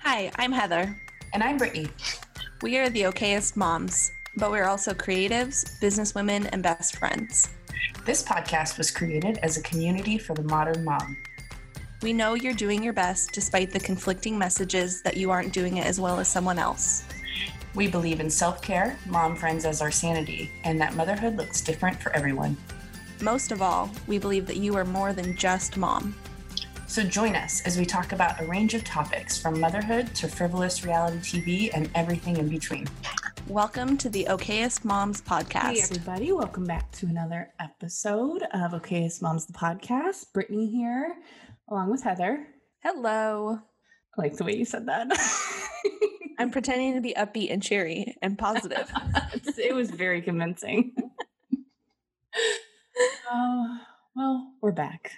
Hi, 0.00 0.30
I'm 0.36 0.52
Heather. 0.52 0.94
And 1.32 1.42
I'm 1.42 1.56
Brittany. 1.56 1.88
We 2.62 2.78
are 2.78 2.88
the 2.90 3.02
okayest 3.02 3.56
moms, 3.56 4.12
but 4.36 4.50
we're 4.50 4.66
also 4.66 4.92
creatives, 4.92 5.78
businesswomen, 5.80 6.48
and 6.52 6.62
best 6.62 6.96
friends. 6.96 7.48
This 8.04 8.22
podcast 8.22 8.78
was 8.78 8.90
created 8.90 9.38
as 9.38 9.56
a 9.56 9.62
community 9.62 10.18
for 10.18 10.34
the 10.34 10.42
modern 10.42 10.84
mom. 10.84 11.16
We 12.02 12.12
know 12.12 12.34
you're 12.34 12.52
doing 12.52 12.82
your 12.82 12.92
best 12.92 13.30
despite 13.32 13.70
the 13.70 13.80
conflicting 13.80 14.36
messages 14.36 15.02
that 15.02 15.16
you 15.16 15.30
aren't 15.30 15.52
doing 15.52 15.76
it 15.76 15.86
as 15.86 16.00
well 16.00 16.18
as 16.18 16.28
someone 16.28 16.58
else. 16.58 17.04
We 17.74 17.88
believe 17.88 18.20
in 18.20 18.28
self 18.28 18.60
care, 18.60 18.98
mom 19.06 19.36
friends 19.36 19.64
as 19.64 19.80
our 19.80 19.90
sanity, 19.90 20.50
and 20.64 20.80
that 20.80 20.94
motherhood 20.94 21.36
looks 21.36 21.60
different 21.60 22.02
for 22.02 22.12
everyone. 22.12 22.56
Most 23.20 23.52
of 23.52 23.62
all, 23.62 23.88
we 24.06 24.18
believe 24.18 24.46
that 24.48 24.56
you 24.56 24.76
are 24.76 24.84
more 24.84 25.12
than 25.12 25.36
just 25.36 25.76
mom. 25.76 26.14
So 26.92 27.02
join 27.02 27.34
us 27.36 27.62
as 27.62 27.78
we 27.78 27.86
talk 27.86 28.12
about 28.12 28.38
a 28.38 28.44
range 28.44 28.74
of 28.74 28.84
topics 28.84 29.38
from 29.38 29.58
motherhood 29.58 30.14
to 30.14 30.28
frivolous 30.28 30.84
reality 30.84 31.40
TV 31.40 31.70
and 31.72 31.88
everything 31.94 32.36
in 32.36 32.50
between. 32.50 32.86
Welcome 33.48 33.96
to 33.96 34.10
the 34.10 34.26
Okayest 34.28 34.84
Moms 34.84 35.22
podcast. 35.22 35.72
Hey, 35.72 35.80
everybody. 35.80 36.32
Welcome 36.32 36.66
back 36.66 36.92
to 36.92 37.06
another 37.06 37.48
episode 37.58 38.42
of 38.52 38.72
Okayest 38.72 39.22
Moms, 39.22 39.46
the 39.46 39.54
podcast. 39.54 40.34
Brittany 40.34 40.70
here, 40.70 41.16
along 41.70 41.90
with 41.90 42.02
Heather. 42.02 42.46
Hello. 42.82 43.58
I 44.18 44.20
like 44.20 44.36
the 44.36 44.44
way 44.44 44.54
you 44.54 44.66
said 44.66 44.84
that. 44.88 45.08
I'm 46.38 46.50
pretending 46.50 46.92
to 46.96 47.00
be 47.00 47.14
upbeat 47.14 47.50
and 47.50 47.62
cheery 47.62 48.18
and 48.20 48.36
positive. 48.36 48.92
it 49.56 49.74
was 49.74 49.90
very 49.90 50.20
convincing. 50.20 50.94
Oh, 53.30 53.78
well, 54.14 54.52
we're 54.60 54.72
back. 54.72 55.12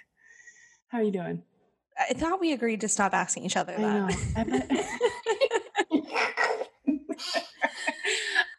How 0.87 0.99
are 0.99 1.03
you 1.03 1.11
doing? 1.11 1.43
I 1.97 2.13
thought 2.13 2.39
we 2.39 2.51
agreed 2.51 2.81
to 2.81 2.87
stop 2.89 3.13
asking 3.13 3.45
each 3.45 3.55
other. 3.55 3.75
That. 3.77 4.17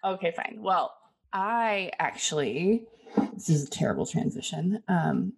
okay, 0.05 0.33
fine. 0.35 0.59
Well, 0.61 0.93
I 1.33 1.91
actually, 1.99 2.87
this 3.35 3.49
is 3.51 3.65
a 3.67 3.71
terrible 3.71 4.07
transition. 4.07 4.83
Um, 4.89 5.35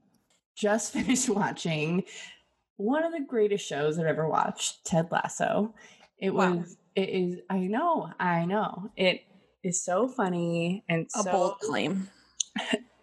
just 0.56 0.92
finished 0.94 1.28
watching 1.28 2.04
one 2.76 3.04
of 3.04 3.12
the 3.12 3.20
greatest 3.20 3.66
shows 3.66 3.98
I've 3.98 4.06
ever 4.06 4.28
watched, 4.28 4.84
Ted 4.84 5.08
Lasso. 5.10 5.74
It 6.18 6.30
Wow. 6.34 6.54
was, 6.54 6.76
it 6.94 7.08
is, 7.08 7.38
I 7.50 7.58
know, 7.58 8.10
I 8.20 8.44
know. 8.44 8.90
It 8.96 9.22
is 9.64 9.82
so 9.82 10.08
funny 10.08 10.84
and 10.88 11.06
a 11.14 11.22
so 11.22 11.30
bold 11.32 11.58
claim. 11.60 12.08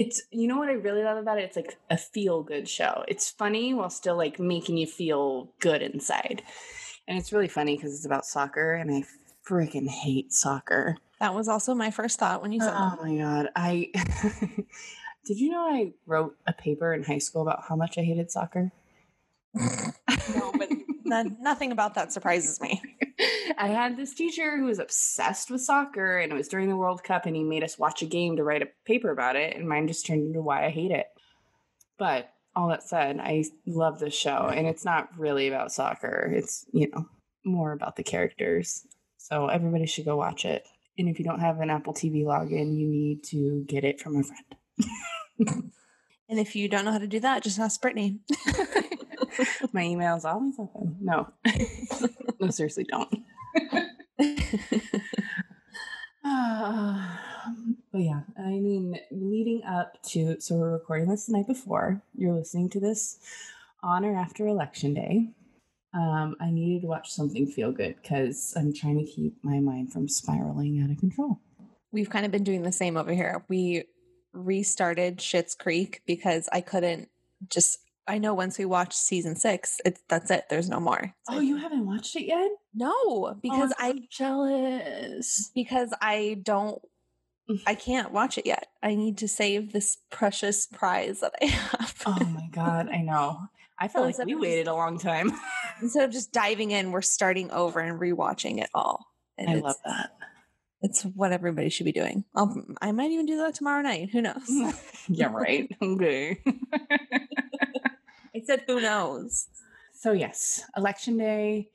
it's 0.00 0.22
you 0.30 0.48
know 0.48 0.56
what 0.56 0.70
I 0.70 0.72
really 0.72 1.04
love 1.04 1.18
about 1.18 1.38
it? 1.38 1.42
It's 1.44 1.56
like 1.56 1.78
a 1.90 1.98
feel 1.98 2.42
good 2.42 2.66
show. 2.66 3.04
It's 3.06 3.30
funny 3.30 3.74
while 3.74 3.90
still 3.90 4.16
like 4.16 4.40
making 4.40 4.78
you 4.78 4.86
feel 4.86 5.52
good 5.60 5.82
inside. 5.82 6.42
And 7.06 7.18
it's 7.18 7.32
really 7.32 7.48
funny 7.48 7.76
because 7.76 7.94
it's 7.94 8.06
about 8.06 8.24
soccer 8.24 8.72
and 8.72 8.90
I 8.90 9.04
freaking 9.46 9.88
hate 9.88 10.32
soccer. 10.32 10.96
That 11.20 11.34
was 11.34 11.48
also 11.48 11.74
my 11.74 11.90
first 11.90 12.18
thought 12.18 12.40
when 12.40 12.50
you 12.50 12.60
said 12.60 12.72
Oh 12.74 12.98
my 13.02 13.14
god. 13.16 13.50
I 13.54 13.90
Did 15.26 15.38
you 15.38 15.50
know 15.50 15.60
I 15.60 15.92
wrote 16.06 16.34
a 16.46 16.54
paper 16.54 16.94
in 16.94 17.02
high 17.02 17.18
school 17.18 17.42
about 17.42 17.64
how 17.68 17.76
much 17.76 17.98
I 17.98 18.02
hated 18.02 18.30
soccer? 18.30 18.72
No, 20.34 20.52
but 20.56 20.68
no- 21.04 21.36
nothing 21.40 21.72
about 21.72 21.94
that 21.94 22.12
surprises 22.12 22.60
me. 22.60 22.80
I 23.58 23.68
had 23.68 23.96
this 23.96 24.14
teacher 24.14 24.56
who 24.56 24.64
was 24.64 24.78
obsessed 24.78 25.50
with 25.50 25.60
soccer, 25.60 26.18
and 26.18 26.32
it 26.32 26.36
was 26.36 26.48
during 26.48 26.68
the 26.68 26.76
World 26.76 27.02
Cup, 27.04 27.26
and 27.26 27.36
he 27.36 27.42
made 27.42 27.64
us 27.64 27.78
watch 27.78 28.02
a 28.02 28.06
game 28.06 28.36
to 28.36 28.44
write 28.44 28.62
a 28.62 28.68
paper 28.84 29.10
about 29.10 29.36
it, 29.36 29.56
and 29.56 29.68
mine 29.68 29.88
just 29.88 30.06
turned 30.06 30.26
into 30.26 30.42
why 30.42 30.66
I 30.66 30.70
hate 30.70 30.90
it. 30.90 31.06
But 31.98 32.32
all 32.56 32.68
that 32.68 32.82
said, 32.82 33.18
I 33.20 33.44
love 33.66 33.98
this 33.98 34.14
show, 34.14 34.50
and 34.52 34.66
it's 34.66 34.84
not 34.84 35.08
really 35.18 35.48
about 35.48 35.72
soccer. 35.72 36.30
It's, 36.34 36.64
you 36.72 36.88
know, 36.90 37.06
more 37.44 37.72
about 37.72 37.96
the 37.96 38.02
characters. 38.02 38.86
So 39.16 39.48
everybody 39.48 39.86
should 39.86 40.06
go 40.06 40.16
watch 40.16 40.44
it. 40.44 40.66
And 40.98 41.08
if 41.08 41.18
you 41.18 41.24
don't 41.24 41.40
have 41.40 41.60
an 41.60 41.70
Apple 41.70 41.94
TV 41.94 42.24
login, 42.24 42.78
you 42.78 42.88
need 42.88 43.24
to 43.24 43.64
get 43.66 43.84
it 43.84 44.00
from 44.00 44.16
a 44.16 44.24
friend. 44.24 45.72
And 46.30 46.38
if 46.38 46.54
you 46.54 46.68
don't 46.68 46.84
know 46.84 46.92
how 46.92 46.98
to 46.98 47.08
do 47.08 47.18
that, 47.20 47.42
just 47.42 47.58
ask 47.58 47.82
Brittany. 47.82 48.20
My 49.72 49.82
email 49.82 50.16
is 50.16 50.24
always 50.24 50.58
open. 50.58 50.96
No, 51.00 51.28
no, 52.40 52.50
seriously, 52.50 52.84
don't. 52.84 53.24
Ah, 56.24 57.20
but 57.92 58.00
yeah, 58.00 58.20
I 58.38 58.50
mean, 58.50 58.98
leading 59.10 59.62
up 59.64 60.02
to, 60.10 60.40
so 60.40 60.56
we're 60.56 60.72
recording 60.72 61.08
this 61.08 61.26
the 61.26 61.32
night 61.32 61.46
before. 61.46 62.02
You're 62.14 62.34
listening 62.34 62.68
to 62.70 62.80
this 62.80 63.18
on 63.82 64.04
or 64.04 64.16
after 64.16 64.46
election 64.46 64.94
day. 64.94 65.30
Um, 65.92 66.36
I 66.40 66.50
needed 66.50 66.82
to 66.82 66.88
watch 66.88 67.10
something 67.10 67.46
feel 67.46 67.72
good 67.72 67.96
because 68.00 68.54
I'm 68.56 68.72
trying 68.72 68.98
to 68.98 69.10
keep 69.10 69.36
my 69.42 69.58
mind 69.58 69.92
from 69.92 70.08
spiraling 70.08 70.80
out 70.82 70.90
of 70.90 70.98
control. 70.98 71.40
We've 71.90 72.10
kind 72.10 72.24
of 72.24 72.30
been 72.30 72.44
doing 72.44 72.62
the 72.62 72.70
same 72.70 72.96
over 72.96 73.12
here. 73.12 73.44
We 73.48 73.84
restarted 74.32 75.18
Schitt's 75.18 75.56
Creek 75.56 76.02
because 76.06 76.48
I 76.52 76.60
couldn't 76.60 77.08
just. 77.48 77.78
I 78.10 78.18
know 78.18 78.34
once 78.34 78.58
we 78.58 78.64
watch 78.64 78.94
season 78.94 79.36
six, 79.36 79.80
it's 79.84 80.02
that's 80.08 80.30
it. 80.30 80.44
There's 80.50 80.68
no 80.68 80.80
more. 80.80 80.98
It's 81.02 81.14
Oh, 81.30 81.36
like, 81.36 81.46
you 81.46 81.56
haven't 81.56 81.86
watched 81.86 82.16
it 82.16 82.24
yet? 82.26 82.50
no, 82.74 82.92
oh, 82.92 83.36
because 83.40 83.70
Oh, 83.72 83.76
I 83.78 83.88
I'm 83.90 83.98
so 83.98 84.04
jealous. 84.10 85.50
because 85.54 85.94
I 86.00 86.38
don't. 86.42 86.80
I 87.66 87.74
can't 87.74 88.12
watch 88.12 88.38
it 88.38 88.46
yet. 88.46 88.66
I 88.82 88.94
need 88.94 89.18
to 89.18 89.28
save 89.28 89.72
this 89.72 89.98
precious 90.10 90.66
prize 90.66 91.20
that 91.20 91.32
I 91.40 91.44
have. 91.46 92.02
Oh 92.06 92.24
my 92.26 92.48
god, 92.50 92.88
I 92.88 93.02
know. 93.02 93.40
I 93.78 93.88
felt 93.88 94.06
like 94.06 94.26
we 94.26 94.34
waited 94.34 94.66
a 94.68 94.74
long 94.74 94.98
time. 94.98 95.32
Instead 95.80 96.04
of 96.04 96.10
just 96.12 96.32
diving 96.32 96.70
in, 96.70 96.92
we're 96.92 97.02
starting 97.02 97.50
over 97.50 97.80
and 97.80 97.98
rewatching 98.00 98.60
it 98.62 98.70
all. 98.74 99.06
And 99.38 99.48
I 99.50 99.54
love 99.54 99.76
that. 99.84 100.10
It's 100.82 101.02
what 101.02 101.32
everybody 101.32 101.68
should 101.70 101.84
be 101.84 101.92
doing. 101.92 102.24
I'll, 102.34 102.54
I 102.80 102.92
might 102.92 103.10
even 103.10 103.26
do 103.26 103.36
that 103.38 103.54
tomorrow 103.54 103.82
night. 103.82 104.10
Who 104.12 104.22
knows? 104.22 104.48
yeah, 105.08 105.30
right. 105.32 105.70
Okay. 105.82 106.42
I 108.40 108.44
said, 108.44 108.64
who 108.66 108.80
knows? 108.80 109.48
so 109.92 110.12
yes, 110.12 110.64
election 110.76 111.18
day. 111.18 111.68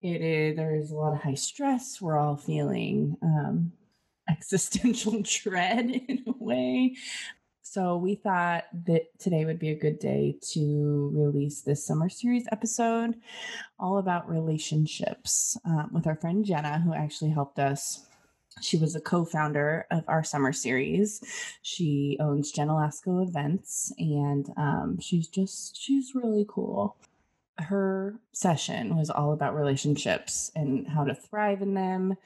It 0.00 0.20
is. 0.20 0.56
There 0.56 0.76
is 0.76 0.92
a 0.92 0.94
lot 0.94 1.14
of 1.14 1.22
high 1.22 1.34
stress. 1.34 2.00
We're 2.00 2.18
all 2.18 2.36
feeling 2.36 3.16
um, 3.20 3.72
existential 4.28 5.22
dread 5.24 5.90
in 5.90 6.22
a 6.26 6.32
way. 6.38 6.94
So 7.62 7.96
we 7.96 8.14
thought 8.14 8.64
that 8.86 9.06
today 9.18 9.44
would 9.44 9.58
be 9.58 9.70
a 9.70 9.78
good 9.78 9.98
day 9.98 10.36
to 10.52 11.10
release 11.12 11.62
this 11.62 11.84
summer 11.84 12.08
series 12.08 12.46
episode, 12.52 13.16
all 13.80 13.98
about 13.98 14.30
relationships, 14.30 15.58
um, 15.64 15.90
with 15.92 16.06
our 16.06 16.14
friend 16.14 16.44
Genna, 16.44 16.80
who 16.84 16.94
actually 16.94 17.30
helped 17.30 17.58
us. 17.58 18.06
She 18.60 18.78
was 18.78 18.96
a 18.96 19.00
co-founder 19.00 19.86
of 19.90 20.04
our 20.08 20.24
summer 20.24 20.52
series. 20.52 21.22
She 21.62 22.16
owns 22.20 22.52
Genna 22.52 22.72
Lasko 22.72 23.26
Events, 23.26 23.92
and 23.98 24.50
um, 24.56 24.98
she's 25.00 25.28
just 25.28 25.76
she's 25.76 26.14
really 26.14 26.46
cool 26.48 26.96
her 27.58 28.20
session 28.32 28.96
was 28.96 29.10
all 29.10 29.32
about 29.32 29.56
relationships 29.56 30.50
and 30.54 30.86
how 30.86 31.04
to 31.04 31.14
thrive 31.14 31.62
in 31.62 31.74
them. 31.74 32.16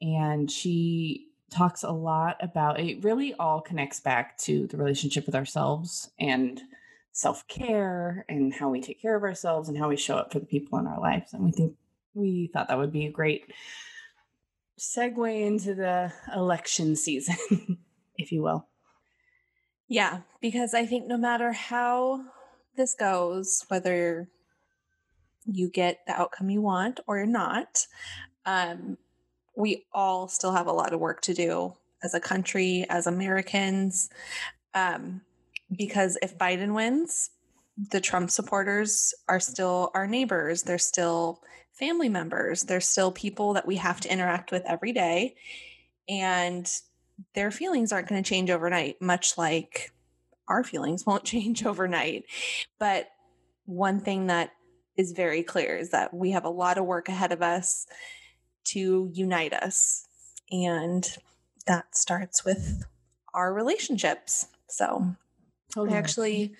And 0.00 0.50
she 0.50 1.28
talks 1.50 1.82
a 1.82 1.90
lot 1.90 2.36
about 2.40 2.78
it, 2.78 3.02
really 3.02 3.34
all 3.34 3.60
connects 3.60 4.00
back 4.00 4.38
to 4.38 4.66
the 4.66 4.76
relationship 4.76 5.26
with 5.26 5.34
ourselves 5.34 6.10
and 6.18 6.60
self 7.12 7.46
care 7.48 8.24
and 8.28 8.54
how 8.54 8.68
we 8.68 8.80
take 8.80 9.02
care 9.02 9.16
of 9.16 9.24
ourselves 9.24 9.68
and 9.68 9.76
how 9.76 9.88
we 9.88 9.96
show 9.96 10.16
up 10.16 10.32
for 10.32 10.38
the 10.38 10.46
people 10.46 10.78
in 10.78 10.86
our 10.86 11.00
lives. 11.00 11.32
And 11.32 11.42
we 11.42 11.50
think 11.50 11.74
we 12.14 12.48
thought 12.52 12.68
that 12.68 12.78
would 12.78 12.92
be 12.92 13.06
a 13.06 13.10
great 13.10 13.52
segue 14.78 15.46
into 15.46 15.74
the 15.74 16.12
election 16.34 16.96
season, 16.96 17.78
if 18.16 18.32
you 18.32 18.42
will. 18.42 18.66
Yeah, 19.88 20.20
because 20.40 20.74
I 20.74 20.86
think 20.86 21.06
no 21.06 21.16
matter 21.16 21.52
how 21.52 22.24
this 22.76 22.94
goes, 22.94 23.64
whether 23.68 24.28
you 25.46 25.70
get 25.70 26.00
the 26.06 26.12
outcome 26.12 26.50
you 26.50 26.60
want 26.60 27.00
or 27.06 27.16
you're 27.16 27.26
not, 27.26 27.86
um, 28.44 28.98
we 29.56 29.86
all 29.92 30.28
still 30.28 30.52
have 30.52 30.66
a 30.66 30.72
lot 30.72 30.92
of 30.92 31.00
work 31.00 31.22
to 31.22 31.34
do 31.34 31.74
as 32.02 32.14
a 32.14 32.20
country, 32.20 32.86
as 32.88 33.06
Americans. 33.06 34.10
Um, 34.74 35.22
because 35.76 36.16
if 36.22 36.38
Biden 36.38 36.74
wins, 36.74 37.30
the 37.90 38.00
Trump 38.00 38.30
supporters 38.30 39.14
are 39.28 39.40
still 39.40 39.90
our 39.94 40.06
neighbors. 40.06 40.62
They're 40.62 40.78
still 40.78 41.40
family 41.78 42.08
members. 42.08 42.62
They're 42.62 42.80
still 42.80 43.12
people 43.12 43.54
that 43.54 43.66
we 43.66 43.76
have 43.76 44.00
to 44.00 44.12
interact 44.12 44.50
with 44.50 44.64
every 44.66 44.92
day. 44.92 45.36
And 46.08 46.70
their 47.34 47.50
feelings 47.50 47.92
aren't 47.92 48.08
going 48.08 48.22
to 48.22 48.28
change 48.28 48.50
overnight, 48.50 49.00
much 49.00 49.38
like 49.38 49.92
our 50.48 50.64
feelings 50.64 51.04
won't 51.06 51.24
change 51.24 51.64
overnight. 51.64 52.24
But 52.78 53.08
one 53.66 54.00
thing 54.00 54.26
that 54.26 54.52
is 54.96 55.12
very 55.12 55.42
clear 55.42 55.76
is 55.76 55.90
that 55.90 56.12
we 56.12 56.32
have 56.32 56.44
a 56.44 56.50
lot 56.50 56.78
of 56.78 56.84
work 56.84 57.08
ahead 57.08 57.32
of 57.32 57.42
us 57.42 57.86
to 58.64 59.10
unite 59.12 59.52
us. 59.52 60.06
And 60.50 61.08
that 61.66 61.96
starts 61.96 62.44
with 62.44 62.84
our 63.34 63.52
relationships. 63.52 64.46
So 64.68 65.14
totally. 65.72 65.94
I 65.94 65.98
actually 65.98 66.54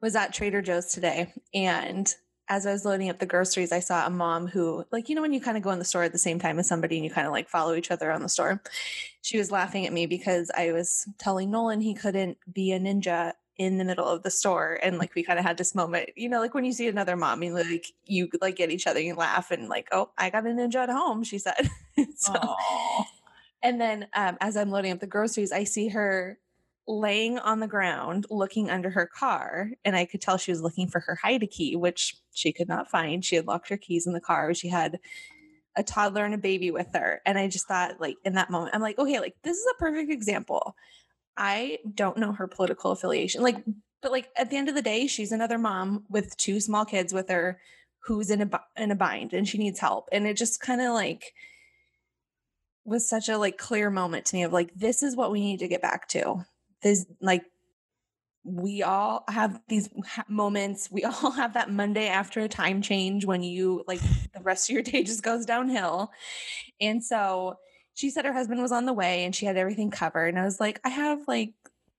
was 0.00 0.14
at 0.14 0.32
Trader 0.32 0.62
Joe's 0.62 0.92
today 0.92 1.32
and 1.52 2.14
as 2.48 2.66
I 2.66 2.72
was 2.72 2.84
loading 2.84 3.08
up 3.08 3.18
the 3.18 3.26
groceries, 3.26 3.72
I 3.72 3.80
saw 3.80 4.06
a 4.06 4.10
mom 4.10 4.46
who, 4.46 4.84
like, 4.92 5.08
you 5.08 5.14
know, 5.14 5.22
when 5.22 5.32
you 5.32 5.40
kind 5.40 5.56
of 5.56 5.62
go 5.62 5.70
in 5.70 5.78
the 5.78 5.84
store 5.84 6.02
at 6.02 6.12
the 6.12 6.18
same 6.18 6.38
time 6.38 6.58
as 6.58 6.68
somebody 6.68 6.96
and 6.96 7.04
you 7.04 7.10
kind 7.10 7.26
of 7.26 7.32
like 7.32 7.48
follow 7.48 7.74
each 7.74 7.90
other 7.90 8.12
on 8.12 8.22
the 8.22 8.28
store, 8.28 8.62
she 9.22 9.38
was 9.38 9.50
laughing 9.50 9.86
at 9.86 9.92
me 9.92 10.06
because 10.06 10.50
I 10.56 10.72
was 10.72 11.08
telling 11.18 11.50
Nolan 11.50 11.80
he 11.80 11.94
couldn't 11.94 12.36
be 12.52 12.72
a 12.72 12.78
ninja 12.78 13.32
in 13.56 13.78
the 13.78 13.84
middle 13.84 14.06
of 14.06 14.22
the 14.22 14.30
store. 14.30 14.78
And 14.82 14.98
like, 14.98 15.14
we 15.14 15.22
kind 15.22 15.38
of 15.38 15.44
had 15.44 15.56
this 15.56 15.74
moment, 15.74 16.10
you 16.16 16.28
know, 16.28 16.40
like 16.40 16.54
when 16.54 16.64
you 16.64 16.72
see 16.72 16.88
another 16.88 17.16
mom, 17.16 17.42
you 17.42 17.54
like, 17.54 17.86
you 18.04 18.28
like 18.40 18.56
get 18.56 18.70
each 18.70 18.86
other, 18.86 19.00
you 19.00 19.14
laugh 19.14 19.50
and 19.50 19.68
like, 19.68 19.88
oh, 19.92 20.10
I 20.18 20.28
got 20.30 20.46
a 20.46 20.50
ninja 20.50 20.76
at 20.76 20.90
home, 20.90 21.24
she 21.24 21.38
said. 21.38 21.70
so, 22.16 22.34
and 23.62 23.80
then 23.80 24.08
um, 24.14 24.36
as 24.40 24.56
I'm 24.56 24.70
loading 24.70 24.92
up 24.92 25.00
the 25.00 25.06
groceries, 25.06 25.52
I 25.52 25.64
see 25.64 25.88
her 25.88 26.38
laying 26.86 27.38
on 27.38 27.60
the 27.60 27.66
ground 27.66 28.26
looking 28.28 28.68
under 28.68 28.90
her 28.90 29.06
car 29.06 29.70
and 29.86 29.96
i 29.96 30.04
could 30.04 30.20
tell 30.20 30.36
she 30.36 30.50
was 30.50 30.60
looking 30.60 30.86
for 30.86 31.00
her 31.00 31.14
hide 31.14 31.48
key 31.50 31.74
which 31.76 32.16
she 32.34 32.52
could 32.52 32.68
not 32.68 32.90
find. 32.90 33.24
She 33.24 33.36
had 33.36 33.46
locked 33.46 33.68
her 33.68 33.76
keys 33.76 34.06
in 34.06 34.12
the 34.12 34.20
car. 34.20 34.52
She 34.54 34.68
had 34.68 34.98
a 35.76 35.82
toddler 35.82 36.24
and 36.24 36.34
a 36.34 36.38
baby 36.38 36.70
with 36.70 36.86
her 36.94 37.20
and 37.26 37.36
i 37.36 37.48
just 37.48 37.66
thought 37.66 38.00
like 38.00 38.16
in 38.24 38.34
that 38.34 38.48
moment 38.48 38.72
i'm 38.72 38.80
like 38.80 38.96
okay 38.96 39.18
like 39.18 39.34
this 39.42 39.56
is 39.56 39.66
a 39.72 39.78
perfect 39.78 40.10
example. 40.10 40.76
I 41.36 41.78
don't 41.92 42.18
know 42.18 42.30
her 42.30 42.46
political 42.46 42.92
affiliation 42.92 43.42
like 43.42 43.56
but 44.00 44.12
like 44.12 44.28
at 44.36 44.50
the 44.50 44.56
end 44.56 44.68
of 44.68 44.76
the 44.76 44.82
day 44.82 45.08
she's 45.08 45.32
another 45.32 45.58
mom 45.58 46.04
with 46.08 46.36
two 46.36 46.60
small 46.60 46.84
kids 46.84 47.12
with 47.12 47.28
her 47.28 47.58
who's 48.04 48.30
in 48.30 48.42
a 48.42 48.60
in 48.76 48.92
a 48.92 48.94
bind 48.94 49.32
and 49.32 49.48
she 49.48 49.58
needs 49.58 49.80
help 49.80 50.08
and 50.12 50.28
it 50.28 50.36
just 50.36 50.60
kind 50.60 50.80
of 50.80 50.92
like 50.92 51.32
was 52.84 53.08
such 53.08 53.28
a 53.28 53.36
like 53.36 53.58
clear 53.58 53.90
moment 53.90 54.26
to 54.26 54.36
me 54.36 54.44
of 54.44 54.52
like 54.52 54.72
this 54.76 55.02
is 55.02 55.16
what 55.16 55.32
we 55.32 55.40
need 55.40 55.58
to 55.58 55.66
get 55.66 55.82
back 55.82 56.06
to 56.06 56.44
this 56.84 57.04
like 57.20 57.44
we 58.44 58.82
all 58.82 59.24
have 59.28 59.58
these 59.68 59.88
moments. 60.28 60.90
We 60.90 61.02
all 61.04 61.32
have 61.32 61.54
that 61.54 61.70
monday 61.70 62.06
after 62.06 62.40
a 62.40 62.48
time 62.48 62.82
change 62.82 63.24
when 63.24 63.42
you 63.42 63.82
like 63.88 64.00
the 64.32 64.42
rest 64.42 64.68
of 64.70 64.74
your 64.74 64.82
day 64.82 65.02
just 65.02 65.24
goes 65.24 65.44
downhill. 65.44 66.12
And 66.80 67.02
so 67.02 67.58
she 67.94 68.10
said 68.10 68.24
her 68.24 68.32
husband 68.32 68.60
was 68.60 68.72
on 68.72 68.86
the 68.86 68.92
way 68.92 69.24
and 69.24 69.34
she 69.34 69.46
had 69.46 69.56
everything 69.56 69.90
covered. 69.90 70.28
And 70.28 70.38
i 70.38 70.44
was 70.44 70.60
like 70.60 70.80
i 70.84 70.88
have 70.88 71.20
like 71.26 71.54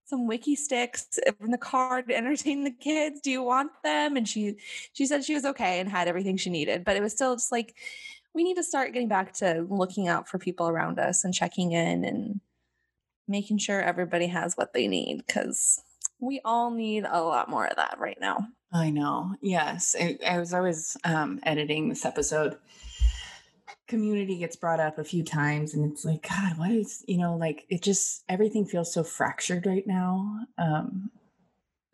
some 0.07 0.29
Wikki 0.29 0.55
Stix 0.55 1.17
in 1.41 1.49
the 1.49 1.57
car 1.57 2.03
to 2.03 2.15
entertain 2.15 2.63
the 2.63 2.69
kids. 2.69 3.21
Do 3.21 3.31
you 3.31 3.41
want 3.41 3.71
them? 3.83 4.15
And 4.15 4.29
she 4.29 4.57
she 4.93 5.07
said 5.07 5.23
she 5.23 5.33
was 5.33 5.45
okay 5.45 5.79
and 5.79 5.89
had 5.89 6.07
everything 6.07 6.37
she 6.37 6.51
needed. 6.51 6.85
But 6.85 6.95
it 6.95 7.01
was 7.01 7.11
still 7.11 7.35
just 7.35 7.51
like 7.51 7.75
we 8.35 8.43
need 8.43 8.55
to 8.55 8.63
start 8.63 8.93
getting 8.93 9.07
back 9.07 9.33
to 9.33 9.65
looking 9.69 10.07
out 10.07 10.27
for 10.27 10.37
people 10.37 10.67
around 10.67 10.99
us 10.99 11.23
and 11.23 11.33
checking 11.33 11.71
in 11.71 12.03
and 12.03 12.39
making 13.27 13.57
sure 13.57 13.81
everybody 13.81 14.27
has 14.27 14.55
what 14.55 14.73
they 14.73 14.87
need 14.87 15.23
because 15.25 15.81
we 16.19 16.41
all 16.45 16.71
need 16.71 17.05
a 17.09 17.21
lot 17.21 17.49
more 17.49 17.65
of 17.65 17.75
that 17.75 17.97
right 17.99 18.17
now. 18.19 18.47
I 18.71 18.89
know. 18.89 19.35
Yes. 19.41 19.95
I, 19.99 20.17
I 20.25 20.39
was 20.39 20.53
always 20.53 20.97
um, 21.03 21.39
editing 21.43 21.89
this 21.89 22.05
episode. 22.05 22.57
Community 23.87 24.39
gets 24.39 24.55
brought 24.55 24.79
up 24.79 24.97
a 24.97 25.03
few 25.03 25.23
times, 25.23 25.73
and 25.73 25.91
it's 25.91 26.03
like, 26.03 26.27
God, 26.27 26.57
what 26.57 26.71
is, 26.71 27.03
you 27.07 27.17
know, 27.17 27.35
like 27.35 27.65
it 27.69 27.83
just, 27.83 28.23
everything 28.27 28.65
feels 28.65 28.91
so 28.91 29.03
fractured 29.03 29.65
right 29.65 29.85
now. 29.85 30.39
Um, 30.57 31.11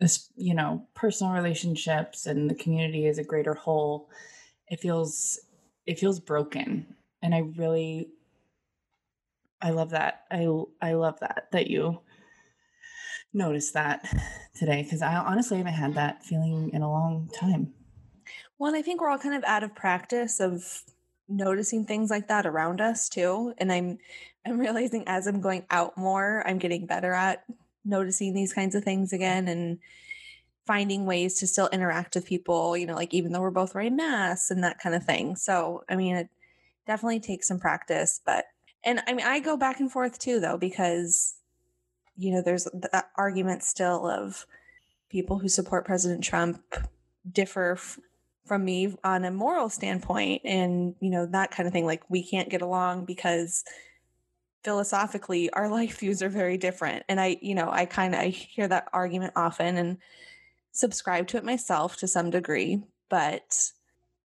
this, 0.00 0.30
you 0.34 0.54
know, 0.54 0.86
personal 0.94 1.34
relationships 1.34 2.26
and 2.26 2.48
the 2.48 2.54
community 2.54 3.06
as 3.06 3.18
a 3.18 3.24
greater 3.24 3.54
whole. 3.54 4.08
It 4.68 4.80
feels, 4.80 5.38
it 5.86 5.98
feels 5.98 6.18
broken. 6.18 6.96
And 7.20 7.34
I 7.34 7.40
really 7.56 8.08
I 9.62 9.70
love 9.70 9.90
that. 9.90 10.24
I 10.30 10.48
I 10.80 10.94
love 10.94 11.20
that 11.20 11.46
that 11.52 11.68
you 11.68 12.00
noticed 13.32 13.74
that 13.74 14.04
today 14.58 14.82
because 14.82 15.02
I 15.02 15.14
honestly 15.14 15.58
haven't 15.58 15.72
had 15.72 15.94
that 15.94 16.24
feeling 16.24 16.70
in 16.72 16.82
a 16.82 16.90
long 16.90 17.30
time. 17.32 17.72
Well, 18.58 18.74
I 18.74 18.82
think 18.82 19.00
we're 19.00 19.08
all 19.08 19.18
kind 19.18 19.34
of 19.34 19.44
out 19.44 19.62
of 19.62 19.74
practice 19.74 20.40
of 20.40 20.82
noticing 21.28 21.84
things 21.84 22.10
like 22.10 22.28
that 22.28 22.44
around 22.44 22.80
us 22.80 23.08
too, 23.08 23.54
and 23.58 23.72
I'm 23.72 23.98
I'm 24.44 24.58
realizing 24.58 25.04
as 25.06 25.26
I'm 25.26 25.40
going 25.40 25.64
out 25.70 25.96
more, 25.96 26.42
I'm 26.46 26.58
getting 26.58 26.86
better 26.86 27.12
at 27.12 27.44
noticing 27.84 28.34
these 28.34 28.52
kinds 28.52 28.74
of 28.74 28.84
things 28.84 29.12
again 29.12 29.48
and 29.48 29.78
finding 30.66 31.06
ways 31.06 31.38
to 31.38 31.46
still 31.46 31.68
interact 31.72 32.14
with 32.14 32.26
people, 32.26 32.76
you 32.76 32.86
know, 32.86 32.94
like 32.94 33.14
even 33.14 33.32
though 33.32 33.40
we're 33.40 33.50
both 33.50 33.74
wearing 33.74 33.96
masks 33.96 34.50
and 34.50 34.62
that 34.62 34.78
kind 34.78 34.94
of 34.94 35.04
thing. 35.04 35.34
So, 35.34 35.84
I 35.88 35.96
mean, 35.96 36.14
it 36.14 36.28
definitely 36.86 37.20
takes 37.20 37.48
some 37.48 37.58
practice, 37.58 38.20
but 38.24 38.44
and 38.84 39.00
I 39.06 39.12
mean, 39.12 39.26
I 39.26 39.40
go 39.40 39.56
back 39.56 39.80
and 39.80 39.90
forth 39.90 40.18
too, 40.18 40.40
though, 40.40 40.56
because, 40.56 41.34
you 42.16 42.32
know, 42.32 42.42
there's 42.42 42.66
that 42.72 43.10
argument 43.16 43.62
still 43.62 44.08
of 44.08 44.46
people 45.08 45.38
who 45.38 45.48
support 45.48 45.84
President 45.84 46.24
Trump 46.24 46.62
differ 47.30 47.72
f- 47.72 47.98
from 48.46 48.64
me 48.64 48.94
on 49.04 49.24
a 49.24 49.30
moral 49.30 49.68
standpoint 49.68 50.42
and, 50.44 50.94
you 51.00 51.10
know, 51.10 51.26
that 51.26 51.50
kind 51.50 51.66
of 51.66 51.72
thing. 51.72 51.86
Like, 51.86 52.02
we 52.08 52.24
can't 52.24 52.48
get 52.48 52.62
along 52.62 53.04
because 53.04 53.64
philosophically 54.64 55.50
our 55.50 55.68
life 55.70 55.98
views 55.98 56.22
are 56.22 56.28
very 56.28 56.58
different. 56.58 57.04
And 57.08 57.20
I, 57.20 57.36
you 57.40 57.54
know, 57.54 57.70
I 57.70 57.84
kind 57.86 58.14
of 58.14 58.20
I 58.20 58.28
hear 58.28 58.68
that 58.68 58.88
argument 58.92 59.34
often 59.36 59.76
and 59.76 59.98
subscribe 60.72 61.28
to 61.28 61.36
it 61.36 61.44
myself 61.44 61.96
to 61.98 62.08
some 62.08 62.30
degree, 62.30 62.82
but 63.08 63.72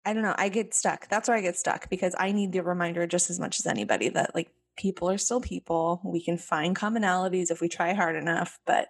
I 0.05 0.13
don't 0.13 0.23
know. 0.23 0.35
I 0.37 0.49
get 0.49 0.75
stuck. 0.75 1.09
That's 1.09 1.29
where 1.29 1.37
I 1.37 1.41
get 1.41 1.57
stuck 1.57 1.89
because 1.89 2.15
I 2.19 2.33
need 2.33 2.53
the 2.53 2.63
reminder 2.63 3.07
just 3.07 3.31
as 3.31 3.41
much 3.41 3.59
as 3.59 3.67
anybody 3.67 4.09
that 4.11 4.35
like 4.35 4.51
people 4.77 5.11
are 5.11 5.19
still 5.19 5.41
people. 5.41 6.01
We 6.05 6.23
can 6.23 6.37
find 6.37 6.77
commonalities 6.77 7.51
if 7.51 7.61
we 7.61 7.69
try 7.69 7.95
hard 7.95 8.17
enough. 8.17 8.59
But 8.67 8.89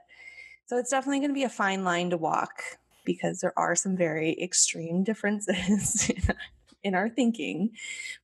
so 0.67 0.79
it's 0.79 0.91
definitely 0.91 1.21
going 1.21 1.31
to 1.31 1.35
be 1.35 1.45
a 1.45 1.49
fine 1.49 1.85
line 1.85 2.11
to 2.11 2.17
walk 2.17 2.63
because 3.05 3.41
there 3.41 3.57
are 3.57 3.77
some 3.77 3.97
very 3.97 4.41
extreme 4.43 5.05
differences 5.05 6.11
in 6.83 6.95
our 6.95 7.09
thinking. 7.09 7.71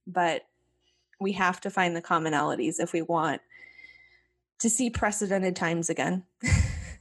But 0.06 0.46
we 1.20 1.32
have 1.32 1.60
to 1.60 1.70
find 1.70 1.94
the 1.94 2.02
commonalities 2.02 2.80
if 2.80 2.92
we 2.92 3.02
want 3.02 3.40
to 4.58 4.70
see 4.70 4.90
precedented 4.90 5.54
times 5.54 5.90
again. 5.90 6.24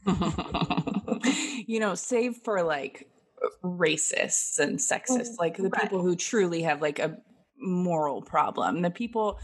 you 1.66 1.80
know, 1.80 1.96
save 1.96 2.38
for 2.38 2.64
like 2.64 3.08
racists 3.64 4.60
and 4.60 4.80
sexists, 4.80 5.36
mm, 5.36 5.40
like 5.40 5.58
the 5.58 5.70
right. 5.70 5.82
people 5.82 6.02
who 6.02 6.16
truly 6.16 6.64
have 6.64 6.82
like 6.82 7.00
a 7.00 7.18
moral 7.58 8.22
problem. 8.22 8.82
The 8.82 8.92
people 8.92 9.40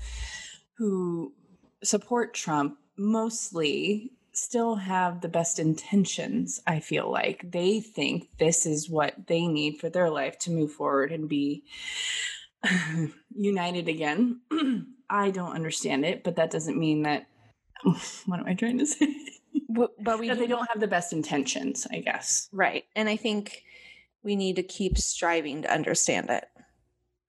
who 0.77 1.33
support 1.83 2.33
Trump 2.33 2.77
mostly 2.97 4.11
still 4.33 4.75
have 4.75 5.21
the 5.21 5.29
best 5.29 5.59
intentions, 5.59 6.61
I 6.67 6.79
feel 6.79 7.09
like. 7.09 7.51
They 7.51 7.79
think 7.79 8.29
this 8.37 8.65
is 8.65 8.89
what 8.89 9.27
they 9.27 9.47
need 9.47 9.79
for 9.79 9.89
their 9.89 10.09
life 10.09 10.37
to 10.39 10.51
move 10.51 10.71
forward 10.71 11.11
and 11.11 11.29
be 11.29 11.63
united 13.35 13.87
again. 13.87 14.41
I 15.09 15.31
don't 15.31 15.53
understand 15.53 16.03
it, 16.05 16.23
but 16.23 16.35
that 16.37 16.51
doesn't 16.51 16.77
mean 16.77 17.03
that 17.03 17.27
what 18.25 18.39
am 18.39 18.47
I 18.47 18.53
trying 18.53 18.79
to 18.79 18.85
say? 18.85 19.07
But, 19.69 19.91
but 20.01 20.19
we 20.19 20.29
that 20.29 20.39
they 20.39 20.47
don't 20.47 20.67
have 20.69 20.79
the 20.79 20.87
best 20.87 21.11
intentions, 21.11 21.85
I 21.91 21.99
guess. 21.99 22.49
Right. 22.53 22.85
And 22.95 23.09
I 23.09 23.17
think 23.17 23.63
we 24.25 24.35
need 24.35 24.57
to 24.57 24.63
keep 24.63 24.97
striving 24.97 25.61
to 25.61 25.71
understand 25.71 26.29
it. 26.29 26.45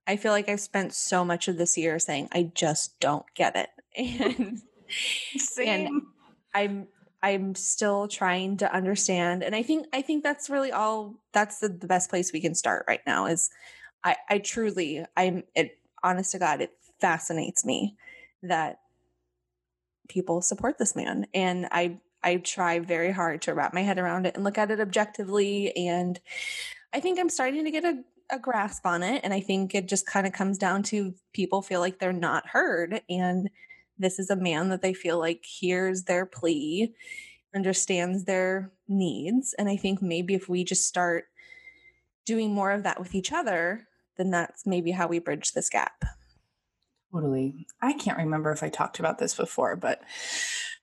I 0.07 0.17
feel 0.17 0.33
like 0.33 0.49
I've 0.49 0.61
spent 0.61 0.95
so 0.95 1.25
much 1.25 1.47
of 1.47 1.59
this 1.59 1.77
year 1.77 1.99
saying 1.99 2.29
I 2.33 2.51
just 2.55 2.99
don't 2.99 3.27
get 3.35 3.55
it. 3.55 3.69
And, 5.59 5.69
and 5.69 6.03
I'm 6.55 6.89
I'm 7.23 7.55
still 7.57 8.07
trying 8.07 8.57
to 8.59 8.73
understand. 8.73 9.43
And 9.43 9.53
I 9.55 9.63
think 9.63 9.87
I 9.93 10.01
think 10.01 10.23
that's 10.23 10.49
really 10.49 10.71
all 10.71 11.17
that's 11.33 11.59
the, 11.59 11.69
the 11.69 11.89
best 11.89 12.09
place 12.09 12.33
we 12.33 12.41
can 12.41 12.55
start 12.55 12.85
right 12.87 13.01
now 13.05 13.27
is 13.27 13.51
I, 14.05 14.15
I 14.31 14.39
truly 14.39 15.05
I'm 15.17 15.43
it 15.57 15.79
honest 16.05 16.31
to 16.33 16.39
God, 16.39 16.61
it 16.61 16.71
fascinates 17.01 17.65
me 17.65 17.97
that 18.45 18.79
people 20.09 20.41
support 20.41 20.79
this 20.79 20.95
man. 20.95 21.27
And 21.35 21.67
I 21.73 21.99
I 22.23 22.37
try 22.37 22.79
very 22.79 23.13
hard 23.13 23.43
to 23.43 23.55
wrap 23.55 23.75
my 23.75 23.83
head 23.83 23.99
around 23.99 24.27
it 24.27 24.35
and 24.35 24.45
look 24.45 24.59
at 24.59 24.71
it 24.71 24.81
objectively 24.81 25.77
and 25.77 26.21
I 26.93 27.01
think 27.01 27.19
I'm 27.19 27.29
starting 27.29 27.65
to 27.65 27.71
get 27.71 27.85
a, 27.85 28.03
a 28.31 28.39
grasp 28.39 28.87
on 28.87 29.03
it. 29.03 29.21
And 29.25 29.33
I 29.33 29.41
think 29.41 29.75
it 29.75 29.89
just 29.89 30.07
kind 30.07 30.27
of 30.27 30.33
comes 30.33 30.59
down 30.59 30.83
to 30.85 31.15
people 31.33 31.63
feel 31.63 31.81
like 31.81 31.99
they're 31.99 32.13
not 32.13 32.47
heard. 32.49 33.03
And 33.09 33.51
this 33.99 34.19
is 34.19 34.31
a 34.31 34.37
man 34.37 34.69
that 34.69 34.83
they 34.83 34.95
feel 34.95 35.19
like 35.19 35.45
hears 35.45 36.05
their 36.05 36.27
plea, 36.27 36.95
understands 37.55 38.25
their 38.25 38.71
needs. 38.89 39.55
And 39.59 39.69
I 39.69 39.77
think 39.77 40.03
maybe 40.03 40.35
if 40.35 40.49
we 40.49 40.65
just 40.65 40.87
start 40.87 41.27
doing 42.25 42.53
more 42.53 42.73
of 42.73 42.83
that 42.83 42.99
with 42.99 43.15
each 43.15 43.33
other, 43.33 43.87
then 44.17 44.31
that's 44.31 44.67
maybe 44.67 44.91
how 44.91 45.07
we 45.07 45.19
bridge 45.19 45.53
this 45.53 45.71
gap. 45.71 46.05
Totally. 47.13 47.67
I 47.81 47.95
can't 47.95 48.19
remember 48.19 48.51
if 48.51 48.63
I 48.63 48.69
talked 48.69 48.99
about 48.99 49.19
this 49.19 49.35
before, 49.35 49.77
but 49.77 50.03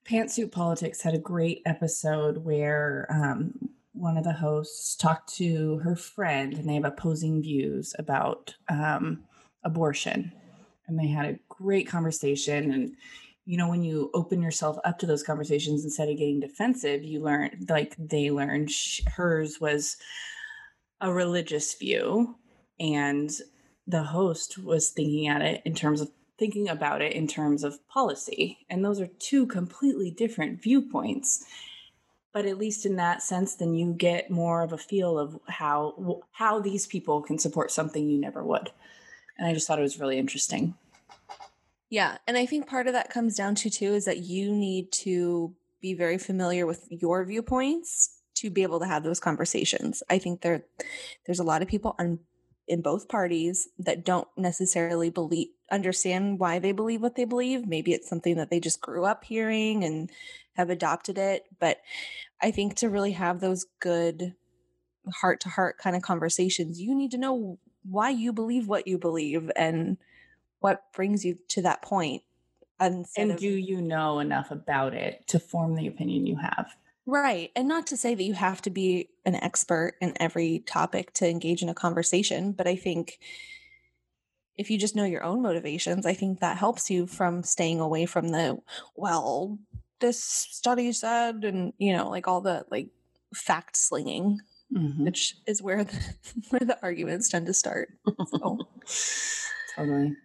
Pantsuit 0.05 0.51
Politics 0.51 1.01
had 1.01 1.13
a 1.13 1.19
great 1.19 1.61
episode 1.65 2.37
where 2.37 3.07
um, 3.09 3.69
one 3.93 4.17
of 4.17 4.23
the 4.23 4.33
hosts 4.33 4.95
talked 4.95 5.33
to 5.35 5.77
her 5.77 5.95
friend, 5.95 6.53
and 6.53 6.67
they 6.67 6.75
have 6.75 6.85
opposing 6.85 7.41
views 7.41 7.95
about 7.97 8.55
um, 8.69 9.23
abortion. 9.63 10.31
And 10.87 10.99
they 10.99 11.07
had 11.07 11.25
a 11.25 11.39
great 11.47 11.87
conversation. 11.87 12.71
And, 12.71 12.95
you 13.45 13.57
know, 13.57 13.69
when 13.69 13.83
you 13.83 14.09
open 14.13 14.41
yourself 14.41 14.77
up 14.83 14.99
to 14.99 15.05
those 15.05 15.23
conversations 15.23 15.83
instead 15.83 16.09
of 16.09 16.17
getting 16.17 16.39
defensive, 16.39 17.03
you 17.03 17.21
learn, 17.21 17.65
like 17.69 17.95
they 17.97 18.31
learned, 18.31 18.71
hers 19.15 19.61
was 19.61 19.97
a 20.99 21.13
religious 21.13 21.73
view. 21.75 22.35
And 22.79 23.31
the 23.87 24.03
host 24.03 24.57
was 24.57 24.89
thinking 24.89 25.27
at 25.27 25.41
it 25.41 25.61
in 25.65 25.75
terms 25.75 26.01
of 26.01 26.09
thinking 26.39 26.67
about 26.67 27.01
it 27.01 27.13
in 27.13 27.27
terms 27.27 27.63
of 27.63 27.85
policy. 27.87 28.65
And 28.69 28.83
those 28.83 28.99
are 28.99 29.07
two 29.19 29.45
completely 29.45 30.11
different 30.11 30.61
viewpoints. 30.61 31.45
But 32.33 32.45
at 32.45 32.57
least 32.57 32.85
in 32.85 32.95
that 32.95 33.21
sense, 33.21 33.55
then 33.55 33.75
you 33.75 33.93
get 33.93 34.31
more 34.31 34.63
of 34.63 34.73
a 34.73 34.77
feel 34.77 35.19
of 35.19 35.39
how 35.47 36.23
how 36.31 36.59
these 36.59 36.87
people 36.87 37.21
can 37.21 37.37
support 37.37 37.71
something 37.71 38.09
you 38.09 38.19
never 38.19 38.43
would. 38.43 38.71
And 39.37 39.47
I 39.47 39.53
just 39.53 39.67
thought 39.67 39.79
it 39.79 39.83
was 39.83 39.99
really 39.99 40.17
interesting. 40.17 40.75
Yeah. 41.89 42.17
And 42.27 42.37
I 42.37 42.47
think 42.47 42.67
part 42.67 42.87
of 42.87 42.93
that 42.93 43.11
comes 43.11 43.35
down 43.35 43.53
to 43.55 43.69
too 43.69 43.93
is 43.93 44.05
that 44.05 44.19
you 44.19 44.51
need 44.51 44.91
to 44.93 45.53
be 45.79 45.93
very 45.93 46.17
familiar 46.17 46.65
with 46.65 46.87
your 46.89 47.23
viewpoints 47.23 48.19
to 48.35 48.49
be 48.49 48.63
able 48.63 48.79
to 48.79 48.87
have 48.87 49.03
those 49.03 49.19
conversations. 49.19 50.01
I 50.09 50.17
think 50.17 50.41
there 50.41 50.65
there's 51.25 51.39
a 51.39 51.43
lot 51.43 51.61
of 51.61 51.67
people 51.67 51.95
on 51.99 52.19
in 52.67 52.81
both 52.81 53.09
parties 53.09 53.69
that 53.77 54.05
don't 54.05 54.27
necessarily 54.37 55.09
believe 55.09 55.49
understand 55.73 56.39
why 56.39 56.59
they 56.59 56.71
believe 56.71 57.01
what 57.01 57.15
they 57.15 57.25
believe 57.25 57.67
maybe 57.67 57.93
it's 57.93 58.07
something 58.07 58.35
that 58.35 58.49
they 58.49 58.59
just 58.59 58.81
grew 58.81 59.05
up 59.05 59.23
hearing 59.23 59.83
and 59.83 60.11
have 60.53 60.69
adopted 60.69 61.17
it 61.17 61.45
but 61.59 61.79
i 62.41 62.51
think 62.51 62.75
to 62.75 62.89
really 62.89 63.11
have 63.11 63.39
those 63.39 63.65
good 63.79 64.35
heart 65.15 65.39
to 65.39 65.49
heart 65.49 65.77
kind 65.77 65.95
of 65.95 66.01
conversations 66.01 66.79
you 66.79 66.95
need 66.95 67.11
to 67.11 67.17
know 67.17 67.57
why 67.89 68.09
you 68.09 68.31
believe 68.31 68.67
what 68.67 68.87
you 68.87 68.97
believe 68.97 69.51
and 69.55 69.97
what 70.59 70.83
brings 70.93 71.25
you 71.25 71.37
to 71.49 71.61
that 71.61 71.81
point. 71.81 72.23
and 72.79 73.31
of, 73.31 73.37
do 73.37 73.49
you 73.49 73.81
know 73.81 74.19
enough 74.19 74.51
about 74.51 74.93
it 74.93 75.27
to 75.27 75.37
form 75.37 75.75
the 75.75 75.87
opinion 75.87 76.25
you 76.25 76.37
have 76.37 76.73
Right. 77.05 77.51
And 77.55 77.67
not 77.67 77.87
to 77.87 77.97
say 77.97 78.15
that 78.15 78.23
you 78.23 78.33
have 78.33 78.61
to 78.61 78.69
be 78.69 79.09
an 79.25 79.35
expert 79.35 79.95
in 79.99 80.13
every 80.21 80.59
topic 80.59 81.11
to 81.15 81.29
engage 81.29 81.61
in 81.61 81.67
a 81.69 81.73
conversation, 81.73 82.53
but 82.53 82.65
I 82.65 82.75
think 82.75 83.19
if 84.57 84.69
you 84.69 84.77
just 84.77 84.95
know 84.95 85.05
your 85.05 85.23
own 85.23 85.41
motivations, 85.41 86.05
I 86.05 86.13
think 86.13 86.39
that 86.39 86.57
helps 86.57 86.89
you 86.89 87.07
from 87.07 87.43
staying 87.43 87.79
away 87.79 88.05
from 88.05 88.29
the, 88.29 88.59
well, 88.95 89.57
this 89.99 90.23
study 90.23 90.91
said, 90.91 91.43
and, 91.43 91.73
you 91.77 91.93
know, 91.93 92.09
like 92.09 92.27
all 92.27 92.41
the 92.41 92.65
like 92.69 92.89
fact 93.33 93.75
slinging, 93.75 94.39
mm-hmm. 94.71 95.05
which 95.05 95.35
is 95.47 95.61
where 95.61 95.83
the, 95.83 95.99
where 96.49 96.59
the 96.59 96.77
arguments 96.83 97.29
tend 97.29 97.47
to 97.47 97.53
start. 97.53 97.89
So. 98.27 98.59
totally. 99.75 100.15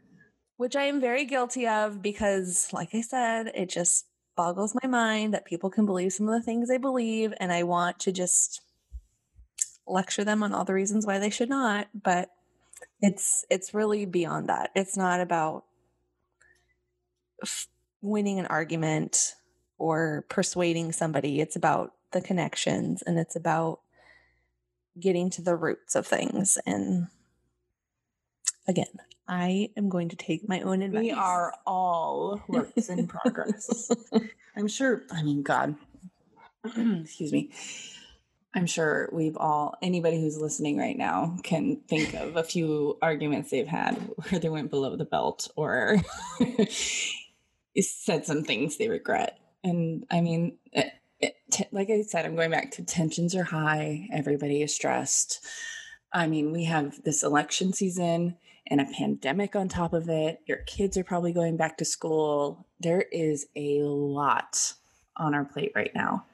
Which 0.56 0.76
I 0.76 0.85
am 0.85 1.00
very 1.00 1.25
guilty 1.25 1.66
of 1.66 2.02
because, 2.02 2.68
like 2.73 2.94
I 2.94 3.00
said, 3.00 3.52
it 3.54 3.68
just 3.68 4.06
boggles 4.37 4.76
my 4.82 4.88
mind 4.88 5.35
that 5.35 5.44
people 5.44 5.70
can 5.70 5.87
believe 5.87 6.12
some 6.12 6.28
of 6.28 6.35
the 6.35 6.44
things 6.44 6.68
they 6.68 6.78
believe 6.78 7.32
and 7.40 7.52
I 7.52 7.62
want 7.62 7.99
to 8.00 8.12
just 8.12 8.61
lecture 9.87 10.25
them 10.25 10.42
on 10.42 10.52
all 10.52 10.64
the 10.64 10.75
reasons 10.75 11.06
why 11.06 11.18
they 11.18 11.30
should 11.30 11.49
not, 11.49 11.88
but 11.94 12.30
it's 13.00 13.45
it's 13.50 13.75
really 13.75 14.07
beyond 14.07 14.49
that. 14.49 14.71
It's 14.75 14.97
not 14.97 15.21
about 15.21 15.64
f- 17.43 17.69
winning 18.00 18.38
an 18.38 18.47
argument 18.47 19.35
or 19.78 20.25
persuading 20.28 20.93
somebody. 20.93 21.40
It's 21.40 21.57
about 21.57 21.93
the 22.12 22.21
connections 22.21 23.02
and 23.02 23.19
it's 23.19 23.37
about 23.37 23.81
getting 24.99 25.31
to 25.31 25.43
the 25.43 25.55
roots 25.55 25.95
of 25.95 26.07
things 26.07 26.59
and 26.67 27.07
again, 28.67 28.87
I 29.26 29.71
am 29.76 29.88
going 29.88 30.09
to 30.11 30.17
take 30.17 30.49
my 30.49 30.61
own 30.61 30.83
advice. 30.83 31.02
We 31.02 31.11
are 31.11 31.52
all 31.67 32.43
works 32.49 32.88
in 32.88 33.07
progress. 33.07 33.90
I'm 34.57 34.69
sure, 34.69 35.02
I 35.11 35.23
mean, 35.23 35.43
God, 35.43 35.76
excuse 36.64 37.33
me. 37.33 37.50
I'm 38.59 38.67
sure 38.67 39.09
we've 39.12 39.37
all, 39.37 39.77
anybody 39.83 40.21
who's 40.21 40.37
listening 40.37 40.79
right 40.79 40.99
now 40.99 41.37
can 41.45 41.77
think 41.88 42.15
of 42.15 42.35
a 42.35 42.43
few 42.43 42.99
arguments 43.00 43.53
they've 43.53 43.69
had 43.69 43.95
where 44.17 44.41
they 44.41 44.49
went 44.49 44.71
below 44.71 44.97
the 44.97 45.05
belt 45.05 45.47
or 45.55 45.99
said 47.81 48.27
some 48.27 48.43
things 48.43 48.77
they 48.77 48.88
regret. 48.88 49.38
And 49.62 50.07
I 50.11 50.23
mean, 50.23 50.59
it, 50.73 50.93
it, 51.21 51.37
t- 51.53 51.69
like 51.71 51.88
I 51.88 52.03
said, 52.03 52.27
I'm 52.27 52.35
going 52.35 52.50
back 52.50 52.73
to 52.73 52.85
tensions 52.85 53.37
are 53.37 53.45
high, 53.45 54.09
everybody 54.12 54.61
is 54.61 54.75
stressed. 54.75 55.47
I 56.12 56.27
mean, 56.27 56.50
we 56.50 56.65
have 56.65 57.00
this 57.05 57.23
election 57.23 57.73
season 57.73 58.38
and 58.67 58.81
a 58.81 58.87
pandemic 58.87 59.55
on 59.55 59.69
top 59.69 59.93
of 59.93 60.09
it. 60.09 60.41
Your 60.47 60.65
kids 60.67 60.97
are 60.97 61.05
probably 61.05 61.33
going 61.33 61.57
back 61.57 61.79
to 61.79 61.85
school. 61.85 62.67
There 62.81 63.05
is 63.12 63.47
a 63.55 63.83
lot 63.83 64.75
on 65.17 65.33
our 65.33 65.45
plate 65.45 65.71
right 65.77 65.93
now. 65.95 66.25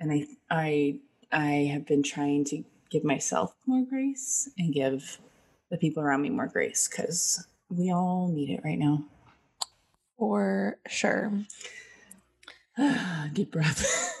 And 0.00 0.10
I 0.10 0.26
I 0.50 0.98
I 1.34 1.68
have 1.72 1.84
been 1.84 2.02
trying 2.02 2.44
to 2.46 2.64
give 2.90 3.04
myself 3.04 3.54
more 3.66 3.84
grace 3.84 4.48
and 4.56 4.72
give 4.72 5.18
the 5.70 5.76
people 5.76 6.02
around 6.02 6.22
me 6.22 6.30
more 6.30 6.46
grace 6.46 6.86
cuz 6.86 7.44
we 7.68 7.90
all 7.90 8.28
need 8.28 8.50
it 8.50 8.60
right 8.64 8.78
now. 8.78 9.04
For 10.16 10.78
sure. 10.86 11.32
Deep 13.32 13.50
breath. 13.50 13.84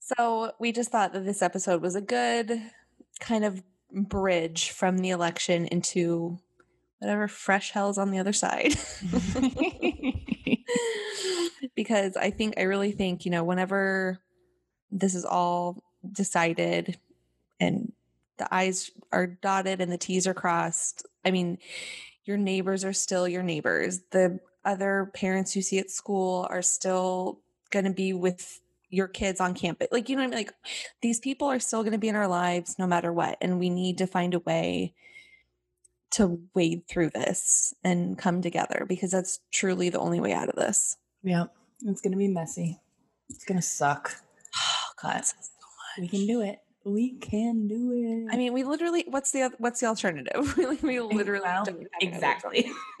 so, 0.00 0.52
we 0.58 0.72
just 0.72 0.90
thought 0.90 1.12
that 1.12 1.24
this 1.24 1.42
episode 1.42 1.82
was 1.82 1.94
a 1.94 2.00
good 2.00 2.62
kind 3.20 3.44
of 3.44 3.62
bridge 3.92 4.70
from 4.70 4.98
the 4.98 5.10
election 5.10 5.66
into 5.66 6.38
whatever 6.98 7.28
fresh 7.28 7.72
hell's 7.72 7.98
on 7.98 8.10
the 8.10 8.18
other 8.18 8.32
side. 8.32 8.74
because 11.74 12.16
I 12.16 12.30
think, 12.30 12.54
I 12.56 12.62
really 12.62 12.92
think, 12.92 13.24
you 13.24 13.30
know, 13.30 13.44
whenever 13.44 14.18
this 14.90 15.14
is 15.14 15.24
all 15.24 15.82
decided 16.12 16.98
and 17.58 17.92
the 18.38 18.52
I's 18.54 18.90
are 19.12 19.26
dotted 19.26 19.80
and 19.80 19.92
the 19.92 19.98
T's 19.98 20.26
are 20.26 20.34
crossed, 20.34 21.06
I 21.24 21.30
mean, 21.30 21.58
your 22.24 22.36
neighbors 22.36 22.84
are 22.84 22.92
still 22.92 23.28
your 23.28 23.42
neighbors. 23.42 24.00
The 24.10 24.40
other 24.64 25.10
parents 25.14 25.56
you 25.56 25.62
see 25.62 25.78
at 25.78 25.90
school 25.90 26.46
are 26.50 26.62
still 26.62 27.40
going 27.70 27.84
to 27.84 27.92
be 27.92 28.12
with 28.12 28.60
your 28.90 29.08
kids 29.08 29.40
on 29.40 29.54
campus. 29.54 29.88
Like, 29.92 30.08
you 30.08 30.16
know 30.16 30.22
I 30.22 30.26
mean? 30.26 30.36
Like, 30.36 30.52
these 31.00 31.20
people 31.20 31.48
are 31.48 31.60
still 31.60 31.82
going 31.82 31.92
to 31.92 31.98
be 31.98 32.08
in 32.08 32.16
our 32.16 32.28
lives 32.28 32.78
no 32.78 32.86
matter 32.86 33.12
what. 33.12 33.38
And 33.40 33.58
we 33.58 33.70
need 33.70 33.98
to 33.98 34.06
find 34.06 34.34
a 34.34 34.40
way 34.40 34.94
to 36.12 36.40
wade 36.54 36.86
through 36.88 37.10
this 37.10 37.72
and 37.84 38.18
come 38.18 38.42
together 38.42 38.84
because 38.88 39.12
that's 39.12 39.38
truly 39.52 39.90
the 39.90 40.00
only 40.00 40.20
way 40.20 40.32
out 40.32 40.48
of 40.48 40.56
this. 40.56 40.96
Yeah. 41.22 41.44
It's 41.86 42.00
going 42.00 42.12
to 42.12 42.18
be 42.18 42.28
messy. 42.28 42.78
It's 43.28 43.44
going 43.44 43.58
to 43.58 43.66
suck. 43.66 44.14
Oh, 44.56 44.84
God. 45.02 45.24
So 45.24 45.34
we 45.98 46.08
can 46.08 46.26
do 46.26 46.40
it. 46.42 46.58
We 46.84 47.18
can 47.18 47.68
do 47.68 47.92
it. 47.92 48.32
I 48.32 48.36
mean, 48.36 48.52
we 48.52 48.64
literally, 48.64 49.04
what's 49.08 49.32
the, 49.32 49.50
what's 49.58 49.80
the 49.80 49.86
alternative? 49.86 50.56
we, 50.82 51.00
literally 51.00 51.44
well, 51.44 51.66
exactly. 52.00 52.70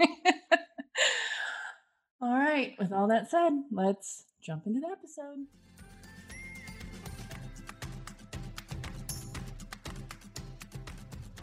all 2.20 2.38
right. 2.38 2.74
With 2.78 2.92
all 2.92 3.08
that 3.08 3.30
said, 3.30 3.50
let's 3.70 4.24
jump 4.42 4.66
into 4.66 4.80
the 4.80 4.88
episode. 4.88 5.46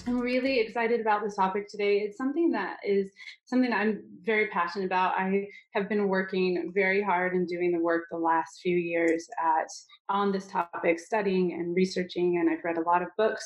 I'm 0.08 0.20
really 0.20 0.62
excited 0.62 1.02
about 1.02 1.22
this 1.22 1.36
topic 1.36 1.68
today. 1.68 1.98
It's 1.98 2.18
something 2.18 2.50
that 2.52 2.78
is 2.86 3.12
something 3.44 3.70
that 3.70 3.80
I'm 3.80 4.04
very 4.24 4.48
passionate 4.48 4.86
about. 4.86 5.16
I 5.18 5.48
have 5.74 5.90
been 5.90 6.08
working 6.08 6.72
very 6.74 7.04
hard 7.04 7.34
and 7.34 7.46
doing 7.46 7.74
the 7.74 7.80
work 7.80 8.06
the 8.10 8.18
last 8.18 8.62
few 8.62 8.78
years 8.78 9.28
at 9.38 9.68
on 10.08 10.32
this 10.32 10.48
topic, 10.48 11.02
studying 11.02 11.52
and 11.54 11.76
researching, 11.76 12.38
and 12.38 12.50
I've 12.50 12.64
read 12.64 12.78
a 12.78 12.90
lot 12.90 13.02
of 13.02 13.10
books. 13.18 13.46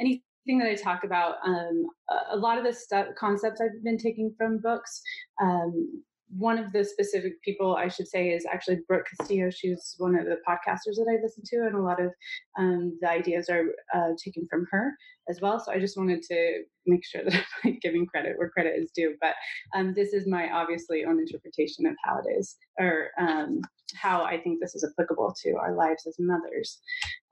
Anything 0.00 0.58
that 0.58 0.68
I 0.68 0.74
talk 0.74 1.04
about, 1.04 1.36
um, 1.46 1.86
a 2.32 2.36
lot 2.36 2.58
of 2.58 2.64
the 2.64 2.72
stuff 2.72 3.06
concepts 3.16 3.60
I've 3.60 3.84
been 3.84 3.98
taking 3.98 4.34
from 4.36 4.58
books. 4.58 5.00
Um, 5.40 6.02
one 6.36 6.58
of 6.58 6.72
the 6.72 6.84
specific 6.84 7.42
people 7.42 7.74
I 7.74 7.88
should 7.88 8.06
say 8.06 8.30
is 8.30 8.46
actually 8.50 8.80
Brooke 8.86 9.06
Castillo. 9.08 9.50
She's 9.50 9.96
one 9.98 10.14
of 10.14 10.26
the 10.26 10.38
podcasters 10.48 10.96
that 10.96 11.08
I 11.10 11.22
listen 11.22 11.42
to, 11.46 11.66
and 11.66 11.74
a 11.74 11.82
lot 11.82 12.00
of 12.00 12.12
um, 12.58 12.96
the 13.00 13.10
ideas 13.10 13.48
are 13.48 13.64
uh, 13.94 14.10
taken 14.22 14.46
from 14.48 14.66
her 14.70 14.94
as 15.28 15.40
well. 15.40 15.58
So 15.58 15.72
I 15.72 15.80
just 15.80 15.96
wanted 15.96 16.22
to 16.22 16.62
make 16.86 17.04
sure 17.04 17.24
that 17.24 17.34
I'm 17.64 17.72
like, 17.72 17.80
giving 17.80 18.06
credit 18.06 18.38
where 18.38 18.50
credit 18.50 18.74
is 18.78 18.90
due. 18.94 19.16
But 19.20 19.34
um, 19.74 19.92
this 19.94 20.12
is 20.12 20.26
my 20.26 20.50
obviously 20.50 21.04
own 21.04 21.18
interpretation 21.18 21.86
of 21.86 21.94
how 22.04 22.18
it 22.18 22.38
is, 22.38 22.56
or 22.78 23.08
um, 23.18 23.60
how 23.94 24.22
I 24.22 24.38
think 24.38 24.60
this 24.60 24.74
is 24.74 24.88
applicable 24.88 25.34
to 25.42 25.54
our 25.56 25.74
lives 25.74 26.06
as 26.06 26.16
mothers. 26.18 26.78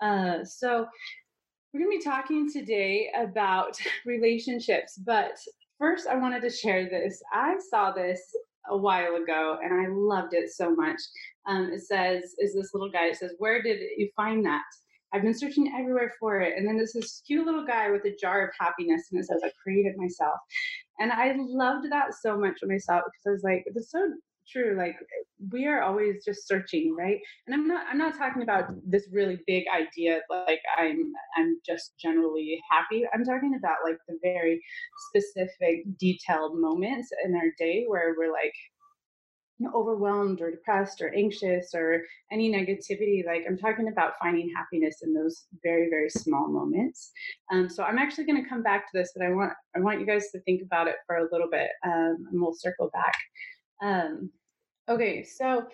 Uh, 0.00 0.44
so 0.44 0.86
we're 1.72 1.80
going 1.80 1.92
to 1.92 1.98
be 1.98 2.04
talking 2.04 2.50
today 2.50 3.10
about 3.16 3.78
relationships, 4.06 4.98
but 5.04 5.38
first 5.78 6.08
I 6.08 6.16
wanted 6.16 6.42
to 6.42 6.50
share 6.50 6.88
this. 6.88 7.22
I 7.32 7.56
saw 7.70 7.92
this 7.92 8.20
a 8.70 8.76
while 8.76 9.16
ago 9.16 9.58
and 9.62 9.72
I 9.74 9.86
loved 9.88 10.34
it 10.34 10.50
so 10.50 10.74
much. 10.74 11.00
Um, 11.46 11.70
it 11.72 11.82
says, 11.82 12.34
is 12.38 12.54
this 12.54 12.74
little 12.74 12.90
guy, 12.90 13.06
it 13.06 13.16
says, 13.16 13.32
Where 13.38 13.62
did 13.62 13.80
you 13.96 14.10
find 14.16 14.44
that? 14.44 14.62
I've 15.12 15.22
been 15.22 15.34
searching 15.34 15.72
everywhere 15.78 16.12
for 16.20 16.40
it. 16.40 16.56
And 16.56 16.66
then 16.66 16.76
there's 16.76 16.92
this 16.92 17.22
cute 17.26 17.46
little 17.46 17.64
guy 17.64 17.90
with 17.90 18.04
a 18.04 18.14
jar 18.16 18.46
of 18.46 18.50
happiness 18.58 19.08
and 19.10 19.20
it 19.20 19.26
says, 19.26 19.40
I 19.42 19.50
created 19.62 19.96
myself. 19.96 20.38
And 20.98 21.12
I 21.12 21.34
loved 21.38 21.90
that 21.90 22.14
so 22.14 22.38
much 22.38 22.58
when 22.60 22.74
I 22.74 22.78
saw 22.78 22.98
it 22.98 23.04
because 23.06 23.26
I 23.26 23.30
was 23.30 23.42
like, 23.42 23.64
it's 23.66 23.90
so 23.90 24.12
true. 24.50 24.76
Like 24.76 24.96
we 25.52 25.66
are 25.66 25.82
always 25.82 26.24
just 26.24 26.46
searching, 26.46 26.94
right? 26.98 27.18
And 27.46 27.54
I'm 27.54 27.68
not 27.68 27.86
I'm 27.90 27.98
not 27.98 28.16
talking 28.16 28.42
about 28.42 28.70
this 28.84 29.08
really 29.12 29.40
big 29.46 29.64
idea 29.74 30.20
like 30.30 30.60
I'm 30.76 31.12
I'm 31.36 31.58
just 31.64 31.94
generally 32.00 32.60
happy. 32.70 33.04
I'm 33.12 33.24
talking 33.24 33.54
about 33.58 33.76
like 33.84 33.98
the 34.08 34.18
very 34.22 34.62
specific 35.08 35.84
detailed 35.98 36.58
moments 36.58 37.10
in 37.24 37.34
our 37.34 37.50
day 37.58 37.84
where 37.86 38.14
we're 38.16 38.32
like 38.32 38.54
you 39.58 39.66
know, 39.66 39.72
overwhelmed 39.74 40.40
or 40.40 40.50
depressed 40.50 41.00
or 41.00 41.12
anxious 41.14 41.70
or 41.74 42.02
any 42.30 42.48
negativity 42.48 43.26
like 43.26 43.42
i'm 43.48 43.58
talking 43.58 43.88
about 43.88 44.12
finding 44.20 44.48
happiness 44.56 44.98
in 45.02 45.12
those 45.12 45.46
very 45.64 45.90
very 45.90 46.08
small 46.08 46.48
moments 46.48 47.10
um, 47.52 47.68
so 47.68 47.82
i'm 47.82 47.98
actually 47.98 48.24
going 48.24 48.40
to 48.40 48.48
come 48.48 48.62
back 48.62 48.86
to 48.86 48.96
this 48.96 49.12
but 49.16 49.26
i 49.26 49.30
want 49.30 49.52
i 49.76 49.80
want 49.80 49.98
you 49.98 50.06
guys 50.06 50.30
to 50.30 50.40
think 50.42 50.62
about 50.62 50.86
it 50.86 50.94
for 51.06 51.16
a 51.16 51.28
little 51.32 51.48
bit 51.50 51.70
um, 51.84 52.24
and 52.30 52.40
we'll 52.40 52.54
circle 52.54 52.88
back 52.92 53.14
um, 53.82 54.30
Okay, 54.88 55.22
so 55.22 55.66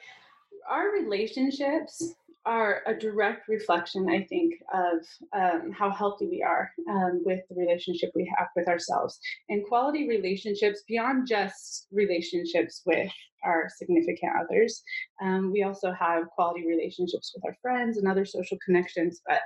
our 0.69 0.91
relationships 0.91 2.15
are 2.45 2.83
a 2.87 2.95
direct 2.95 3.49
reflection, 3.49 4.11
I 4.11 4.25
think, 4.25 4.55
of 4.75 5.07
um, 5.33 5.73
how 5.73 5.89
healthy 5.91 6.27
we 6.27 6.43
are 6.43 6.71
um, 6.91 7.23
with 7.25 7.41
the 7.49 7.55
relationship 7.55 8.11
we 8.15 8.31
have 8.37 8.49
with 8.57 8.67
ourselves. 8.67 9.19
And 9.49 9.65
quality 9.65 10.09
relationships, 10.09 10.83
beyond 10.89 11.29
just 11.29 11.87
relationships 11.93 12.83
with 12.85 13.11
our 13.45 13.69
significant 13.77 14.33
others, 14.39 14.83
um, 15.23 15.53
we 15.53 15.63
also 15.63 15.93
have 15.93 16.29
quality 16.31 16.67
relationships 16.67 17.33
with 17.35 17.45
our 17.47 17.57
friends 17.63 17.99
and 17.99 18.09
other 18.09 18.25
social 18.25 18.59
connections. 18.67 19.21
But 19.27 19.41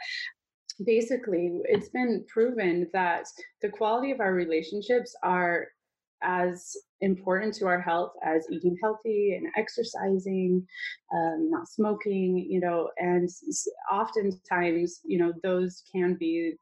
basically, 0.85 1.61
it's 1.65 1.91
been 1.91 2.25
proven 2.27 2.89
that 2.95 3.27
the 3.61 3.69
quality 3.69 4.13
of 4.13 4.21
our 4.21 4.33
relationships 4.33 5.15
are 5.23 5.69
as 6.23 6.77
important 7.01 7.55
to 7.55 7.67
our 7.67 7.81
health 7.81 8.13
as 8.25 8.47
eating 8.51 8.77
healthy 8.83 9.35
and 9.37 9.47
exercising, 9.57 10.67
um, 11.15 11.49
not 11.51 11.69
smoking, 11.69 12.39
you 12.39 12.61
know, 12.61 12.89
and 12.99 13.29
oftentimes, 13.93 15.01
you 15.05 15.19
know, 15.19 15.33
those 15.43 15.83
can 15.93 16.15
be 16.15 16.55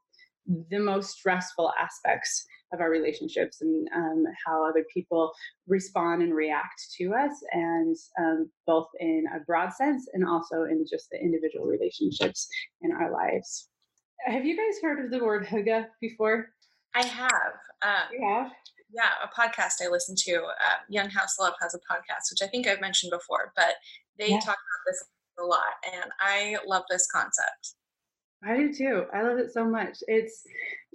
the 0.69 0.79
most 0.79 1.11
stressful 1.11 1.71
aspects 1.79 2.45
of 2.73 2.81
our 2.81 2.89
relationships 2.89 3.61
and 3.61 3.87
um, 3.95 4.23
how 4.45 4.67
other 4.67 4.85
people 4.93 5.31
respond 5.67 6.21
and 6.21 6.35
react 6.35 6.81
to 6.97 7.13
us, 7.13 7.31
and 7.53 7.95
um, 8.19 8.49
both 8.65 8.87
in 8.99 9.25
a 9.35 9.39
broad 9.45 9.73
sense 9.73 10.07
and 10.13 10.27
also 10.27 10.63
in 10.63 10.85
just 10.89 11.09
the 11.11 11.19
individual 11.19 11.65
relationships 11.65 12.47
in 12.81 12.91
our 12.91 13.11
lives. 13.11 13.69
Have 14.25 14.45
you 14.45 14.57
guys 14.57 14.81
heard 14.81 15.03
of 15.03 15.11
the 15.11 15.23
word 15.23 15.45
hygge 15.45 15.85
before? 16.01 16.49
I 16.95 17.05
have. 17.05 17.53
Um, 17.83 18.11
you 18.11 18.27
have? 18.27 18.51
Yeah, 18.89 19.09
a 19.23 19.27
podcast 19.27 19.83
I 19.83 19.89
listen 19.89 20.15
to. 20.19 20.35
Uh, 20.37 20.77
Young 20.89 21.09
House 21.09 21.37
Love 21.39 21.53
has 21.61 21.75
a 21.75 21.79
podcast, 21.79 22.31
which 22.31 22.41
I 22.41 22.47
think 22.47 22.67
I've 22.67 22.81
mentioned 22.81 23.11
before, 23.11 23.51
but 23.55 23.75
they 24.17 24.29
yeah. 24.29 24.39
talk 24.39 24.57
about 24.57 24.83
this 24.85 25.03
a 25.39 25.43
lot, 25.43 25.73
and 25.93 26.11
I 26.19 26.57
love 26.65 26.83
this 26.89 27.07
concept. 27.11 27.75
I 28.43 28.55
do 28.55 28.73
too. 28.73 29.05
I 29.13 29.23
love 29.23 29.39
it 29.39 29.51
so 29.51 29.65
much. 29.65 29.97
It's 30.07 30.43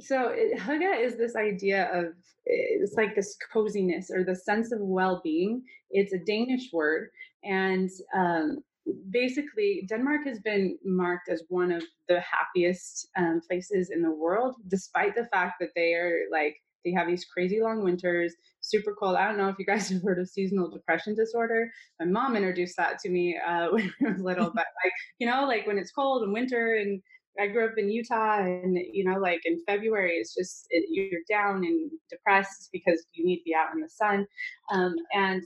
so 0.01 0.33
it, 0.35 0.59
is 1.01 1.17
this 1.17 1.37
idea 1.37 1.91
of 1.93 2.15
it's 2.45 2.95
like 2.95 3.15
this 3.15 3.37
coziness 3.53 4.11
or 4.11 4.25
the 4.25 4.37
sense 4.37 4.73
of 4.73 4.81
well-being. 4.81 5.63
It's 5.91 6.13
a 6.13 6.19
Danish 6.19 6.73
word, 6.73 7.11
and 7.45 7.91
um, 8.17 8.63
basically 9.11 9.87
denmark 9.89 10.23
has 10.27 10.41
been 10.41 10.79
marked 10.85 11.29
as 11.29 11.43
one 11.49 11.71
of 11.71 11.83
the 12.09 12.21
happiest 12.21 13.09
um, 13.17 13.41
places 13.49 13.91
in 13.91 14.03
the 14.03 14.11
world 14.11 14.57
despite 14.69 15.15
the 15.15 15.27
fact 15.27 15.55
that 15.61 15.71
they 15.77 15.95
are 15.95 16.23
like 16.33 16.57
they 16.85 16.93
have 16.93 17.07
these 17.07 17.25
crazy 17.25 17.61
long 17.61 17.83
winters, 17.83 18.35
super 18.61 18.95
cold. 18.95 19.17
I 19.17 19.27
don't 19.27 19.39
know 19.39 19.49
if 19.49 19.59
you 19.59 19.67
guys 19.67 19.89
have 19.91 20.03
heard 20.03 20.19
of 20.19 20.29
seasonal 20.29 20.71
depression 20.71 21.15
disorder. 21.15 21.71
My 22.01 22.07
mom 22.07 22.37
introduced 22.37 22.77
that 22.77 22.99
to 23.01 23.11
me 23.11 23.39
uh, 23.47 23.69
when 23.71 23.93
I 24.05 24.11
was 24.11 24.21
little, 24.21 24.51
but 24.55 24.67
like, 24.85 24.93
you 25.19 25.27
know, 25.27 25.47
like 25.47 25.67
when 25.67 25.79
it's 25.79 25.93
cold 25.93 26.23
and 26.23 26.33
winter 26.33 26.77
and 26.77 27.03
I 27.41 27.47
grew 27.47 27.65
up 27.65 27.79
in 27.79 27.91
Utah 27.91 28.41
and, 28.41 28.77
you 28.93 29.05
know, 29.05 29.19
like 29.19 29.41
in 29.47 29.63
February, 29.67 30.17
it's 30.17 30.35
just, 30.35 30.67
it, 30.69 30.85
you're 30.91 31.23
down 31.29 31.65
and 31.65 31.91
depressed 32.11 32.69
because 32.73 33.07
you 33.15 33.25
need 33.25 33.39
to 33.39 33.45
be 33.45 33.55
out 33.55 33.75
in 33.75 33.81
the 33.81 33.89
sun. 33.89 34.27
Um, 34.71 34.95
and 35.15 35.43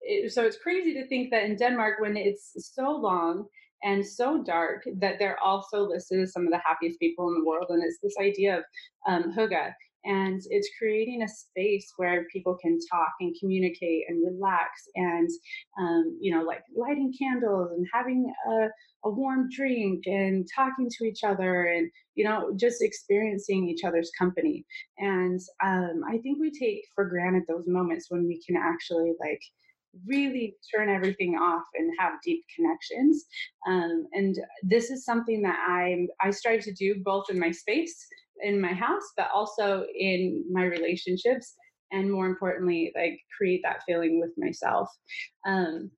it, 0.00 0.32
so 0.32 0.44
it's 0.44 0.56
crazy 0.56 0.94
to 0.94 1.06
think 1.06 1.30
that 1.30 1.44
in 1.44 1.56
Denmark, 1.56 2.00
when 2.00 2.16
it's 2.16 2.52
so 2.74 2.90
long 2.90 3.46
and 3.84 4.04
so 4.04 4.42
dark, 4.42 4.82
that 4.98 5.18
they're 5.18 5.38
also 5.40 5.82
listed 5.88 6.20
as 6.20 6.32
some 6.32 6.44
of 6.44 6.50
the 6.50 6.60
happiest 6.64 6.98
people 6.98 7.28
in 7.28 7.34
the 7.34 7.44
world. 7.44 7.66
And 7.68 7.82
it's 7.84 7.98
this 8.02 8.16
idea 8.20 8.58
of 8.58 8.64
um, 9.06 9.32
hygge 9.32 9.72
and 10.04 10.40
it's 10.50 10.70
creating 10.78 11.22
a 11.22 11.28
space 11.28 11.92
where 11.96 12.26
people 12.32 12.56
can 12.60 12.78
talk 12.90 13.12
and 13.20 13.36
communicate 13.38 14.04
and 14.08 14.24
relax 14.24 14.88
and 14.96 15.28
um, 15.78 16.18
you 16.20 16.34
know 16.34 16.42
like 16.42 16.62
lighting 16.76 17.12
candles 17.18 17.70
and 17.72 17.86
having 17.92 18.32
a, 18.50 18.66
a 19.04 19.10
warm 19.10 19.48
drink 19.50 20.04
and 20.06 20.46
talking 20.54 20.88
to 20.90 21.04
each 21.04 21.24
other 21.24 21.64
and 21.64 21.90
you 22.14 22.24
know 22.24 22.52
just 22.56 22.82
experiencing 22.82 23.68
each 23.68 23.84
other's 23.84 24.10
company. 24.18 24.64
And 24.98 25.40
um, 25.64 26.02
i 26.08 26.18
think 26.18 26.38
we 26.40 26.50
take 26.50 26.84
for 26.94 27.04
granted 27.04 27.44
those 27.48 27.66
moments 27.66 28.06
when 28.08 28.26
we 28.26 28.40
can 28.46 28.56
actually 28.56 29.14
like 29.20 29.40
really 30.06 30.56
turn 30.74 30.88
everything 30.88 31.34
off 31.34 31.64
and 31.74 31.92
have 31.98 32.14
deep 32.24 32.42
connections. 32.56 33.26
Um, 33.66 34.06
and 34.12 34.38
this 34.62 34.90
is 34.90 35.04
something 35.04 35.42
that 35.42 35.58
i 35.68 36.06
i 36.20 36.30
strive 36.30 36.62
to 36.62 36.72
do 36.72 36.96
both 37.04 37.26
in 37.30 37.38
my 37.38 37.50
space 37.50 38.06
in 38.42 38.60
my 38.60 38.72
house, 38.72 39.12
but 39.16 39.28
also 39.34 39.84
in 39.98 40.44
my 40.50 40.64
relationships. 40.64 41.54
And 41.90 42.10
more 42.10 42.26
importantly, 42.26 42.92
like 42.96 43.20
create 43.36 43.60
that 43.64 43.82
feeling 43.86 44.20
with 44.20 44.30
myself. 44.38 44.88
Um, 45.46 45.90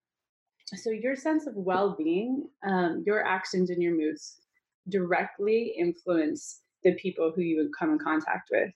so, 0.74 0.90
your 0.90 1.14
sense 1.14 1.46
of 1.46 1.54
well 1.54 1.94
being, 1.96 2.48
um, 2.66 3.04
your 3.06 3.24
actions, 3.24 3.70
and 3.70 3.82
your 3.82 3.96
moods 3.96 4.38
directly 4.88 5.74
influence 5.78 6.62
the 6.82 6.94
people 6.94 7.32
who 7.34 7.42
you 7.42 7.70
come 7.78 7.92
in 7.92 7.98
contact 7.98 8.48
with. 8.50 8.70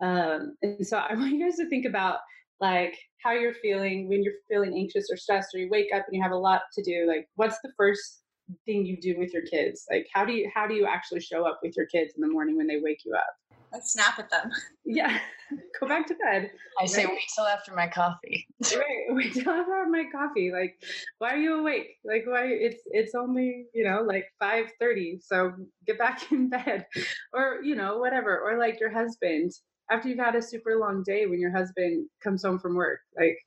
Um, 0.00 0.56
and 0.62 0.86
so, 0.86 0.98
I 0.98 1.14
want 1.16 1.32
you 1.32 1.44
guys 1.44 1.56
to 1.56 1.68
think 1.68 1.86
about 1.86 2.18
like 2.60 2.96
how 3.22 3.32
you're 3.32 3.54
feeling 3.54 4.08
when 4.08 4.22
you're 4.22 4.34
feeling 4.48 4.74
anxious 4.74 5.08
or 5.10 5.16
stressed, 5.16 5.54
or 5.54 5.58
you 5.58 5.68
wake 5.70 5.88
up 5.94 6.04
and 6.06 6.16
you 6.16 6.22
have 6.22 6.32
a 6.32 6.36
lot 6.36 6.62
to 6.74 6.82
do. 6.82 7.06
Like, 7.06 7.28
what's 7.34 7.58
the 7.62 7.72
first 7.76 8.23
thing 8.66 8.84
you 8.86 8.96
do 9.00 9.18
with 9.18 9.32
your 9.32 9.42
kids? 9.42 9.86
Like 9.90 10.06
how 10.12 10.24
do 10.24 10.32
you 10.32 10.50
how 10.54 10.66
do 10.66 10.74
you 10.74 10.86
actually 10.86 11.20
show 11.20 11.46
up 11.46 11.60
with 11.62 11.76
your 11.76 11.86
kids 11.86 12.14
in 12.16 12.20
the 12.20 12.28
morning 12.28 12.56
when 12.56 12.66
they 12.66 12.80
wake 12.82 13.04
you 13.04 13.14
up? 13.14 13.36
I 13.74 13.80
snap 13.80 14.18
at 14.18 14.30
them. 14.30 14.50
Yeah. 14.86 15.18
Go 15.80 15.88
back 15.88 16.06
to 16.08 16.14
bed. 16.14 16.50
I 16.78 16.82
right? 16.82 16.90
say 16.90 17.06
wait 17.06 17.24
till 17.34 17.46
after 17.46 17.74
my 17.74 17.88
coffee. 17.88 18.46
right. 18.62 19.06
Wait 19.08 19.32
till 19.32 19.48
after 19.48 19.86
my 19.88 20.04
coffee. 20.12 20.52
Like, 20.52 20.74
why 21.18 21.32
are 21.32 21.38
you 21.38 21.58
awake? 21.58 21.96
Like 22.04 22.24
why 22.26 22.48
it's 22.48 22.82
it's 22.86 23.14
only, 23.14 23.64
you 23.72 23.84
know, 23.84 24.02
like 24.02 24.26
five 24.38 24.66
thirty. 24.78 25.18
So 25.22 25.52
get 25.86 25.98
back 25.98 26.30
in 26.30 26.50
bed. 26.50 26.86
Or, 27.32 27.60
you 27.62 27.76
know, 27.76 27.96
whatever. 27.96 28.38
Or 28.38 28.58
like 28.58 28.78
your 28.78 28.92
husband. 28.92 29.52
After 29.90 30.08
you've 30.08 30.18
had 30.18 30.34
a 30.34 30.42
super 30.42 30.78
long 30.78 31.02
day 31.02 31.24
when 31.26 31.40
your 31.40 31.50
husband 31.50 32.08
comes 32.22 32.42
home 32.44 32.58
from 32.58 32.74
work. 32.74 33.00
Like, 33.18 33.38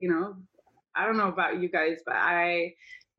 you 0.00 0.08
know, 0.08 0.36
I 0.96 1.04
don't 1.04 1.18
know 1.18 1.28
about 1.28 1.60
you 1.60 1.68
guys, 1.68 1.98
but 2.06 2.16
I 2.16 2.72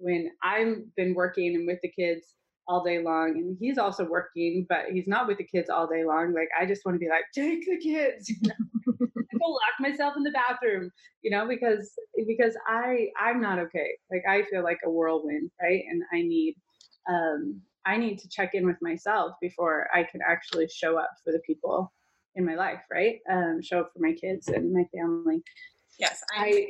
when 0.04 0.30
I've 0.44 0.78
been 0.96 1.13
working 1.13 1.56
and 1.56 1.66
with 1.66 1.80
the 1.82 1.89
kids 1.89 2.36
all 2.68 2.84
day 2.84 3.00
long 3.00 3.32
and 3.32 3.58
he's 3.60 3.78
also 3.78 4.06
working 4.06 4.66
but 4.70 4.86
he's 4.92 5.08
not 5.08 5.28
with 5.28 5.38
the 5.38 5.44
kids 5.44 5.70
all 5.70 5.86
day 5.88 6.06
long 6.06 6.34
like 6.34 6.48
i 6.60 6.66
just 6.66 6.86
want 6.86 6.96
to 6.96 7.00
be 7.00 7.10
like 7.10 7.26
take 7.36 7.66
the 7.66 7.78
kids 7.78 8.30
you 8.30 8.38
know? 8.44 8.56
go 8.88 9.50
lock 9.50 9.80
myself 9.80 10.13
in 10.16 10.24
the 10.24 10.32
bathroom 10.32 10.89
you 11.22 11.32
know 11.32 11.48
because 11.48 11.92
because 12.28 12.56
i 12.68 13.08
i'm 13.20 13.42
not 13.42 13.60
okay. 13.60 13.98
Like 14.12 14.24
i 14.30 14.44
feel 14.44 14.63
like 14.63 14.80
a 14.86 14.89
whirlwind 14.89 15.52
right? 15.62 15.84
And 15.89 16.04
i 16.13 16.22
need 16.22 16.56
um 17.10 17.60
i 17.86 17.98
need 17.98 18.18
to 18.20 18.30
check 18.30 18.54
in 18.54 18.66
with 18.66 18.78
myself 18.82 19.34
before 19.42 19.88
i 19.94 20.04
can 20.04 20.22
actually 20.26 20.70
show 20.70 20.98
up 20.98 21.12
for 21.24 21.32
the 21.34 21.42
people 21.46 21.92
in 22.36 22.46
my 22.46 22.56
life 22.56 22.82
right? 22.92 23.18
Um 23.30 23.62
show 23.62 23.82
up 23.82 23.92
for 23.94 24.00
my 24.00 24.13
kids 24.13 24.48
and 24.48 24.72
my 24.72 24.86
family 24.96 25.44
Yes, 26.00 26.22
I'm 26.36 26.44
I, 26.44 26.68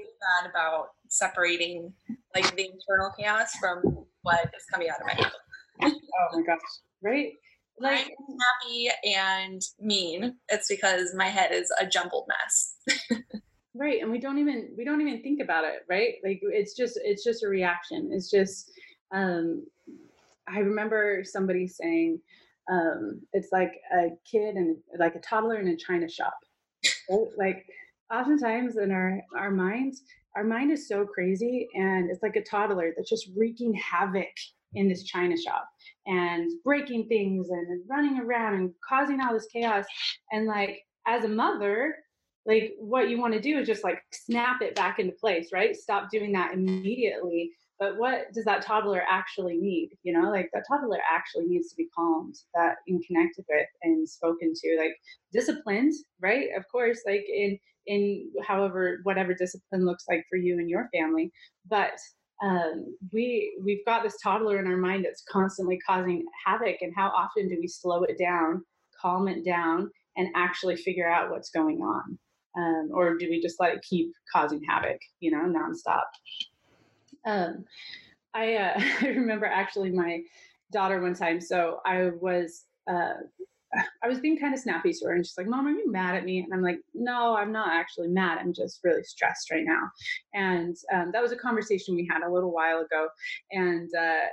about 0.50 0.90
separating 1.08 1.94
like 2.36 2.56
the 2.56 2.66
internal 2.66 3.12
chaos 3.18 3.52
from 3.60 3.82
what 4.24 4.46
is 4.56 4.66
coming 4.72 4.90
out 4.90 5.02
of 5.02 5.08
my 5.08 5.14
head. 5.14 5.32
oh 5.82 6.40
my 6.40 6.44
gosh! 6.46 6.60
Right? 7.02 7.34
Like 7.80 8.12
I'm 8.30 8.38
happy 8.40 8.90
and 9.16 9.62
mean. 9.80 10.36
It's 10.50 10.68
because 10.68 11.14
my 11.16 11.28
head 11.28 11.52
is 11.52 11.72
a 11.80 11.86
jumbled 11.86 12.28
mess. 12.28 12.76
right, 13.76 14.02
and 14.02 14.12
we 14.12 14.20
don't 14.20 14.38
even 14.38 14.70
we 14.78 14.84
don't 14.84 15.02
even 15.02 15.22
think 15.22 15.42
about 15.42 15.64
it. 15.64 15.86
Right? 15.90 16.16
Like 16.24 16.40
it's 16.42 16.76
just 16.76 17.00
it's 17.04 17.24
just 17.24 17.44
a 17.44 17.48
reaction. 17.48 18.10
It's 18.14 18.30
just. 18.30 18.72
um 19.12 19.66
I 20.48 20.60
remember 20.60 21.24
somebody 21.24 21.68
saying, 21.68 22.20
um, 22.72 23.22
it's 23.34 23.50
like 23.52 23.74
a 23.94 24.10
kid 24.30 24.56
and 24.56 24.78
like 25.00 25.16
a 25.16 25.20
toddler 25.20 25.60
in 25.60 25.68
a 25.68 25.78
china 25.78 26.10
shop. 26.10 26.38
Like 27.38 27.66
oftentimes 28.13 28.78
in 28.78 28.91
our 28.91 29.21
our 29.38 29.52
minds, 29.52 30.04
our 30.36 30.43
mind 30.43 30.71
is 30.71 30.88
so 30.88 31.06
crazy, 31.06 31.67
and 31.76 32.10
it's 32.10 32.23
like 32.23 32.36
a 32.36 32.43
toddler 32.43 32.93
that's 32.95 33.10
just 33.10 33.30
wreaking 33.36 33.73
havoc 33.73 34.34
in 34.76 34.88
this 34.88 35.04
china 35.04 35.36
shop 35.38 35.67
and 36.08 36.49
breaking 36.63 37.08
things 37.08 37.49
and 37.49 37.82
running 37.88 38.19
around 38.19 38.56
and 38.56 38.71
causing 38.88 39.21
all 39.21 39.34
this 39.34 39.47
chaos. 39.54 39.86
And 40.32 40.47
like 40.47 40.80
as 41.06 41.23
a 41.23 41.30
mother, 41.30 41.95
like 42.45 42.73
what 42.80 43.10
you 43.10 43.19
want 43.19 43.34
to 43.34 43.41
do 43.41 43.60
is 43.60 43.67
just 43.67 43.84
like 43.84 44.02
snap 44.12 44.62
it 44.62 44.76
back 44.76 44.99
into 44.99 45.13
place, 45.13 45.49
right? 45.54 45.76
Stop 45.76 46.10
doing 46.12 46.32
that 46.34 46.54
immediately 46.54 47.52
but 47.80 47.97
what 47.97 48.32
does 48.34 48.45
that 48.45 48.62
toddler 48.62 49.04
actually 49.10 49.58
need 49.58 49.89
you 50.04 50.13
know 50.13 50.30
like 50.30 50.49
that 50.54 50.63
toddler 50.67 50.99
actually 51.12 51.45
needs 51.45 51.69
to 51.69 51.76
be 51.76 51.89
calmed 51.95 52.36
that 52.54 52.76
and 52.88 53.04
connected 53.06 53.43
with 53.49 53.67
and 53.82 54.08
spoken 54.08 54.54
to 54.54 54.78
like 54.78 54.95
disciplined 55.32 55.93
right 56.21 56.47
of 56.56 56.63
course 56.71 56.99
like 57.06 57.26
in 57.28 57.58
in 57.88 58.30
however 58.46 59.00
whatever 59.04 59.34
discipline 59.34 59.86
looks 59.86 60.06
like 60.10 60.26
for 60.30 60.38
you 60.38 60.58
and 60.60 60.69
your 60.69 60.89
family 60.93 61.32
but 61.69 61.98
um, 62.43 62.98
we 63.13 63.58
we've 63.63 63.86
got 63.86 64.04
this 64.04 64.17
toddler 64.22 64.60
in 64.60 64.67
our 64.67 64.78
mind 64.78 65.06
that's 65.06 65.24
constantly 65.30 65.80
causing 65.88 66.26
havoc 66.46 66.78
and 66.82 66.93
how 66.96 67.08
often 67.10 67.48
do 67.48 67.58
we 67.60 67.67
slow 67.67 68.04
it 68.04 68.17
down 68.17 68.63
calm 69.00 69.28
it 69.28 69.46
down 69.46 69.89
and 70.17 70.30
actually 70.36 70.76
figure 70.76 71.10
out 71.10 71.32
what's 71.32 71.50
going 71.50 71.82
on 71.82 72.17
um, 72.56 72.89
or 72.93 73.17
do 73.17 73.30
we 73.30 73.41
just 73.41 73.60
let 73.60 73.74
it 73.74 73.86
keep 73.88 74.12
causing 74.32 74.62
havoc 74.63 75.00
you 75.19 75.32
know 75.32 75.43
nonstop 75.43 76.04
um, 77.26 77.65
I, 78.34 78.56
uh, 78.56 78.74
I 79.02 79.08
remember 79.08 79.46
actually 79.46 79.91
my 79.91 80.22
daughter 80.72 81.00
one 81.02 81.13
time. 81.13 81.39
So 81.39 81.80
I 81.86 82.10
was 82.19 82.65
uh, 82.89 83.13
I 84.04 84.08
was 84.08 84.20
being 84.20 84.38
kind 84.38 84.54
of 84.54 84.60
snappy 84.60 84.94
to 84.94 85.06
her, 85.06 85.14
and 85.14 85.26
she's 85.26 85.38
like, 85.38 85.48
"Mom, 85.48 85.68
are 85.68 85.72
you 85.72 85.92
mad 85.92 86.16
at 86.16 86.26
me?" 86.26 86.40
And 86.40 86.54
I'm 86.54 86.62
like, 86.62 86.80
"No, 86.94 87.36
I'm 87.36 87.52
not 87.52 87.70
actually 87.70 88.10
mad. 88.10 88.38
I'm 88.40 88.54
just 88.54 88.80
really 88.84 89.04
stressed 89.04 89.52
right 89.52 89.66
now." 89.66 89.90
And 90.34 90.76
um, 90.94 91.12
that 91.12 91.22
was 91.22 91.32
a 91.32 91.38
conversation 91.38 91.96
we 91.96 92.10
had 92.12 92.24
a 92.24 92.32
little 92.32 92.52
while 92.52 92.80
ago, 92.80 93.08
and. 93.52 93.90
Uh, 93.96 94.28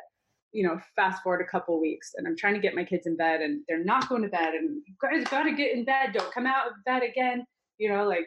you 0.53 0.67
know, 0.67 0.81
fast 0.97 1.23
forward 1.23 1.41
a 1.41 1.49
couple 1.49 1.81
weeks, 1.81 2.15
and 2.17 2.27
I'm 2.27 2.37
trying 2.37 2.55
to 2.55 2.61
get 2.61 2.75
my 2.75 2.83
kids 2.83 3.07
in 3.07 3.17
bed, 3.17 3.41
and 3.41 3.61
they're 3.69 3.85
not 3.85 4.09
going 4.09 4.23
to 4.23 4.29
bed, 4.29 4.55
and 4.55 4.83
you 4.85 4.95
guys 5.01 5.23
got 5.29 5.45
to 5.45 5.53
get 5.53 5.73
in 5.73 5.85
bed. 5.85 6.13
Don't 6.13 6.35
come 6.35 6.45
out 6.45 6.67
of 6.67 6.73
bed 6.85 7.05
again. 7.05 7.45
You 7.79 7.93
know, 7.93 8.05
like 8.05 8.27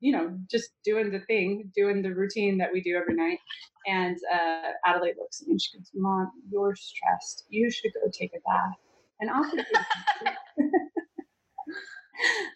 you 0.00 0.12
know, 0.12 0.38
just 0.50 0.70
doing 0.84 1.10
the 1.10 1.20
thing, 1.20 1.70
doing 1.74 2.02
the 2.02 2.14
routine 2.14 2.58
that 2.58 2.72
we 2.72 2.80
do 2.80 2.96
every 2.96 3.14
night. 3.14 3.38
And 3.86 4.16
uh, 4.32 4.72
Adelaide 4.86 5.16
looks 5.18 5.40
at 5.40 5.48
me 5.48 5.52
and 5.52 5.62
she 5.62 5.76
goes, 5.76 5.90
Mom, 5.94 6.30
you're 6.50 6.74
stressed. 6.74 7.44
You 7.48 7.70
should 7.70 7.92
go 7.94 8.10
take 8.12 8.32
a 8.34 8.40
bath. 8.40 8.76
And 9.20 9.30
I'll 9.30 9.44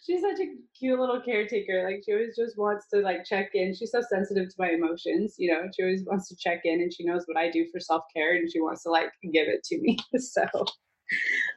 She's 0.05 0.21
such 0.21 0.41
a 0.41 0.57
cute 0.77 0.99
little 0.99 1.21
caretaker. 1.21 1.85
Like 1.85 2.03
she 2.05 2.13
always 2.13 2.35
just 2.37 2.59
wants 2.59 2.87
to 2.93 3.01
like 3.01 3.25
check 3.25 3.51
in. 3.55 3.73
She's 3.75 3.93
so 3.93 4.03
sensitive 4.11 4.49
to 4.49 4.55
my 4.59 4.71
emotions, 4.71 5.37
you 5.39 5.53
know. 5.53 5.63
She 5.75 5.85
always 5.85 6.03
wants 6.05 6.29
to 6.29 6.37
check 6.37 6.63
in 6.65 6.81
and 6.81 6.93
she 6.93 7.05
knows 7.05 7.23
what 7.27 7.37
I 7.37 7.49
do 7.51 7.67
for 7.71 7.79
self-care 7.79 8.35
and 8.35 8.51
she 8.51 8.61
wants 8.61 8.83
to 8.83 8.91
like 8.91 9.13
give 9.23 9.47
it 9.47 9.63
to 9.65 9.81
me. 9.81 9.99
so 10.19 10.45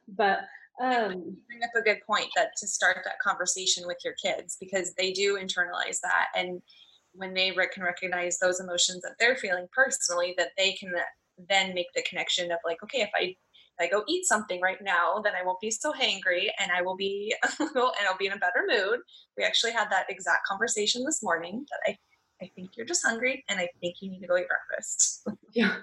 but 0.08 0.41
um, 0.82 1.13
you 1.13 1.38
bring 1.48 1.63
up 1.63 1.70
a 1.78 1.82
good 1.82 2.00
point 2.06 2.28
that 2.36 2.50
to 2.58 2.68
start 2.68 2.98
that 3.06 3.20
conversation 3.20 3.88
with 3.88 3.98
your 4.04 4.13
kids 4.22 4.58
because 4.60 4.94
they 4.96 5.12
do 5.12 5.38
internalize 5.38 6.00
that 6.02 6.28
and 6.36 6.62
when 7.13 7.34
they 7.34 7.52
can 7.74 7.84
recognize 7.84 8.38
those 8.39 8.60
emotions 8.60 9.02
that 9.02 9.15
they're 9.20 9.38
feeling 9.38 9.68
personally 9.74 10.36
that 10.38 10.50
they 10.58 10.74
can 10.74 10.91
then 11.48 11.74
make 11.74 11.88
the 11.96 12.04
connection 12.04 12.52
of 12.52 12.60
like 12.65 12.84
okay 12.84 13.02
if 13.02 13.10
i 13.15 13.22
if 13.22 13.38
I 13.80 13.88
go 13.88 14.04
eat 14.08 14.26
something 14.26 14.62
right 14.62 14.82
now, 14.82 15.22
then 15.24 15.34
I 15.40 15.46
won't 15.46 15.60
be 15.60 15.72
so 15.72 15.92
hangry 15.92 16.48
and 16.60 16.72
I 16.72 16.82
will 16.82 16.96
be 16.96 17.36
little 17.60 17.92
and 18.00 18.08
I'll 18.08 18.18
be 18.18 18.28
in 18.28 18.34
a 18.34 18.38
better 18.38 18.64
mood. 18.68 19.00
We 19.38 19.44
actually 19.44 19.74
had 19.74 19.90
that 19.90 20.06
exact 20.10 20.48
conversation 20.48 21.04
this 21.04 21.22
morning 21.22 21.66
that 21.70 21.92
I 21.92 21.98
I 22.42 22.52
think 22.56 22.72
you're 22.76 22.86
just 22.86 23.06
hungry 23.06 23.44
and 23.50 23.60
I 23.60 23.70
think 23.80 23.96
you 24.02 24.12
need 24.12 24.20
to 24.20 24.28
go 24.28 24.38
eat 24.38 24.48
breakfast. 24.48 25.28
yeah. 25.54 25.78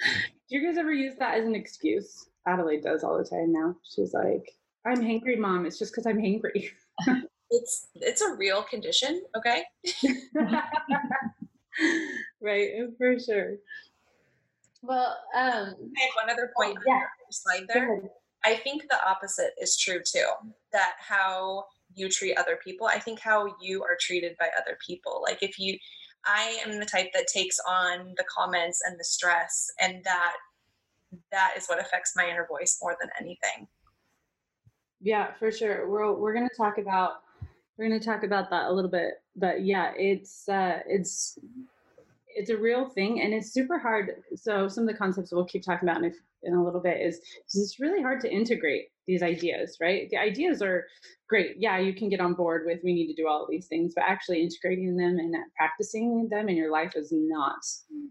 Do 0.00 0.56
you 0.56 0.66
guys 0.66 0.78
ever 0.78 0.92
use 0.92 1.16
that 1.18 1.38
as 1.38 1.46
an 1.46 1.54
excuse? 1.54 2.28
Adelaide 2.46 2.82
does 2.82 3.02
all 3.02 3.18
the 3.18 3.24
time 3.24 3.52
now. 3.52 3.74
She's 3.82 4.14
like, 4.14 4.52
I'm 4.86 5.02
hangry, 5.02 5.36
mom. 5.38 5.66
It's 5.66 5.78
just 5.78 5.92
because 5.92 6.06
I'm 6.06 6.18
hangry. 6.18 6.70
it's 7.50 7.88
it's 7.94 8.20
a 8.20 8.34
real 8.34 8.62
condition, 8.62 9.22
okay? 9.36 9.64
right, 12.40 12.70
for 12.96 13.18
sure. 13.18 13.56
Well, 14.86 15.18
um, 15.34 15.74
I 15.96 16.22
one 16.22 16.30
other 16.30 16.52
point 16.56 16.78
yeah. 16.86 17.02
slide 17.30 17.66
there. 17.72 18.02
I 18.44 18.54
think 18.54 18.82
the 18.88 19.08
opposite 19.08 19.52
is 19.60 19.76
true 19.76 20.00
too. 20.04 20.28
That 20.72 20.92
how 20.98 21.64
you 21.94 22.08
treat 22.08 22.36
other 22.36 22.58
people, 22.62 22.86
I 22.86 22.98
think 22.98 23.18
how 23.18 23.54
you 23.60 23.82
are 23.82 23.96
treated 24.00 24.36
by 24.38 24.48
other 24.60 24.78
people. 24.86 25.22
Like 25.22 25.42
if 25.42 25.58
you, 25.58 25.78
I 26.24 26.58
am 26.64 26.78
the 26.78 26.86
type 26.86 27.08
that 27.14 27.26
takes 27.26 27.58
on 27.68 28.14
the 28.16 28.24
comments 28.24 28.82
and 28.86 28.98
the 28.98 29.04
stress, 29.04 29.70
and 29.80 30.04
that 30.04 30.34
that 31.32 31.54
is 31.56 31.66
what 31.66 31.80
affects 31.80 32.12
my 32.16 32.28
inner 32.28 32.46
voice 32.46 32.78
more 32.82 32.96
than 33.00 33.10
anything. 33.20 33.66
Yeah, 35.00 35.32
for 35.38 35.50
sure. 35.50 35.88
We're 35.88 36.12
we're 36.12 36.34
going 36.34 36.48
to 36.48 36.56
talk 36.56 36.78
about 36.78 37.22
we're 37.76 37.88
going 37.88 38.00
to 38.00 38.06
talk 38.06 38.22
about 38.22 38.50
that 38.50 38.66
a 38.66 38.72
little 38.72 38.90
bit, 38.90 39.14
but 39.34 39.64
yeah, 39.64 39.92
it's 39.96 40.48
uh 40.48 40.80
it's 40.86 41.38
it's 42.36 42.50
a 42.50 42.56
real 42.56 42.90
thing 42.90 43.22
and 43.22 43.32
it's 43.32 43.52
super 43.52 43.78
hard. 43.78 44.10
So 44.36 44.68
some 44.68 44.84
of 44.84 44.88
the 44.88 44.98
concepts 44.98 45.32
we'll 45.32 45.46
keep 45.46 45.64
talking 45.64 45.88
about 45.88 46.04
in 46.04 46.10
a, 46.10 46.14
in 46.42 46.54
a 46.54 46.62
little 46.62 46.82
bit 46.82 47.00
is 47.00 47.18
it's 47.46 47.80
really 47.80 48.02
hard 48.02 48.20
to 48.20 48.30
integrate 48.30 48.88
these 49.06 49.22
ideas, 49.22 49.78
right? 49.80 50.08
The 50.10 50.18
ideas 50.18 50.60
are 50.60 50.84
great. 51.28 51.56
Yeah, 51.58 51.78
you 51.78 51.94
can 51.94 52.10
get 52.10 52.20
on 52.20 52.34
board 52.34 52.64
with 52.66 52.80
we 52.84 52.92
need 52.92 53.06
to 53.06 53.20
do 53.20 53.26
all 53.26 53.42
of 53.42 53.50
these 53.50 53.68
things, 53.68 53.94
but 53.96 54.04
actually 54.06 54.42
integrating 54.42 54.96
them 54.96 55.18
and 55.18 55.34
practicing 55.56 56.28
them 56.28 56.50
in 56.50 56.56
your 56.56 56.70
life 56.70 56.92
is 56.94 57.08
not 57.10 57.64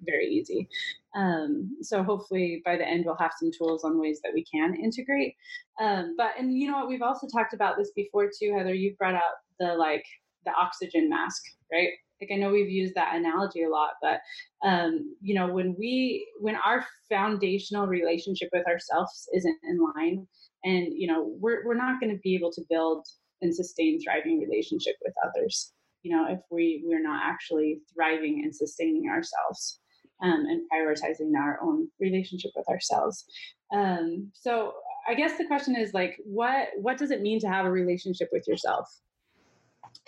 very 0.05 0.27
easy. 0.27 0.67
Um, 1.15 1.77
so 1.81 2.01
hopefully 2.01 2.63
by 2.65 2.77
the 2.77 2.87
end 2.87 3.03
we'll 3.05 3.17
have 3.17 3.33
some 3.39 3.51
tools 3.55 3.83
on 3.83 3.99
ways 3.99 4.21
that 4.23 4.33
we 4.33 4.43
can 4.43 4.75
integrate. 4.75 5.35
Um, 5.79 6.15
but 6.17 6.31
and 6.39 6.57
you 6.57 6.67
know 6.69 6.79
what, 6.79 6.89
we've 6.89 7.03
also 7.03 7.27
talked 7.27 7.53
about 7.53 7.77
this 7.77 7.91
before 7.95 8.31
too, 8.37 8.55
Heather. 8.57 8.73
You've 8.73 8.97
brought 8.97 9.15
out 9.15 9.35
the 9.59 9.75
like 9.75 10.05
the 10.45 10.51
oxygen 10.51 11.09
mask, 11.09 11.43
right? 11.71 11.89
Like 12.29 12.37
I 12.37 12.39
know 12.39 12.51
we've 12.51 12.69
used 12.69 12.95
that 12.95 13.15
analogy 13.15 13.63
a 13.63 13.69
lot, 13.69 13.91
but 14.01 14.19
um, 14.63 15.15
you 15.21 15.35
know 15.35 15.47
when 15.47 15.75
we 15.77 16.27
when 16.39 16.55
our 16.55 16.85
foundational 17.09 17.87
relationship 17.87 18.49
with 18.51 18.67
ourselves 18.67 19.27
isn't 19.33 19.57
in 19.63 19.79
line, 19.95 20.27
and 20.63 20.87
you 20.93 21.07
know 21.07 21.35
we're 21.39 21.65
we're 21.65 21.75
not 21.75 21.99
going 21.99 22.13
to 22.13 22.21
be 22.21 22.35
able 22.35 22.51
to 22.53 22.61
build 22.69 23.05
and 23.41 23.53
sustain 23.53 24.01
thriving 24.01 24.39
relationship 24.39 24.95
with 25.03 25.13
others. 25.23 25.73
You 26.03 26.15
know 26.15 26.25
if 26.29 26.39
we 26.49 26.83
we're 26.85 27.03
not 27.03 27.21
actually 27.23 27.81
thriving 27.93 28.41
and 28.43 28.55
sustaining 28.55 29.09
ourselves 29.09 29.79
um, 30.21 30.45
and 30.47 30.61
prioritizing 30.71 31.37
our 31.37 31.59
own 31.61 31.89
relationship 31.99 32.51
with 32.55 32.67
ourselves. 32.69 33.25
Um, 33.73 34.31
so 34.33 34.73
I 35.07 35.13
guess 35.13 35.37
the 35.37 35.45
question 35.45 35.75
is 35.75 35.93
like, 35.93 36.19
what 36.23 36.69
what 36.77 36.97
does 36.97 37.11
it 37.11 37.21
mean 37.21 37.39
to 37.41 37.47
have 37.47 37.65
a 37.65 37.71
relationship 37.71 38.29
with 38.31 38.47
yourself? 38.47 38.89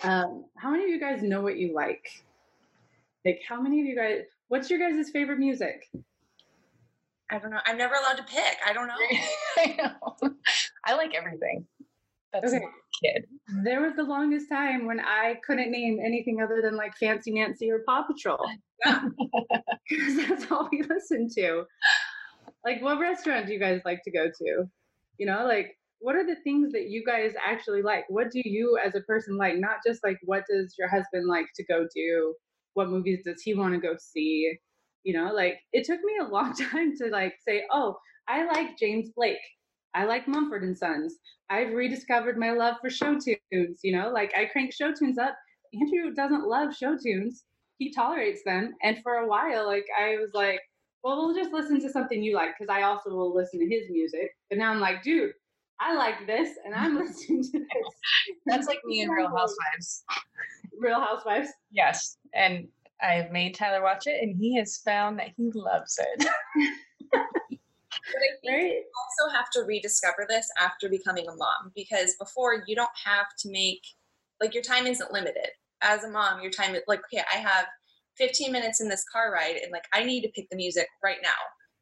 Um, 0.02 0.44
how 0.56 0.70
many 0.70 0.84
of 0.84 0.90
you 0.90 1.00
guys 1.00 1.22
know 1.22 1.40
what 1.40 1.56
you 1.56 1.74
like? 1.74 2.24
Like, 3.24 3.40
how 3.48 3.60
many 3.60 3.80
of 3.80 3.86
you 3.86 3.96
guys? 3.96 4.22
What's 4.48 4.70
your 4.70 4.78
guys' 4.78 5.10
favorite 5.10 5.38
music? 5.38 5.90
I 7.30 7.38
don't 7.38 7.50
know. 7.50 7.60
I'm 7.66 7.76
never 7.76 7.94
allowed 7.94 8.16
to 8.16 8.22
pick. 8.22 8.56
I 8.66 8.72
don't 8.72 8.86
know. 8.86 8.94
I 9.58 9.76
know. 9.76 10.32
I 10.84 10.94
like 10.94 11.14
everything. 11.14 11.66
That's 12.32 12.52
okay. 12.52 12.64
kid. 13.02 13.24
There 13.64 13.80
was 13.80 13.94
the 13.96 14.02
longest 14.02 14.48
time 14.48 14.86
when 14.86 15.00
I 15.00 15.36
couldn't 15.46 15.70
name 15.70 15.98
anything 16.04 16.42
other 16.42 16.60
than 16.62 16.76
like 16.76 16.96
Fancy 16.96 17.32
Nancy 17.32 17.70
or 17.70 17.80
Paw 17.86 18.02
Patrol. 18.02 18.44
Because 19.88 20.28
that's 20.28 20.52
all 20.52 20.68
we 20.70 20.82
listened 20.82 21.30
to. 21.36 21.64
Like, 22.62 22.82
what 22.82 22.98
restaurant 22.98 23.46
do 23.46 23.54
you 23.54 23.58
guys 23.58 23.80
like 23.86 24.02
to 24.04 24.10
go 24.10 24.26
to? 24.26 24.64
You 25.16 25.26
know, 25.26 25.46
like, 25.46 25.77
what 26.00 26.16
are 26.16 26.26
the 26.26 26.36
things 26.44 26.72
that 26.72 26.88
you 26.88 27.04
guys 27.04 27.32
actually 27.44 27.82
like? 27.82 28.04
What 28.08 28.30
do 28.30 28.40
you 28.44 28.78
as 28.84 28.94
a 28.94 29.00
person 29.02 29.36
like? 29.36 29.56
Not 29.56 29.78
just 29.86 30.04
like, 30.04 30.18
what 30.22 30.44
does 30.48 30.74
your 30.78 30.88
husband 30.88 31.26
like 31.28 31.46
to 31.56 31.64
go 31.64 31.86
do? 31.94 32.34
What 32.74 32.88
movies 32.88 33.22
does 33.24 33.42
he 33.42 33.54
want 33.54 33.74
to 33.74 33.80
go 33.80 33.96
see? 33.98 34.54
You 35.04 35.14
know, 35.14 35.32
like, 35.32 35.58
it 35.72 35.84
took 35.84 36.00
me 36.02 36.14
a 36.20 36.28
long 36.28 36.54
time 36.70 36.96
to 36.98 37.08
like 37.08 37.34
say, 37.46 37.64
oh, 37.72 37.96
I 38.28 38.44
like 38.46 38.78
James 38.78 39.10
Blake. 39.16 39.38
I 39.94 40.04
like 40.04 40.28
Mumford 40.28 40.62
and 40.62 40.76
Sons. 40.76 41.16
I've 41.50 41.72
rediscovered 41.72 42.38
my 42.38 42.50
love 42.52 42.76
for 42.80 42.90
show 42.90 43.18
tunes. 43.18 43.80
You 43.82 43.96
know, 43.96 44.10
like 44.10 44.32
I 44.36 44.44
crank 44.44 44.72
show 44.72 44.92
tunes 44.92 45.18
up 45.18 45.34
Andrew 45.74 46.14
doesn't 46.14 46.46
love 46.46 46.74
show 46.74 46.96
tunes. 46.96 47.44
He 47.78 47.92
tolerates 47.92 48.42
them. 48.44 48.74
And 48.82 48.98
for 49.02 49.14
a 49.14 49.26
while, 49.26 49.66
like 49.66 49.86
I 49.98 50.16
was 50.18 50.30
like, 50.34 50.60
well, 51.02 51.16
we'll 51.16 51.34
just 51.36 51.52
listen 51.52 51.80
to 51.80 51.90
something 51.90 52.22
you 52.22 52.34
like 52.34 52.50
because 52.58 52.72
I 52.72 52.82
also 52.82 53.10
will 53.10 53.34
listen 53.34 53.60
to 53.60 53.68
his 53.68 53.88
music. 53.90 54.30
But 54.50 54.58
now 54.58 54.70
I'm 54.70 54.80
like, 54.80 55.02
dude, 55.02 55.32
I 55.80 55.94
like 55.94 56.26
this 56.26 56.50
and 56.64 56.74
I'm 56.74 56.96
listening 56.98 57.42
to 57.44 57.58
this. 57.58 57.94
That's 58.46 58.66
like 58.66 58.80
me 58.84 59.00
in 59.00 59.10
Real 59.10 59.28
Housewives. 59.28 60.04
Real 60.78 61.00
Housewives? 61.00 61.48
Yes. 61.70 62.18
And 62.34 62.68
I've 63.00 63.30
made 63.30 63.54
Tyler 63.54 63.82
watch 63.82 64.06
it 64.06 64.22
and 64.22 64.36
he 64.36 64.56
has 64.56 64.78
found 64.78 65.18
that 65.18 65.28
he 65.36 65.50
loves 65.54 65.98
it. 65.98 66.26
but 67.12 67.20
I 67.20 68.40
think 68.42 68.52
right? 68.52 68.62
you 68.64 68.84
also 68.96 69.36
have 69.36 69.50
to 69.50 69.62
rediscover 69.62 70.26
this 70.28 70.48
after 70.60 70.88
becoming 70.88 71.26
a 71.28 71.36
mom 71.36 71.72
because 71.74 72.16
before 72.18 72.64
you 72.66 72.74
don't 72.74 72.88
have 73.04 73.26
to 73.40 73.50
make 73.50 73.82
like 74.40 74.54
your 74.54 74.62
time 74.62 74.86
isn't 74.86 75.12
limited. 75.12 75.48
As 75.80 76.02
a 76.02 76.10
mom, 76.10 76.40
your 76.40 76.50
time 76.50 76.74
is 76.74 76.82
like 76.88 77.00
okay, 77.12 77.22
I 77.32 77.38
have 77.38 77.66
15 78.16 78.50
minutes 78.50 78.80
in 78.80 78.88
this 78.88 79.04
car 79.12 79.32
ride 79.32 79.56
and 79.62 79.70
like 79.70 79.84
I 79.92 80.02
need 80.02 80.22
to 80.22 80.30
pick 80.34 80.50
the 80.50 80.56
music 80.56 80.88
right 81.04 81.18
now 81.22 81.30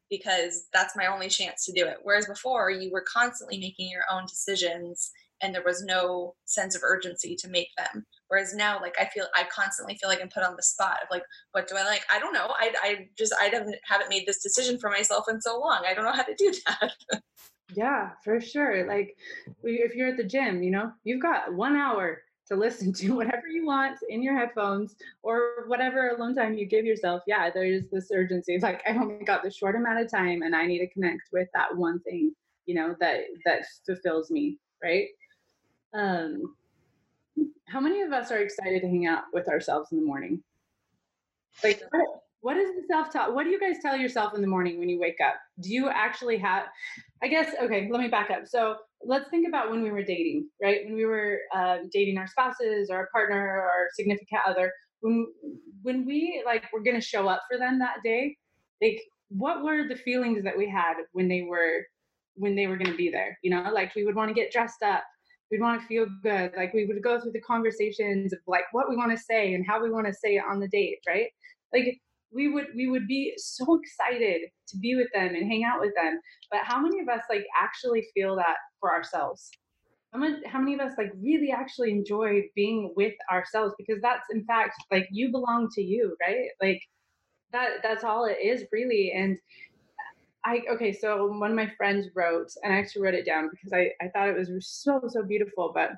because 0.09 0.67
that's 0.73 0.95
my 0.95 1.07
only 1.07 1.29
chance 1.29 1.65
to 1.65 1.73
do 1.73 1.85
it. 1.85 1.97
Whereas 2.03 2.27
before 2.27 2.69
you 2.71 2.91
were 2.91 3.05
constantly 3.11 3.59
making 3.59 3.89
your 3.89 4.03
own 4.11 4.25
decisions 4.25 5.11
and 5.41 5.53
there 5.53 5.63
was 5.63 5.83
no 5.83 6.35
sense 6.45 6.75
of 6.75 6.83
urgency 6.83 7.35
to 7.35 7.47
make 7.47 7.69
them. 7.77 8.05
Whereas 8.27 8.53
now, 8.55 8.79
like 8.81 8.95
I 8.99 9.05
feel, 9.05 9.27
I 9.35 9.43
constantly 9.53 9.95
feel 9.95 10.09
like 10.09 10.21
I'm 10.21 10.29
put 10.29 10.43
on 10.43 10.55
the 10.55 10.63
spot 10.63 10.97
of 11.03 11.09
like, 11.11 11.23
what 11.51 11.67
do 11.67 11.75
I 11.77 11.83
like? 11.83 12.01
I 12.11 12.19
don't 12.19 12.33
know. 12.33 12.53
I, 12.59 12.73
I 12.81 13.07
just, 13.17 13.33
I 13.39 13.45
haven't, 13.45 13.75
haven't 13.83 14.09
made 14.09 14.25
this 14.25 14.41
decision 14.41 14.79
for 14.79 14.89
myself 14.89 15.25
in 15.29 15.39
so 15.39 15.59
long. 15.59 15.83
I 15.87 15.93
don't 15.93 16.05
know 16.05 16.13
how 16.13 16.23
to 16.23 16.35
do 16.35 16.53
that. 16.65 17.21
yeah, 17.75 18.11
for 18.23 18.41
sure. 18.41 18.87
Like 18.87 19.15
if 19.63 19.95
you're 19.95 20.09
at 20.09 20.17
the 20.17 20.23
gym, 20.23 20.63
you 20.63 20.71
know, 20.71 20.91
you've 21.03 21.21
got 21.21 21.53
one 21.53 21.75
hour 21.75 22.23
to 22.47 22.55
listen 22.55 22.93
to 22.93 23.15
whatever 23.15 23.47
you 23.47 23.65
want 23.65 23.97
in 24.09 24.21
your 24.21 24.37
headphones 24.37 24.95
or 25.23 25.65
whatever 25.67 26.09
alone 26.09 26.35
time 26.35 26.53
you 26.53 26.65
give 26.65 26.85
yourself. 26.85 27.23
Yeah, 27.27 27.49
there's 27.49 27.87
this 27.91 28.09
urgency. 28.13 28.59
Like 28.67 28.81
I 28.87 28.97
only 28.97 29.23
got 29.23 29.43
this 29.43 29.55
short 29.55 29.75
amount 29.75 29.99
of 29.99 30.11
time 30.11 30.41
and 30.41 30.55
I 30.55 30.65
need 30.65 30.79
to 30.79 30.87
connect 30.87 31.21
with 31.31 31.47
that 31.53 31.75
one 31.75 31.99
thing, 32.01 32.33
you 32.65 32.75
know, 32.75 32.95
that 32.99 33.21
that 33.45 33.61
fulfills 33.85 34.29
me, 34.29 34.57
right? 34.83 35.07
Um 35.93 36.55
how 37.67 37.79
many 37.79 38.01
of 38.01 38.11
us 38.11 38.31
are 38.31 38.39
excited 38.39 38.81
to 38.81 38.87
hang 38.87 39.05
out 39.05 39.25
with 39.33 39.47
ourselves 39.47 39.91
in 39.91 39.99
the 39.99 40.05
morning? 40.05 40.43
Like 41.63 41.81
what 42.41 42.57
is 42.57 42.75
the 42.75 42.83
self-talk? 42.87 43.33
What 43.33 43.43
do 43.43 43.49
you 43.49 43.59
guys 43.59 43.77
tell 43.81 43.95
yourself 43.95 44.33
in 44.33 44.41
the 44.41 44.47
morning 44.47 44.79
when 44.79 44.89
you 44.89 44.99
wake 44.99 45.19
up? 45.25 45.35
Do 45.59 45.69
you 45.69 45.89
actually 45.89 46.37
have 46.37 46.65
I 47.21 47.27
guess 47.27 47.55
okay, 47.61 47.87
let 47.91 48.01
me 48.01 48.09
back 48.09 48.31
up. 48.31 48.47
So 48.47 48.77
let's 49.03 49.29
think 49.29 49.47
about 49.47 49.69
when 49.69 49.81
we 49.81 49.91
were 49.91 50.03
dating, 50.03 50.49
right? 50.61 50.85
When 50.85 50.95
we 50.95 51.05
were 51.05 51.39
uh, 51.53 51.77
dating 51.91 52.17
our 52.17 52.27
spouses 52.27 52.89
or 52.89 52.97
our 52.97 53.09
partner 53.11 53.37
or 53.37 53.61
our 53.61 53.87
significant 53.93 54.41
other, 54.47 54.71
when 55.01 55.27
when 55.83 56.05
we 56.05 56.43
like 56.45 56.63
were 56.73 56.81
gonna 56.81 57.01
show 57.01 57.27
up 57.27 57.43
for 57.49 57.57
them 57.57 57.79
that 57.79 57.97
day, 58.03 58.35
like 58.81 58.99
what 59.29 59.63
were 59.63 59.87
the 59.87 59.95
feelings 59.95 60.43
that 60.43 60.57
we 60.57 60.69
had 60.69 60.95
when 61.11 61.27
they 61.27 61.43
were 61.43 61.85
when 62.35 62.55
they 62.55 62.67
were 62.67 62.77
gonna 62.77 62.95
be 62.95 63.09
there? 63.09 63.37
You 63.43 63.51
know, 63.51 63.71
like 63.71 63.93
we 63.95 64.05
would 64.05 64.15
want 64.15 64.29
to 64.29 64.33
get 64.33 64.51
dressed 64.51 64.83
up, 64.83 65.03
we'd 65.51 65.61
want 65.61 65.81
to 65.81 65.87
feel 65.87 66.07
good, 66.23 66.51
like 66.57 66.73
we 66.73 66.85
would 66.85 67.01
go 67.03 67.19
through 67.19 67.33
the 67.33 67.41
conversations 67.41 68.33
of 68.33 68.39
like 68.47 68.65
what 68.71 68.89
we 68.89 68.95
want 68.95 69.11
to 69.11 69.23
say 69.23 69.53
and 69.53 69.65
how 69.67 69.81
we 69.81 69.91
want 69.91 70.07
to 70.07 70.13
say 70.13 70.35
it 70.35 70.43
on 70.49 70.59
the 70.59 70.67
date, 70.67 70.99
right? 71.07 71.27
Like 71.73 71.99
we 72.31 72.47
would 72.49 72.67
we 72.75 72.89
would 72.89 73.07
be 73.07 73.33
so 73.37 73.79
excited 73.81 74.41
to 74.67 74.77
be 74.77 74.95
with 74.95 75.07
them 75.13 75.35
and 75.35 75.49
hang 75.49 75.63
out 75.63 75.79
with 75.79 75.93
them 75.95 76.19
but 76.51 76.61
how 76.63 76.79
many 76.79 76.99
of 76.99 77.07
us 77.07 77.21
like 77.29 77.45
actually 77.59 78.05
feel 78.13 78.35
that 78.35 78.55
for 78.79 78.93
ourselves 78.93 79.49
how 80.13 80.19
many, 80.19 80.37
how 80.45 80.59
many 80.59 80.73
of 80.73 80.79
us 80.79 80.93
like 80.97 81.11
really 81.21 81.51
actually 81.51 81.91
enjoy 81.91 82.41
being 82.55 82.93
with 82.95 83.13
ourselves 83.31 83.73
because 83.77 84.01
that's 84.01 84.27
in 84.31 84.43
fact 84.45 84.75
like 84.91 85.07
you 85.11 85.31
belong 85.31 85.69
to 85.73 85.81
you 85.81 86.15
right 86.21 86.49
like 86.61 86.81
that 87.51 87.77
that's 87.83 88.03
all 88.03 88.25
it 88.25 88.37
is 88.43 88.65
really 88.71 89.11
and 89.15 89.37
I 90.47 90.61
okay, 90.71 90.93
so 90.93 91.27
one 91.27 91.51
of 91.51 91.57
my 91.57 91.69
friends 91.75 92.07
wrote, 92.15 92.49
and 92.63 92.73
I 92.73 92.77
actually 92.77 93.01
wrote 93.01 93.15
it 93.15 93.25
down 93.25 93.49
because 93.51 93.73
I, 93.73 93.91
I 94.01 94.07
thought 94.07 94.29
it 94.29 94.37
was 94.37 94.65
so, 94.69 95.01
so 95.09 95.23
beautiful. 95.23 95.71
But 95.73 95.91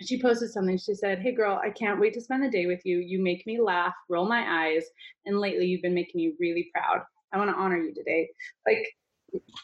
she 0.00 0.20
posted 0.20 0.50
something. 0.50 0.78
She 0.78 0.94
said, 0.94 1.20
Hey 1.20 1.32
girl, 1.32 1.60
I 1.62 1.70
can't 1.70 2.00
wait 2.00 2.14
to 2.14 2.20
spend 2.20 2.42
the 2.42 2.50
day 2.50 2.66
with 2.66 2.84
you. 2.84 2.98
You 2.98 3.22
make 3.22 3.46
me 3.46 3.60
laugh, 3.60 3.94
roll 4.08 4.28
my 4.28 4.66
eyes, 4.66 4.84
and 5.26 5.40
lately 5.40 5.66
you've 5.66 5.82
been 5.82 5.94
making 5.94 6.20
me 6.20 6.34
really 6.38 6.70
proud. 6.72 7.02
I 7.32 7.38
want 7.38 7.50
to 7.50 7.56
honor 7.56 7.78
you 7.78 7.92
today. 7.92 8.28
Like, 8.66 8.86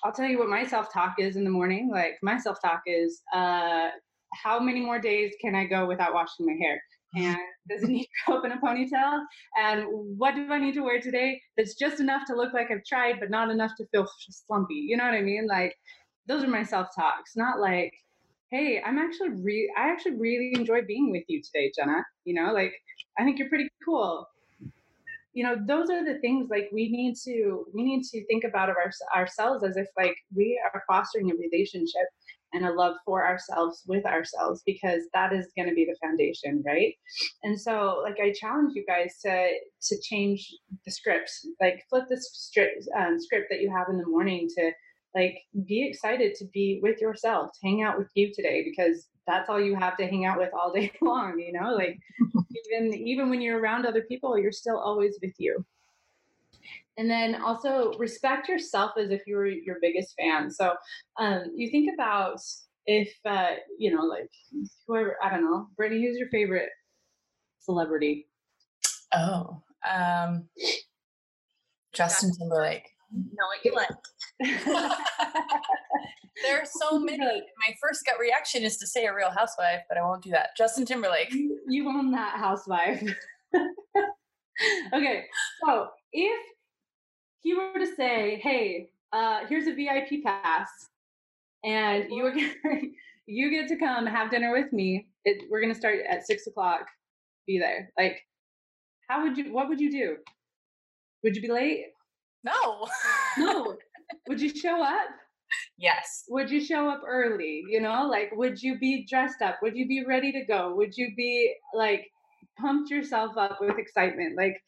I'll 0.03 0.13
tell 0.13 0.27
you 0.27 0.39
what 0.39 0.49
my 0.49 0.67
self 0.67 0.93
talk 0.93 1.15
is 1.19 1.37
in 1.37 1.45
the 1.45 1.51
morning. 1.51 1.89
Like, 1.91 2.15
my 2.23 2.39
self 2.39 2.61
talk 2.61 2.83
is, 2.87 3.23
uh, 3.35 3.89
how 4.35 4.59
many 4.59 4.81
more 4.81 4.99
days 4.99 5.33
can 5.41 5.55
I 5.55 5.65
go 5.65 5.87
without 5.87 6.15
washing 6.15 6.47
my 6.47 6.55
hair? 6.61 6.83
And 7.17 7.39
does 7.71 7.85
it 7.85 7.91
need 7.91 8.03
to 8.03 8.09
go 8.27 8.39
up 8.39 8.45
in 8.45 8.51
a 8.51 8.59
ponytail? 8.59 9.23
And 9.57 9.87
what 10.19 10.35
do 10.35 10.51
I 10.51 10.59
need 10.59 10.75
to 10.75 10.81
wear 10.81 11.01
today 11.01 11.41
that's 11.57 11.77
just 11.77 12.01
enough 12.01 12.23
to 12.27 12.35
look 12.35 12.53
like 12.53 12.73
I've 12.73 12.85
tried, 12.85 13.21
but 13.21 13.31
not 13.31 13.51
enough 13.53 13.71
to 13.77 13.87
feel 13.93 14.09
slumpy? 14.29 14.75
You 14.75 14.97
know 14.97 15.05
what 15.05 15.15
I 15.15 15.21
mean? 15.21 15.47
Like, 15.47 15.77
those 16.27 16.43
are 16.43 16.49
my 16.49 16.65
self 16.65 16.89
talks, 16.93 17.37
not 17.37 17.61
like, 17.61 17.93
hey, 18.51 18.81
I'm 18.85 18.99
actually 18.99 19.31
re- 19.31 19.73
I 19.77 19.91
actually 19.91 20.17
really 20.19 20.53
enjoy 20.55 20.83
being 20.87 21.11
with 21.11 21.25
you 21.29 21.43
today, 21.43 21.73
Genna. 21.79 22.03
You 22.25 22.35
know, 22.35 22.53
like 22.53 22.73
I 23.19 23.25
think 23.25 23.39
you're 23.39 23.49
pretty 23.49 23.69
cool. 23.85 24.27
You 25.33 25.43
know, 25.43 25.57
those 25.67 25.91
are 25.91 26.05
the 26.05 26.21
things 26.21 26.49
like 26.49 26.71
we 26.73 26.89
need 26.91 27.17
to 27.25 27.67
we 27.75 27.83
need 27.83 28.05
to 28.05 28.25
think 28.27 28.45
about 28.45 28.71
of 28.71 28.77
our, 28.77 28.91
ourselves 29.21 29.65
as 29.65 29.77
if 29.77 29.89
like 29.97 30.17
we 30.35 30.61
are 30.73 30.83
fostering 30.87 31.31
a 31.31 31.35
relationship 31.35 32.07
and 32.53 32.65
a 32.65 32.73
love 32.73 32.95
for 33.05 33.27
ourselves 33.27 33.83
with 33.89 34.07
ourselves 34.07 34.63
because 34.65 35.03
that 35.13 35.33
is 35.33 35.49
going 35.57 35.69
to 35.69 35.75
be 35.75 35.85
the 35.85 35.97
foundation 36.01 36.63
right 36.65 36.95
and 37.43 37.61
so 37.61 38.01
like 38.05 38.17
i 38.23 38.33
challenge 38.33 38.75
you 38.77 38.85
guys 38.87 39.19
to 39.21 39.51
to 39.83 39.97
change 40.03 40.55
the 40.85 40.93
script 40.93 41.33
like 41.61 41.83
flip 41.91 42.05
the 42.09 42.17
script 42.17 42.87
um, 42.97 43.19
script 43.19 43.47
that 43.51 43.61
you 43.61 43.69
have 43.77 43.89
in 43.91 43.99
the 43.99 44.07
morning 44.07 44.49
to 44.57 44.71
like 45.15 45.43
be 45.67 45.87
excited 45.87 46.35
to 46.35 46.45
be 46.53 46.81
with 46.83 47.01
yourself 47.01 47.51
to 47.53 47.59
hang 47.63 47.83
out 47.83 47.99
with 47.99 48.09
you 48.15 48.33
today 48.35 48.65
because 48.65 49.09
that's 49.27 49.49
all 49.49 49.61
you 49.61 49.77
have 49.77 49.97
to 49.97 50.07
hang 50.07 50.25
out 50.25 50.39
with 50.39 50.51
all 50.53 50.73
day 50.75 50.91
long 51.01 51.39
you 51.39 51.53
know 51.53 51.75
like 51.75 51.99
even 52.67 52.95
even 52.95 53.31
when 53.31 53.41
you're 53.41 53.61
around 53.61 53.87
other 53.87 54.03
people 54.03 54.39
you're 54.39 54.53
still 54.53 54.79
always 54.79 55.19
with 55.23 55.35
you. 55.39 55.65
And 56.97 57.11
then 57.11 57.43
also 57.43 57.93
respect 57.99 58.49
yourself 58.49 58.93
as 58.97 59.11
if 59.11 59.23
you 59.27 59.35
were 59.35 59.49
your 59.49 59.79
biggest 59.83 60.15
fan. 60.17 60.49
So 60.49 60.75
um, 61.19 61.51
you 61.57 61.69
think 61.69 61.91
about 61.93 62.39
if 62.87 63.13
uh, 63.25 63.55
you 63.79 63.95
know 63.95 64.03
like 64.03 64.31
whoever 64.87 65.17
i 65.23 65.31
don't 65.31 65.45
know 65.45 65.69
brittany 65.77 66.05
who's 66.05 66.19
your 66.19 66.29
favorite 66.29 66.69
celebrity? 67.61 68.27
Oh 69.15 69.63
um 69.89 70.49
justin 71.93 72.33
timberlake. 72.39 72.91
Know 73.13 73.47
what 73.47 73.65
you 73.65 73.75
like 73.75 73.89
there 76.43 76.61
are 76.61 76.67
so 76.67 76.99
many. 76.99 77.19
My 77.19 77.75
first 77.81 78.05
gut 78.05 78.17
reaction 78.21 78.63
is 78.63 78.77
to 78.79 78.87
say 78.87 79.07
a 79.07 79.15
real 79.15 79.31
housewife, 79.31 79.81
but 79.89 79.99
I 79.99 80.03
won't 80.03 80.23
do 80.23 80.31
that. 80.31 80.51
Justin 80.57 80.85
Timberlake. 80.85 81.33
You, 81.33 81.61
you 81.69 81.89
own 81.89 82.11
that 82.13 82.39
housewife. 82.39 83.03
okay, 84.93 85.25
so 85.65 85.89
if 86.13 86.41
he 87.41 87.55
were 87.55 87.79
to 87.79 87.95
say, 87.97 88.41
"Hey, 88.43 88.91
uh, 89.13 89.41
here's 89.49 89.67
a 89.67 89.75
VIP 89.75 90.23
pass, 90.25 90.69
and 91.63 92.07
you 92.11 92.27
are 92.27 92.35
you 93.27 93.51
get 93.51 93.69
to 93.69 93.77
come 93.77 94.07
have 94.07 94.31
dinner 94.31 94.53
with 94.53 94.73
me. 94.73 95.07
It, 95.25 95.45
we're 95.51 95.61
gonna 95.61 95.75
start 95.75 96.01
at 96.09 96.27
six 96.27 96.47
o'clock. 96.47 96.87
Be 97.47 97.59
there." 97.59 97.91
Like, 97.97 98.21
how 99.09 99.23
would 99.23 99.39
you? 99.39 99.53
What 99.53 99.69
would 99.69 99.81
you 99.81 99.91
do? 99.91 100.17
Would 101.23 101.37
you 101.37 101.43
be 101.43 101.51
late? 101.51 101.87
No. 102.45 102.87
no. 103.39 103.77
Would 104.29 104.41
you 104.41 104.55
show 104.55 104.83
up? 104.83 105.09
Yes. 105.79 106.25
Would 106.29 106.51
you 106.51 106.65
show 106.65 106.89
up 106.89 107.03
early? 107.07 107.63
You 107.69 107.81
know, 107.81 108.07
like, 108.07 108.31
would 108.35 108.61
you 108.63 108.79
be 108.79 109.07
dressed 109.09 109.43
up? 109.43 109.59
Would 109.63 109.77
you 109.77 109.87
be 109.87 110.05
ready 110.07 110.33
to 110.33 110.45
go? 110.45 110.75
Would 110.75 110.97
you 110.97 111.15
be 111.17 111.55
like 111.75 112.11
pumped 112.59 112.91
yourself 112.91 113.37
up 113.37 113.59
with 113.61 113.79
excitement? 113.79 114.37
Like, 114.37 114.61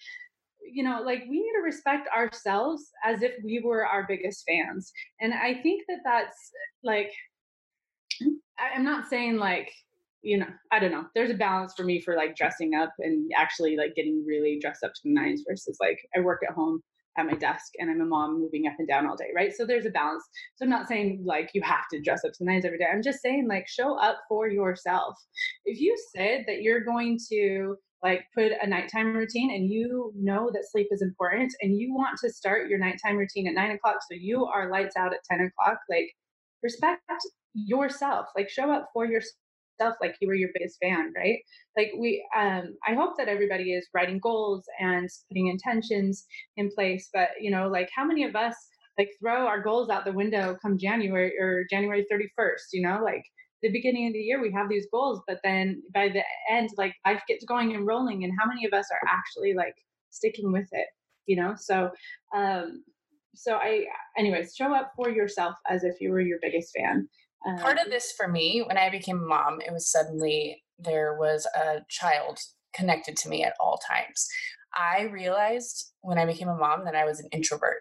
you 0.70 0.82
know, 0.82 1.02
like 1.02 1.20
we 1.28 1.40
need 1.40 1.52
to 1.56 1.62
respect 1.64 2.08
ourselves 2.16 2.90
as 3.04 3.22
if 3.22 3.32
we 3.44 3.60
were 3.64 3.86
our 3.86 4.04
biggest 4.08 4.44
fans. 4.46 4.92
And 5.20 5.32
I 5.32 5.54
think 5.62 5.82
that 5.88 5.98
that's 6.04 6.50
like, 6.82 7.12
I'm 8.58 8.84
not 8.84 9.08
saying 9.08 9.36
like, 9.36 9.70
you 10.22 10.38
know, 10.38 10.48
I 10.72 10.80
don't 10.80 10.90
know. 10.90 11.04
There's 11.14 11.30
a 11.30 11.34
balance 11.34 11.74
for 11.76 11.84
me 11.84 12.00
for 12.00 12.16
like 12.16 12.34
dressing 12.34 12.74
up 12.74 12.92
and 12.98 13.30
actually 13.36 13.76
like 13.76 13.94
getting 13.94 14.24
really 14.26 14.58
dressed 14.60 14.82
up 14.82 14.92
to 14.92 15.00
the 15.04 15.14
nines 15.14 15.44
versus 15.48 15.76
like 15.80 15.98
I 16.16 16.20
work 16.20 16.42
at 16.48 16.54
home 16.54 16.82
at 17.16 17.26
my 17.26 17.34
desk 17.34 17.72
and 17.78 17.90
I'm 17.90 18.00
a 18.00 18.04
mom 18.04 18.40
moving 18.40 18.66
up 18.66 18.74
and 18.78 18.88
down 18.88 19.06
all 19.06 19.16
day, 19.16 19.30
right? 19.34 19.52
So 19.54 19.66
there's 19.66 19.86
a 19.86 19.90
balance. 19.90 20.24
So 20.56 20.64
I'm 20.64 20.70
not 20.70 20.88
saying 20.88 21.22
like 21.24 21.50
you 21.54 21.62
have 21.62 21.84
to 21.92 22.00
dress 22.00 22.24
up 22.24 22.32
to 22.34 22.44
nines 22.44 22.64
every 22.64 22.78
day. 22.78 22.86
I'm 22.92 23.02
just 23.02 23.20
saying 23.20 23.48
like 23.48 23.68
show 23.68 23.98
up 23.98 24.18
for 24.28 24.48
yourself. 24.48 25.16
If 25.64 25.80
you 25.80 25.96
said 26.14 26.44
that 26.46 26.62
you're 26.62 26.84
going 26.84 27.18
to 27.30 27.76
like 28.02 28.24
put 28.34 28.52
a 28.62 28.66
nighttime 28.66 29.14
routine 29.14 29.50
and 29.54 29.70
you 29.70 30.12
know 30.14 30.50
that 30.52 30.70
sleep 30.70 30.88
is 30.90 31.02
important 31.02 31.52
and 31.62 31.78
you 31.78 31.94
want 31.94 32.18
to 32.22 32.30
start 32.30 32.68
your 32.68 32.78
nighttime 32.78 33.16
routine 33.16 33.48
at 33.48 33.54
nine 33.54 33.72
o'clock 33.72 33.96
so 34.00 34.16
you 34.16 34.44
are 34.44 34.70
lights 34.70 34.96
out 34.96 35.14
at 35.14 35.24
10 35.30 35.40
o'clock, 35.40 35.78
like 35.88 36.10
respect 36.62 37.00
yourself, 37.54 38.26
like 38.36 38.50
show 38.50 38.70
up 38.70 38.90
for 38.92 39.06
yourself 39.06 39.32
yourself 39.78 39.96
like 40.00 40.16
you 40.20 40.28
were 40.28 40.34
your 40.34 40.50
biggest 40.54 40.78
fan, 40.82 41.12
right? 41.16 41.38
Like 41.76 41.92
we 41.98 42.26
um 42.36 42.76
I 42.86 42.94
hope 42.94 43.16
that 43.18 43.28
everybody 43.28 43.72
is 43.72 43.88
writing 43.94 44.18
goals 44.18 44.64
and 44.80 45.08
putting 45.28 45.48
intentions 45.48 46.26
in 46.56 46.70
place, 46.70 47.08
but 47.12 47.30
you 47.40 47.50
know, 47.50 47.68
like 47.68 47.88
how 47.94 48.04
many 48.04 48.24
of 48.24 48.36
us 48.36 48.54
like 48.98 49.10
throw 49.20 49.46
our 49.46 49.62
goals 49.62 49.90
out 49.90 50.04
the 50.04 50.12
window 50.12 50.56
come 50.62 50.78
January 50.78 51.32
or 51.38 51.66
January 51.70 52.06
31st, 52.10 52.72
you 52.72 52.82
know, 52.82 53.00
like 53.04 53.22
the 53.62 53.70
beginning 53.70 54.06
of 54.08 54.12
the 54.12 54.18
year 54.18 54.40
we 54.40 54.52
have 54.52 54.68
these 54.68 54.86
goals, 54.92 55.20
but 55.26 55.38
then 55.44 55.82
by 55.92 56.08
the 56.08 56.22
end, 56.50 56.70
like 56.76 56.94
life 57.04 57.22
gets 57.28 57.44
going 57.44 57.74
and 57.74 57.86
rolling. 57.86 58.24
And 58.24 58.32
how 58.38 58.46
many 58.46 58.66
of 58.66 58.72
us 58.72 58.86
are 58.90 59.08
actually 59.08 59.54
like 59.54 59.74
sticking 60.10 60.52
with 60.52 60.68
it, 60.72 60.86
you 61.26 61.36
know? 61.36 61.54
So, 61.58 61.90
um, 62.34 62.84
so 63.34 63.56
I, 63.56 63.84
anyways, 64.16 64.54
show 64.56 64.74
up 64.74 64.92
for 64.96 65.10
yourself 65.10 65.56
as 65.68 65.84
if 65.84 66.00
you 66.00 66.10
were 66.10 66.20
your 66.20 66.38
biggest 66.40 66.72
fan. 66.76 67.08
Um, 67.46 67.58
Part 67.58 67.78
of 67.78 67.90
this 67.90 68.12
for 68.12 68.28
me, 68.28 68.62
when 68.66 68.76
I 68.76 68.90
became 68.90 69.18
a 69.18 69.26
mom, 69.26 69.60
it 69.60 69.72
was 69.72 69.90
suddenly 69.90 70.62
there 70.78 71.16
was 71.18 71.46
a 71.54 71.78
child 71.88 72.38
connected 72.74 73.16
to 73.16 73.28
me 73.28 73.44
at 73.44 73.54
all 73.60 73.78
times. 73.86 74.28
I 74.74 75.02
realized 75.04 75.92
when 76.02 76.18
I 76.18 76.26
became 76.26 76.48
a 76.48 76.56
mom 76.56 76.84
that 76.84 76.94
I 76.94 77.04
was 77.04 77.20
an 77.20 77.28
introvert 77.32 77.80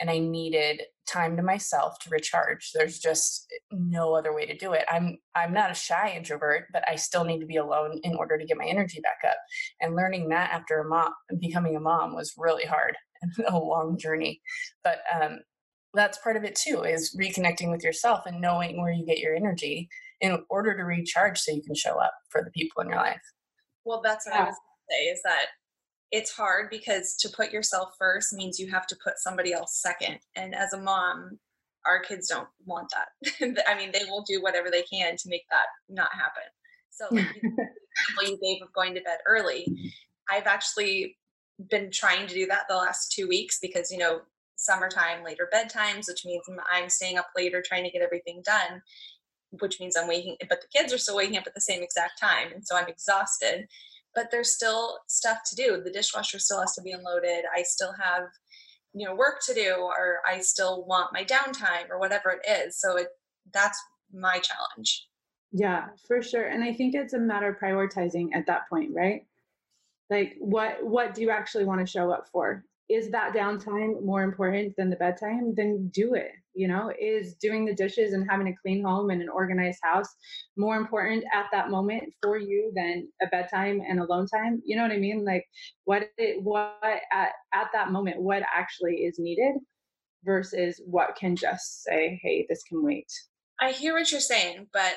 and 0.00 0.10
I 0.10 0.18
needed 0.18 0.82
time 1.06 1.36
to 1.36 1.42
myself 1.42 1.98
to 2.00 2.10
recharge. 2.10 2.72
There's 2.74 2.98
just 2.98 3.46
no 3.70 4.14
other 4.14 4.34
way 4.34 4.46
to 4.46 4.56
do 4.56 4.72
it. 4.72 4.84
I'm 4.90 5.18
I'm 5.36 5.52
not 5.52 5.70
a 5.70 5.74
shy 5.74 6.14
introvert, 6.16 6.64
but 6.72 6.82
I 6.88 6.96
still 6.96 7.24
need 7.24 7.38
to 7.40 7.46
be 7.46 7.56
alone 7.56 8.00
in 8.02 8.16
order 8.16 8.36
to 8.36 8.44
get 8.44 8.56
my 8.56 8.66
energy 8.66 9.00
back 9.00 9.30
up. 9.30 9.36
And 9.80 9.94
learning 9.94 10.28
that 10.30 10.50
after 10.50 10.80
a 10.80 10.88
mom 10.88 11.12
becoming 11.38 11.76
a 11.76 11.80
mom 11.80 12.14
was 12.14 12.34
really 12.36 12.64
hard 12.64 12.96
and 13.22 13.32
a 13.46 13.56
long 13.58 13.96
journey. 13.96 14.40
But 14.82 14.98
um, 15.14 15.40
that's 15.94 16.18
part 16.18 16.36
of 16.36 16.44
it 16.44 16.54
too 16.54 16.82
is 16.82 17.16
reconnecting 17.18 17.70
with 17.70 17.84
yourself 17.84 18.26
and 18.26 18.40
knowing 18.40 18.80
where 18.80 18.92
you 18.92 19.04
get 19.04 19.18
your 19.18 19.34
energy 19.34 19.88
in 20.20 20.42
order 20.48 20.76
to 20.76 20.84
recharge 20.84 21.38
so 21.38 21.52
you 21.52 21.62
can 21.62 21.74
show 21.74 21.98
up 21.98 22.14
for 22.30 22.42
the 22.42 22.50
people 22.50 22.82
in 22.82 22.88
your 22.88 22.98
life. 22.98 23.20
Well, 23.84 24.00
that's 24.02 24.26
what 24.26 24.34
yeah. 24.34 24.42
I 24.42 24.46
was 24.46 24.54
going 24.54 24.78
to 24.78 24.94
say 24.94 25.04
is 25.10 25.20
that 25.24 25.46
it's 26.12 26.30
hard 26.30 26.70
because 26.70 27.16
to 27.20 27.28
put 27.30 27.52
yourself 27.52 27.94
first 27.98 28.32
means 28.32 28.58
you 28.58 28.70
have 28.70 28.86
to 28.86 28.96
put 29.02 29.18
somebody 29.18 29.52
else 29.52 29.80
second. 29.80 30.18
And 30.36 30.54
as 30.54 30.72
a 30.72 30.80
mom, 30.80 31.38
our 31.84 32.00
kids 32.00 32.28
don't 32.28 32.48
want 32.64 32.92
that. 32.92 33.64
I 33.66 33.76
mean, 33.76 33.90
they 33.92 34.04
will 34.08 34.22
do 34.22 34.40
whatever 34.40 34.70
they 34.70 34.82
can 34.82 35.16
to 35.16 35.28
make 35.28 35.44
that 35.50 35.66
not 35.88 36.10
happen. 36.14 36.44
So, 36.90 37.06
like 37.10 37.26
you 38.28 38.38
gave 38.42 38.62
of 38.62 38.72
going 38.74 38.94
to 38.94 39.00
bed 39.00 39.18
early, 39.26 39.66
I've 40.30 40.46
actually 40.46 41.16
been 41.70 41.90
trying 41.90 42.26
to 42.26 42.34
do 42.34 42.46
that 42.46 42.64
the 42.68 42.76
last 42.76 43.12
two 43.12 43.26
weeks 43.26 43.58
because 43.60 43.90
you 43.90 43.98
know 43.98 44.20
summertime, 44.62 45.24
later 45.24 45.48
bedtimes, 45.52 46.08
which 46.08 46.24
means 46.24 46.44
I'm 46.70 46.88
staying 46.88 47.18
up 47.18 47.28
later 47.36 47.62
trying 47.64 47.84
to 47.84 47.90
get 47.90 48.02
everything 48.02 48.42
done, 48.44 48.82
which 49.60 49.80
means 49.80 49.96
I'm 49.96 50.08
waking, 50.08 50.36
but 50.48 50.60
the 50.60 50.78
kids 50.78 50.92
are 50.92 50.98
still 50.98 51.16
waking 51.16 51.36
up 51.36 51.46
at 51.46 51.54
the 51.54 51.60
same 51.60 51.82
exact 51.82 52.20
time, 52.20 52.52
and 52.52 52.66
so 52.66 52.76
I'm 52.76 52.88
exhausted 52.88 53.66
but 54.14 54.30
there's 54.30 54.52
still 54.52 54.98
stuff 55.08 55.38
to 55.46 55.56
do. 55.56 55.80
The 55.82 55.90
dishwasher 55.90 56.38
still 56.38 56.60
has 56.60 56.74
to 56.74 56.82
be 56.82 56.92
unloaded. 56.92 57.44
I 57.56 57.62
still 57.62 57.94
have, 58.00 58.24
you 58.92 59.06
know, 59.06 59.14
work 59.14 59.40
to 59.46 59.54
do, 59.54 59.74
or 59.78 60.20
I 60.28 60.40
still 60.40 60.84
want 60.84 61.12
my 61.12 61.24
downtime, 61.24 61.90
or 61.90 61.98
whatever 61.98 62.30
it 62.30 62.48
is. 62.48 62.78
So 62.78 62.96
it 62.96 63.08
that's 63.52 63.80
my 64.12 64.38
challenge. 64.38 65.06
Yeah, 65.52 65.88
for 66.06 66.22
sure. 66.22 66.46
And 66.46 66.62
I 66.62 66.72
think 66.72 66.94
it's 66.94 67.14
a 67.14 67.18
matter 67.18 67.48
of 67.48 67.58
prioritizing 67.58 68.28
at 68.34 68.46
that 68.46 68.68
point, 68.68 68.90
right? 68.94 69.26
Like 70.10 70.36
what 70.38 70.84
what 70.84 71.14
do 71.14 71.22
you 71.22 71.30
actually 71.30 71.64
want 71.64 71.80
to 71.80 71.90
show 71.90 72.10
up 72.10 72.26
for? 72.30 72.64
Is 72.88 73.10
that 73.10 73.34
downtime 73.34 74.02
more 74.02 74.22
important 74.22 74.74
than 74.76 74.90
the 74.90 74.96
bedtime? 74.96 75.54
Then 75.54 75.90
do 75.92 76.14
it 76.14 76.32
you 76.54 76.68
know? 76.68 76.92
Is 77.00 77.34
doing 77.34 77.64
the 77.64 77.74
dishes 77.74 78.12
and 78.12 78.28
having 78.28 78.48
a 78.48 78.56
clean 78.62 78.84
home 78.84 79.10
and 79.10 79.22
an 79.22 79.28
organized 79.28 79.80
house 79.82 80.08
more 80.56 80.76
important 80.76 81.24
at 81.32 81.46
that 81.52 81.70
moment 81.70 82.04
for 82.22 82.36
you 82.36 82.72
than 82.74 83.08
a 83.22 83.26
bedtime 83.26 83.80
and 83.86 84.00
alone 84.00 84.26
time? 84.26 84.62
You 84.64 84.76
know 84.76 84.82
what 84.82 84.92
i 84.92 84.98
mean? 84.98 85.24
Like 85.24 85.46
what 85.84 86.08
it 86.18 86.42
what 86.42 86.76
at, 87.12 87.32
at 87.52 87.68
that 87.72 87.90
moment 87.90 88.20
what 88.20 88.42
actually 88.54 88.96
is 88.96 89.18
needed 89.18 89.54
versus 90.24 90.80
what 90.84 91.16
can 91.16 91.34
just 91.34 91.82
say 91.82 92.20
hey 92.22 92.46
this 92.48 92.62
can 92.64 92.82
wait. 92.84 93.10
I 93.60 93.72
hear 93.72 93.94
what 93.94 94.10
you're 94.10 94.20
saying 94.20 94.68
but 94.72 94.94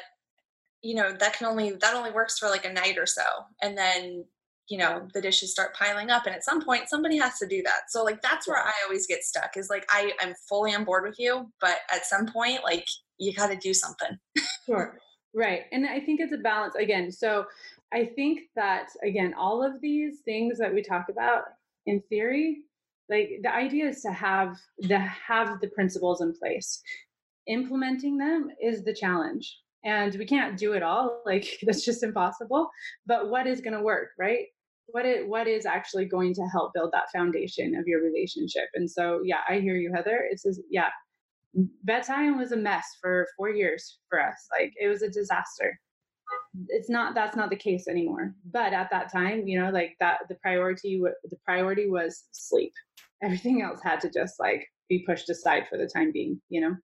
you 0.82 0.95
know 0.95 1.13
that 1.13 1.34
can 1.34 1.48
only 1.48 1.71
that 1.71 1.95
only 1.95 2.12
works 2.12 2.38
for 2.38 2.50
like 2.50 2.65
a 2.65 2.74
night 2.74 2.98
or 2.98 3.06
so 3.06 3.24
and 3.62 3.78
then 3.78 4.26
you 4.69 4.78
know 4.78 5.08
the 5.13 5.21
dishes 5.21 5.51
start 5.51 5.75
piling 5.75 6.10
up 6.10 6.25
and 6.25 6.36
at 6.36 6.43
some 6.43 6.63
point 6.63 6.89
somebody 6.89 7.17
has 7.17 7.38
to 7.38 7.47
do 7.47 7.62
that. 7.63 7.89
So 7.89 8.04
like 8.04 8.21
that's 8.21 8.47
where 8.47 8.58
i 8.58 8.71
always 8.86 9.08
get 9.08 9.23
stuck 9.23 9.58
is 9.58 9.69
like 9.69 9.86
i 9.89 10.12
i'm 10.21 10.34
fully 10.49 10.73
on 10.73 10.84
board 10.84 11.04
with 11.04 11.19
you 11.19 11.51
but 11.62 11.78
at 11.91 12.06
some 12.06 12.25
point 12.25 12.63
like 12.63 12.88
you 13.17 13.34
got 13.34 13.47
to 13.47 13.58
do 13.58 13.73
something. 13.73 14.17
Sure. 14.65 14.97
Right 15.34 15.63
and 15.71 15.86
i 15.86 15.99
think 15.99 16.19
it's 16.19 16.34
a 16.34 16.38
balance. 16.38 16.75
Again 16.75 17.12
so 17.12 17.45
i 17.93 18.06
think 18.06 18.41
that 18.56 18.88
again 19.04 19.34
all 19.38 19.63
of 19.63 19.80
these 19.82 20.21
things 20.25 20.58
that 20.58 20.73
we 20.73 20.82
talk 20.82 21.08
about 21.10 21.43
in 21.86 22.01
theory 22.10 22.63
like 23.10 23.39
the 23.43 23.54
idea 23.54 23.88
is 23.88 24.01
to 24.01 24.12
have 24.12 24.58
the 24.80 24.97
have 24.97 25.60
the 25.62 25.67
principles 25.67 26.21
in 26.21 26.34
place. 26.34 26.82
Implementing 27.47 28.17
them 28.17 28.49
is 28.60 28.84
the 28.84 28.93
challenge 28.93 29.60
and 29.84 30.15
we 30.15 30.25
can't 30.25 30.58
do 30.58 30.73
it 30.73 30.84
all 30.84 31.21
like 31.25 31.60
that's 31.63 31.86
just 31.86 32.04
impossible 32.04 32.69
but 33.06 33.30
what 33.30 33.47
is 33.47 33.62
going 33.62 33.78
to 33.78 33.84
work 33.84 34.10
right 34.17 34.47
what 34.88 35.06
it 35.06 35.28
what 35.28 35.48
is 35.48 35.65
actually 35.65 36.06
going 36.06 36.34
to 36.34 36.43
help 36.52 36.74
build 36.74 36.91
that 36.93 37.12
foundation 37.13 37.76
of 37.76 37.88
your 37.88 38.02
relationship. 38.02 38.65
And 38.74 38.89
so 38.89 39.21
yeah 39.24 39.39
i 39.50 39.60
hear 39.60 39.76
you 39.76 39.91
heather. 39.93 40.28
It's 40.30 40.43
just 40.43 40.62
yeah 40.69 40.89
bedtime 41.84 42.38
was 42.38 42.52
a 42.52 42.58
mess 42.58 42.86
for 43.02 43.28
four 43.38 43.50
years 43.50 44.00
for 44.10 44.21
us. 44.21 44.48
Like 44.58 44.74
it 44.80 44.88
was 44.88 45.02
a 45.02 45.10
disaster. 45.10 45.80
It's 46.69 46.89
not 46.89 47.15
that's 47.15 47.36
not 47.36 47.50
the 47.50 47.56
case 47.56 47.88
anymore. 47.88 48.36
But 48.52 48.74
at 48.74 48.89
that 48.91 49.12
time 49.12 49.48
you 49.48 49.60
know 49.60 49.71
like 49.71 49.95
that 50.00 50.19
the 50.30 50.36
priority 50.36 51.02
the 51.24 51.38
priority 51.45 51.89
was 51.89 52.26
sleep. 52.32 52.74
Everything 53.24 53.62
else 53.62 53.80
had 53.84 54.02
to 54.02 54.10
just 54.10 54.39
like 54.39 54.67
be 54.89 55.04
pushed 55.08 55.30
aside 55.30 55.63
for 55.69 55.78
the 55.78 55.89
time 55.93 56.12
being 56.12 56.39
you 56.50 56.62
know? 56.62 56.76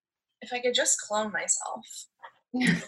If 0.42 0.52
i 0.54 0.60
could 0.60 0.74
just 0.74 0.98
clone 1.08 1.32
myself. 1.32 1.86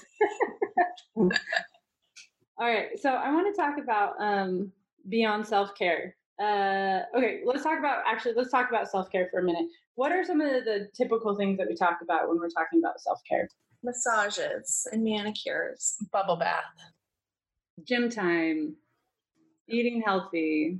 All 2.58 2.68
right. 2.68 2.88
So 3.00 3.12
i 3.12 3.32
want 3.32 3.54
to 3.54 3.62
talk 3.62 3.78
about 3.78 4.14
um 4.20 4.72
beyond 5.10 5.46
self 5.48 5.76
care. 5.76 6.16
Uh, 6.42 7.02
okay, 7.16 7.42
let's 7.46 7.64
talk 7.64 7.80
about 7.80 8.04
actually. 8.08 8.34
Let's 8.36 8.52
talk 8.52 8.70
about 8.70 8.90
self 8.90 9.12
care 9.12 9.28
for 9.32 9.40
a 9.40 9.44
minute. 9.44 9.66
What 9.96 10.12
are 10.12 10.24
some 10.24 10.42
of 10.42 10.66
the 10.66 10.88
typical 10.96 11.36
things 11.38 11.58
that 11.58 11.68
we 11.68 11.76
talk 11.76 12.00
about 12.02 12.28
when 12.28 12.40
we're 12.40 12.50
talking 12.50 12.80
about 12.80 13.00
self 13.00 13.20
care? 13.30 13.48
Massages 13.84 14.88
and 14.92 15.04
manicures, 15.04 15.98
bubble 16.12 16.38
bath, 16.38 16.64
gym 17.86 18.10
time, 18.10 18.76
eating 19.68 20.02
healthy, 20.06 20.80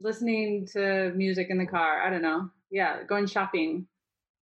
listening 0.00 0.66
to 0.72 1.12
music 1.14 1.48
in 1.50 1.58
the 1.58 1.66
car. 1.66 2.02
I 2.02 2.10
don't 2.10 2.22
know. 2.22 2.50
Yeah, 2.70 3.02
going 3.04 3.26
shopping, 3.26 3.86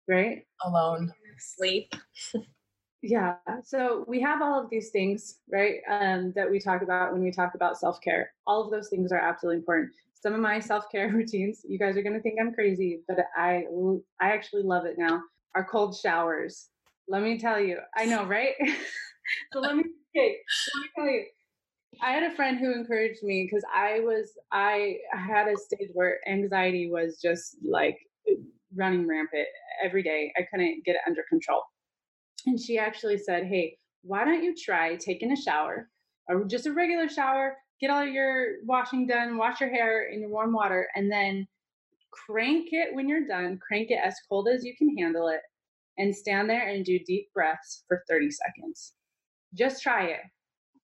right? 0.07 0.43
Alone, 0.65 1.13
sleep. 1.37 1.93
Yeah. 3.01 3.37
So 3.63 4.05
we 4.07 4.21
have 4.21 4.41
all 4.41 4.63
of 4.63 4.69
these 4.69 4.89
things, 4.89 5.39
right, 5.51 5.79
um, 5.89 6.33
that 6.35 6.49
we 6.49 6.59
talk 6.59 6.83
about 6.83 7.11
when 7.11 7.23
we 7.23 7.31
talk 7.31 7.55
about 7.55 7.77
self 7.77 7.99
care. 8.01 8.31
All 8.45 8.63
of 8.63 8.71
those 8.71 8.89
things 8.89 9.11
are 9.11 9.17
absolutely 9.19 9.57
important. 9.57 9.91
Some 10.13 10.33
of 10.33 10.39
my 10.39 10.59
self 10.59 10.85
care 10.91 11.09
routines, 11.13 11.65
you 11.67 11.79
guys 11.79 11.97
are 11.97 12.03
going 12.03 12.13
to 12.13 12.21
think 12.21 12.39
I'm 12.39 12.53
crazy, 12.53 13.01
but 13.07 13.17
I 13.35 13.65
I 14.19 14.31
actually 14.31 14.63
love 14.63 14.85
it 14.85 14.97
now. 14.97 15.21
Are 15.55 15.67
cold 15.69 15.95
showers. 15.97 16.69
Let 17.07 17.23
me 17.23 17.39
tell 17.39 17.59
you. 17.59 17.79
I 17.97 18.05
know, 18.05 18.23
right? 18.25 18.53
so 19.53 19.59
let 19.59 19.75
me 19.75 19.83
okay, 20.15 20.37
let 20.75 20.81
me 20.81 20.89
tell 20.95 21.05
you. 21.05 21.25
I 22.01 22.11
had 22.11 22.23
a 22.31 22.35
friend 22.35 22.57
who 22.57 22.71
encouraged 22.71 23.23
me 23.23 23.45
because 23.49 23.65
I 23.73 23.99
was 24.01 24.31
I 24.51 24.97
had 25.11 25.47
a 25.47 25.57
stage 25.57 25.89
where 25.93 26.19
anxiety 26.27 26.89
was 26.89 27.19
just 27.19 27.57
like 27.63 27.97
running 28.75 29.07
rampant 29.07 29.47
every 29.83 30.03
day. 30.03 30.31
I 30.37 30.43
couldn't 30.49 30.85
get 30.85 30.95
it 30.95 31.01
under 31.07 31.23
control. 31.29 31.63
And 32.45 32.59
she 32.59 32.77
actually 32.77 33.17
said, 33.17 33.45
Hey, 33.45 33.77
why 34.03 34.25
don't 34.25 34.43
you 34.43 34.55
try 34.55 34.95
taking 34.95 35.31
a 35.31 35.41
shower 35.41 35.89
or 36.27 36.45
just 36.45 36.65
a 36.65 36.73
regular 36.73 37.09
shower, 37.09 37.57
get 37.79 37.89
all 37.89 38.05
your 38.05 38.55
washing 38.63 39.07
done, 39.07 39.37
wash 39.37 39.61
your 39.61 39.69
hair 39.69 40.09
in 40.09 40.21
your 40.21 40.29
warm 40.29 40.53
water, 40.53 40.87
and 40.95 41.11
then 41.11 41.47
crank 42.11 42.69
it 42.71 42.93
when 42.93 43.07
you're 43.07 43.27
done, 43.27 43.59
crank 43.65 43.89
it 43.91 43.99
as 44.03 44.15
cold 44.29 44.47
as 44.47 44.63
you 44.63 44.75
can 44.77 44.95
handle 44.97 45.27
it, 45.27 45.41
and 45.97 46.15
stand 46.15 46.49
there 46.49 46.67
and 46.67 46.85
do 46.85 46.99
deep 46.99 47.31
breaths 47.33 47.83
for 47.87 48.03
30 48.09 48.31
seconds. 48.31 48.93
Just 49.53 49.81
try 49.81 50.05
it. 50.05 50.21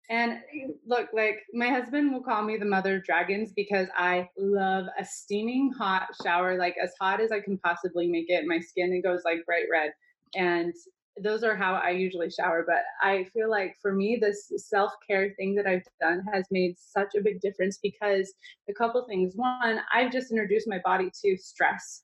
And 0.09 0.33
eh, 0.33 0.67
look, 0.85 1.09
like 1.13 1.39
my 1.53 1.67
husband 1.67 2.13
will 2.13 2.23
call 2.23 2.43
me 2.43 2.57
the 2.57 2.65
mother 2.65 2.97
of 2.97 3.03
dragons 3.03 3.51
because 3.55 3.87
I 3.95 4.29
love 4.37 4.85
a 4.97 5.05
steaming 5.05 5.71
hot 5.77 6.07
shower, 6.23 6.57
like 6.57 6.75
as 6.81 6.93
hot 6.99 7.19
as 7.19 7.31
I 7.31 7.41
can 7.41 7.57
possibly 7.57 8.07
make 8.07 8.29
it. 8.29 8.47
My 8.47 8.59
skin 8.59 8.93
it 8.93 9.03
goes 9.03 9.21
like 9.25 9.45
bright 9.45 9.65
red. 9.71 9.91
And 10.35 10.73
those 11.21 11.43
are 11.43 11.55
how 11.55 11.75
I 11.75 11.89
usually 11.91 12.29
shower. 12.29 12.63
But 12.67 12.83
I 13.01 13.25
feel 13.33 13.49
like 13.49 13.75
for 13.81 13.93
me, 13.93 14.17
this 14.21 14.51
self 14.57 14.91
care 15.09 15.33
thing 15.37 15.55
that 15.55 15.67
I've 15.67 15.83
done 16.01 16.23
has 16.33 16.45
made 16.51 16.75
such 16.79 17.15
a 17.17 17.21
big 17.21 17.41
difference 17.41 17.79
because 17.81 18.33
a 18.69 18.73
couple 18.73 19.05
things. 19.07 19.33
One, 19.35 19.81
I've 19.93 20.11
just 20.11 20.31
introduced 20.31 20.67
my 20.67 20.79
body 20.83 21.09
to 21.25 21.37
stress. 21.37 22.03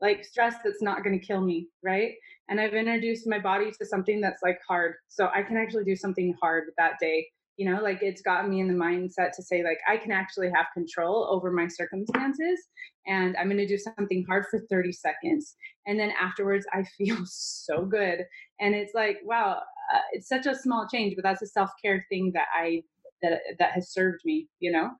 like 0.00 0.24
stress 0.24 0.56
that's 0.64 0.82
not 0.82 1.02
going 1.04 1.18
to 1.18 1.26
kill 1.26 1.40
me, 1.40 1.68
right? 1.82 2.12
And 2.48 2.60
I've 2.60 2.74
introduced 2.74 3.26
my 3.28 3.38
body 3.38 3.70
to 3.78 3.86
something 3.86 4.20
that's 4.20 4.42
like 4.42 4.60
hard. 4.68 4.96
So 5.08 5.30
I 5.34 5.42
can 5.42 5.56
actually 5.56 5.84
do 5.84 5.96
something 5.96 6.34
hard 6.42 6.64
that 6.78 6.94
day. 7.00 7.26
You 7.56 7.70
know, 7.70 7.80
like 7.82 8.02
it's 8.02 8.22
gotten 8.22 8.50
me 8.50 8.60
in 8.60 8.68
the 8.68 8.74
mindset 8.74 9.32
to 9.36 9.42
say, 9.42 9.62
like, 9.62 9.78
I 9.88 9.96
can 9.96 10.10
actually 10.10 10.50
have 10.54 10.66
control 10.74 11.28
over 11.30 11.52
my 11.52 11.68
circumstances 11.68 12.58
and 13.06 13.36
I'm 13.36 13.46
going 13.46 13.58
to 13.58 13.66
do 13.66 13.78
something 13.78 14.24
hard 14.28 14.46
for 14.50 14.60
30 14.70 14.92
seconds. 14.92 15.54
And 15.86 15.98
then 15.98 16.12
afterwards, 16.20 16.66
I 16.72 16.84
feel 16.98 17.18
so 17.24 17.84
good. 17.84 18.24
And 18.60 18.74
it's 18.74 18.94
like, 18.94 19.18
wow, 19.24 19.62
uh, 19.94 20.00
it's 20.12 20.28
such 20.28 20.46
a 20.46 20.54
small 20.54 20.88
change, 20.92 21.14
but 21.16 21.22
that's 21.22 21.42
a 21.42 21.46
self 21.46 21.70
care 21.82 22.04
thing 22.08 22.32
that 22.34 22.46
I, 22.54 22.82
that, 23.22 23.40
that 23.58 23.72
has 23.72 23.92
served 23.92 24.20
me, 24.24 24.48
you 24.60 24.72
know? 24.72 24.90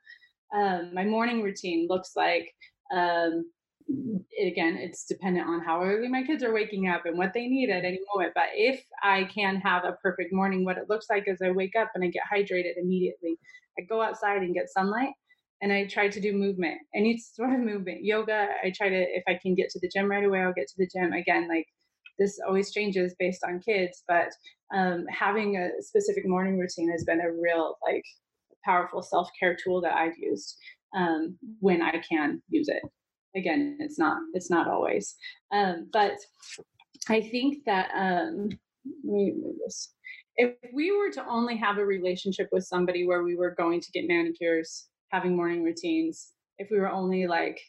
Um, 0.55 0.95
my 0.95 1.05
morning 1.05 1.43
routine 1.43 1.87
looks 1.89 2.13
like 2.15 2.53
um, 2.95 3.51
again, 3.89 4.77
it's 4.77 5.05
dependent 5.05 5.47
on 5.47 5.61
how 5.61 5.83
early 5.83 6.09
my 6.09 6.23
kids 6.23 6.43
are 6.43 6.53
waking 6.53 6.89
up 6.89 7.07
and 7.07 7.19
what 7.19 7.33
they 7.35 7.47
need 7.47 7.71
at 7.71 7.85
any 7.85 8.01
moment. 8.15 8.33
But 8.35 8.49
if 8.55 8.85
I 9.03 9.25
can 9.25 9.57
have 9.57 9.85
a 9.85 9.97
perfect 10.03 10.33
morning, 10.33 10.65
what 10.65 10.79
it 10.79 10.89
looks 10.89 11.07
like 11.11 11.25
is 11.27 11.43
I 11.43 11.51
wake 11.51 11.77
up 11.77 11.91
and 11.95 12.05
I 12.05 12.09
get 12.09 12.23
hydrated 12.33 12.77
immediately. 12.77 13.39
I 13.79 13.83
go 13.83 14.01
outside 14.01 14.43
and 14.43 14.55
get 14.55 14.71
sunlight 14.71 15.13
and 15.63 15.73
I 15.73 15.87
try 15.87 16.09
to 16.09 16.21
do 16.21 16.33
movement, 16.33 16.79
any 16.95 17.19
sort 17.35 17.53
of 17.53 17.61
movement. 17.61 18.05
Yoga, 18.05 18.49
I 18.63 18.71
try 18.71 18.89
to, 18.89 19.01
if 19.01 19.25
I 19.29 19.39
can 19.41 19.55
get 19.55 19.71
to 19.71 19.81
the 19.81 19.91
gym 19.95 20.11
right 20.11 20.25
away, 20.25 20.41
I'll 20.41 20.53
get 20.53 20.69
to 20.69 20.79
the 20.79 20.89
gym. 20.89 21.13
Again, 21.13 21.49
like 21.49 21.67
this 22.19 22.39
always 22.47 22.73
changes 22.73 23.15
based 23.19 23.45
on 23.45 23.61
kids, 23.61 24.05
but 24.07 24.29
um, 24.75 25.05
having 25.09 25.57
a 25.57 25.83
specific 25.83 26.27
morning 26.27 26.59
routine 26.59 26.91
has 26.91 27.05
been 27.05 27.21
a 27.21 27.33
real, 27.33 27.77
like, 27.87 28.05
powerful 28.65 29.03
self 29.03 29.29
care 29.39 29.57
tool 29.63 29.81
that 29.83 29.95
I've 29.95 30.17
used 30.17 30.57
um, 30.97 31.37
when 31.61 31.83
I 31.83 32.03
can 32.09 32.41
use 32.49 32.69
it 32.69 32.83
again 33.37 33.77
it's 33.81 33.99
not 33.99 34.19
it's 34.33 34.51
not 34.51 34.69
always. 34.69 35.17
Um, 35.53 35.89
but 35.93 36.15
i 37.09 37.21
think 37.21 37.65
that 37.67 37.91
um, 37.95 38.49
let 39.05 39.15
me 39.15 39.35
move 39.41 39.57
this. 39.65 39.95
If 40.37 40.55
we 40.73 40.91
were 40.91 41.11
to 41.13 41.27
only 41.27 41.57
have 41.57 41.79
a 41.79 41.85
relationship 41.85 42.49
with 42.51 42.65
somebody 42.65 43.07
where 43.07 43.23
we 43.23 43.37
were 43.37 43.55
going 43.57 43.81
to 43.81 43.91
get 43.93 44.09
manicures 44.09 44.89
having 45.09 45.37
morning 45.37 45.63
routines 45.63 46.33
if 46.59 46.69
we 46.71 46.79
were 46.79 46.91
only 46.91 47.27
like 47.27 47.61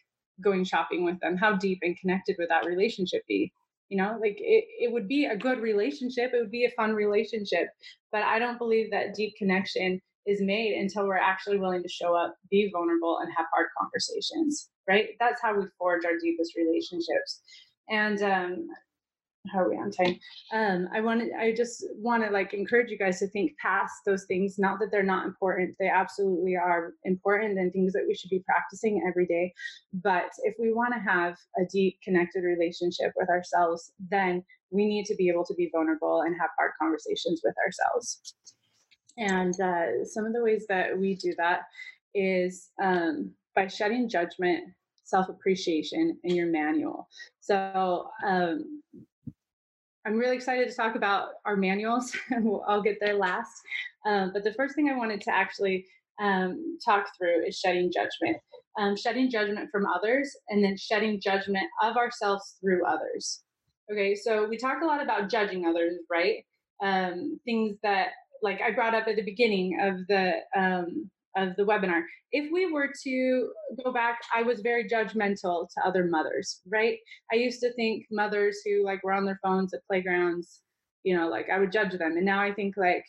going 0.44 0.64
shopping 0.64 1.06
with 1.06 1.20
them 1.22 1.38
how 1.38 1.56
deep 1.56 1.80
and 1.84 1.98
connected 1.98 2.36
would 2.40 2.50
that 2.50 2.66
relationship 2.66 3.22
be? 3.28 3.52
You 3.90 3.98
know 3.98 4.18
like 4.20 4.38
it, 4.40 4.66
it 4.80 4.92
would 4.92 5.08
be 5.08 5.26
a 5.26 5.38
good 5.38 5.60
relationship 5.60 6.32
it 6.34 6.40
would 6.40 6.52
be 6.52 6.66
a 6.66 6.72
fun 6.72 6.94
relationship 6.94 7.68
but 8.12 8.24
i 8.24 8.40
don't 8.40 8.58
believe 8.58 8.90
that 8.90 9.14
deep 9.14 9.36
connection 9.38 10.02
is 10.26 10.42
made 10.42 10.74
until 10.76 11.06
we're 11.08 11.18
actually 11.18 11.60
willing 11.60 11.84
to 11.84 11.88
show 11.88 12.16
up 12.16 12.36
be 12.50 12.72
vulnerable 12.74 13.20
and 13.20 13.32
have 13.38 13.46
hard 13.54 13.68
conversations 13.80 14.70
right? 14.88 15.10
That's 15.20 15.42
how 15.42 15.58
we 15.58 15.66
forge 15.78 16.06
our 16.06 16.18
deepest 16.22 16.56
relationships. 16.56 17.42
And 17.90 18.22
um, 18.22 18.68
how 19.52 19.60
are 19.60 19.70
we 19.70 19.78
on 19.78 19.92
time? 19.92 20.20
Um, 20.54 20.88
I 20.94 21.02
wanted, 21.02 21.32
I 21.34 21.54
just 21.54 21.86
want 21.96 22.24
to 22.24 22.32
like 22.32 22.54
encourage 22.54 22.90
you 22.90 22.98
guys 22.98 23.20
to 23.20 23.28
think 23.28 23.54
past 23.62 23.94
those 24.06 24.26
things. 24.26 24.58
Not 24.58 24.80
that 24.80 24.92
they're 24.92 25.04
not 25.04 25.26
important; 25.26 25.76
they 25.80 25.88
absolutely 25.88 26.56
are 26.56 26.94
important 27.04 27.60
and 27.60 27.72
things 27.72 27.94
that 27.94 28.06
we 28.08 28.16
should 28.16 28.30
be 28.30 28.44
practicing 28.46 29.04
every 29.08 29.26
day. 29.26 29.54
But 29.94 30.32
if 30.44 30.56
we 30.60 30.74
want 30.74 30.94
to 30.94 31.00
have 31.00 31.36
a 31.58 31.66
deep, 31.72 32.00
connected 32.04 32.44
relationship 32.44 33.14
with 33.16 33.30
ourselves, 33.30 33.92
then 34.10 34.44
we 34.72 34.86
need 34.88 35.06
to 35.06 35.16
be 35.16 35.30
able 35.30 35.46
to 35.46 35.54
be 35.54 35.70
vulnerable 35.72 36.22
and 36.22 36.36
have 36.40 36.50
hard 36.58 36.72
conversations 36.82 37.42
with 37.44 37.56
ourselves. 37.64 38.36
And 39.18 39.54
uh, 39.62 40.06
some 40.06 40.26
of 40.26 40.34
the 40.34 40.44
ways 40.44 40.66
that 40.68 40.98
we 40.98 41.16
do 41.16 41.34
that 41.38 41.62
is 42.14 42.70
um, 42.82 43.34
by 43.56 43.68
shedding 43.68 44.10
judgment, 44.10 44.64
self 45.04 45.30
appreciation 45.30 46.18
in 46.24 46.36
your 46.36 46.48
manual. 46.48 47.08
So, 47.40 48.10
um, 48.26 48.82
I'm 50.06 50.18
really 50.18 50.36
excited 50.36 50.70
to 50.70 50.76
talk 50.76 50.96
about 50.96 51.30
our 51.46 51.56
manuals. 51.56 52.16
I'll 52.68 52.82
get 52.82 52.98
there 53.02 53.16
last. 53.16 53.52
Um, 54.06 54.32
but 54.34 54.44
the 54.44 54.54
first 54.54 54.76
thing 54.76 54.90
I 54.90 54.98
wanted 54.98 55.20
to 55.22 55.36
actually 55.36 55.86
um, 56.22 56.78
talk 56.84 57.08
through 57.18 57.46
is 57.46 57.58
shedding 57.58 57.92
judgment. 57.92 58.38
Um, 58.78 58.96
shedding 58.96 59.32
judgment 59.32 59.70
from 59.72 59.86
others 59.88 60.36
and 60.50 60.64
then 60.64 60.78
shedding 60.78 61.20
judgment 61.20 61.66
of 61.82 61.96
ourselves 61.96 62.58
through 62.62 62.86
others. 62.86 63.44
Okay, 63.92 64.16
so 64.16 64.48
we 64.48 64.58
talk 64.58 64.82
a 64.82 64.86
lot 64.86 65.02
about 65.02 65.30
judging 65.30 65.66
others, 65.66 65.94
right? 66.10 66.44
Um, 66.84 67.40
things 67.46 67.78
that, 67.84 68.10
like 68.44 68.60
I 68.62 68.72
brought 68.72 68.94
up 68.94 69.08
at 69.08 69.16
the 69.16 69.24
beginning 69.24 69.80
of 69.82 70.08
the 70.08 70.34
um, 70.56 71.10
of 71.36 71.56
the 71.56 71.64
webinar. 71.64 72.02
If 72.32 72.52
we 72.52 72.72
were 72.72 72.90
to 73.04 73.50
go 73.84 73.92
back, 73.92 74.20
I 74.34 74.44
was 74.44 74.62
very 74.62 74.88
judgmental 74.88 75.68
to 75.70 75.86
other 75.86 76.06
mothers, 76.06 76.62
right? 76.68 76.98
I 77.32 77.36
used 77.36 77.60
to 77.62 77.74
think 77.74 78.06
mothers 78.12 78.60
who 78.66 78.84
like 78.84 79.04
were 79.04 79.14
on 79.14 79.26
their 79.26 79.40
phones 79.44 79.74
at 79.74 79.86
playgrounds, 79.88 80.62
you 81.04 81.18
know, 81.18 81.28
like 81.28 81.50
I 81.50 81.60
would 81.60 81.72
judge 81.72 81.98
them. 81.98 82.18
And 82.18 82.26
now 82.26 82.42
I 82.42 82.54
think 82.54 82.76
like 82.78 83.06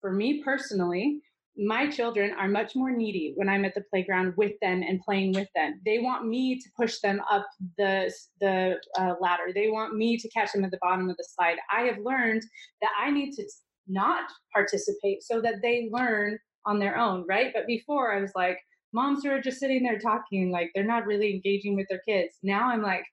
for 0.00 0.12
me 0.12 0.42
personally, 0.42 1.20
my 1.58 1.88
children 1.88 2.34
are 2.38 2.48
much 2.48 2.76
more 2.76 2.90
needy 2.90 3.32
when 3.36 3.48
I'm 3.48 3.64
at 3.64 3.74
the 3.74 3.84
playground 3.90 4.34
with 4.36 4.52
them 4.60 4.82
and 4.82 5.00
playing 5.00 5.32
with 5.32 5.48
them. 5.54 5.80
They 5.86 5.98
want 6.00 6.26
me 6.26 6.58
to 6.58 6.68
push 6.78 6.98
them 6.98 7.22
up 7.30 7.46
the 7.78 8.12
the 8.40 8.78
uh, 8.98 9.14
ladder. 9.20 9.52
They 9.54 9.68
want 9.68 9.96
me 9.96 10.18
to 10.18 10.28
catch 10.28 10.52
them 10.52 10.64
at 10.64 10.70
the 10.70 10.78
bottom 10.82 11.08
of 11.08 11.16
the 11.16 11.26
slide. 11.34 11.56
I 11.72 11.82
have 11.82 11.98
learned 11.98 12.42
that 12.82 12.90
I 13.00 13.10
need 13.10 13.32
to 13.36 13.44
not 13.88 14.30
participate 14.52 15.22
so 15.22 15.40
that 15.40 15.62
they 15.62 15.88
learn 15.90 16.38
on 16.66 16.78
their 16.78 16.98
own, 16.98 17.24
right? 17.28 17.52
But 17.54 17.66
before 17.66 18.12
I 18.14 18.20
was 18.20 18.32
like, 18.34 18.58
moms 18.92 19.24
are 19.24 19.40
just 19.40 19.60
sitting 19.60 19.82
there 19.82 19.98
talking, 19.98 20.50
like 20.50 20.70
they're 20.74 20.84
not 20.84 21.06
really 21.06 21.32
engaging 21.32 21.76
with 21.76 21.86
their 21.88 22.02
kids. 22.06 22.34
Now 22.42 22.68
I'm 22.68 22.82
like, 22.82 23.04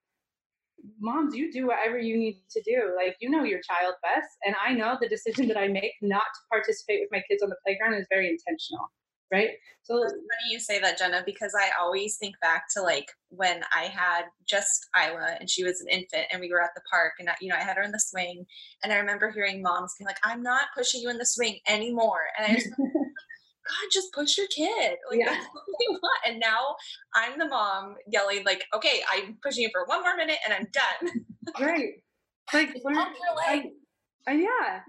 moms, 0.99 1.35
you 1.35 1.51
do 1.51 1.67
whatever 1.67 1.97
you 1.97 2.17
need 2.17 2.41
to 2.51 2.61
do. 2.63 2.93
Like, 2.95 3.15
you 3.19 3.29
know 3.29 3.43
your 3.43 3.61
child 3.61 3.95
best. 4.01 4.29
And 4.45 4.55
I 4.65 4.73
know 4.73 4.97
the 4.99 5.07
decision 5.07 5.47
that 5.47 5.57
I 5.57 5.67
make 5.67 5.93
not 6.01 6.21
to 6.21 6.39
participate 6.49 7.01
with 7.01 7.11
my 7.11 7.23
kids 7.29 7.41
on 7.41 7.49
the 7.49 7.55
playground 7.65 7.95
is 7.95 8.07
very 8.09 8.29
intentional. 8.29 8.91
Right. 9.31 9.51
So 9.81 10.01
it's 10.03 10.11
funny 10.11 10.51
you 10.51 10.59
say 10.59 10.79
that, 10.79 10.99
Genna, 10.99 11.25
because 11.25 11.53
I 11.59 11.69
always 11.81 12.17
think 12.17 12.39
back 12.39 12.65
to 12.75 12.81
like 12.81 13.07
when 13.29 13.63
I 13.75 13.85
had 13.85 14.25
just 14.47 14.87
Isla 14.95 15.37
and 15.39 15.49
she 15.49 15.63
was 15.63 15.81
an 15.81 15.87
infant 15.89 16.27
and 16.31 16.39
we 16.39 16.51
were 16.51 16.61
at 16.61 16.69
the 16.75 16.81
park 16.89 17.13
and, 17.19 17.29
you 17.41 17.49
know, 17.49 17.55
I 17.55 17.63
had 17.63 17.77
her 17.77 17.83
in 17.83 17.91
the 17.91 17.99
swing. 17.99 18.45
And 18.83 18.93
I 18.93 18.97
remember 18.97 19.31
hearing 19.31 19.61
moms 19.61 19.95
being 19.97 20.05
like, 20.05 20.19
I'm 20.23 20.43
not 20.43 20.67
pushing 20.77 21.01
you 21.01 21.09
in 21.09 21.17
the 21.17 21.25
swing 21.25 21.59
anymore. 21.67 22.21
And 22.37 22.51
I 22.51 22.55
just 22.55 22.69
God, 23.67 23.89
just 23.91 24.13
push 24.13 24.37
your 24.37 24.47
kid. 24.47 24.97
Like 25.09 25.19
yeah. 25.19 25.25
that's 25.31 25.45
what 25.53 25.63
we 25.79 25.87
want. 25.89 26.21
And 26.27 26.39
now 26.39 26.75
I'm 27.15 27.39
the 27.39 27.47
mom 27.47 27.95
yelling, 28.07 28.43
like, 28.45 28.63
okay, 28.73 29.01
I'm 29.11 29.37
pushing 29.43 29.63
you 29.63 29.69
for 29.71 29.85
one 29.85 30.01
more 30.01 30.15
minute 30.15 30.37
and 30.45 30.53
I'm 30.53 30.67
done. 30.71 31.25
right. 31.59 31.93
Like 32.53 32.75
learn, 32.83 32.97
I, 32.97 33.63
I, 34.27 34.33
yeah. 34.33 34.81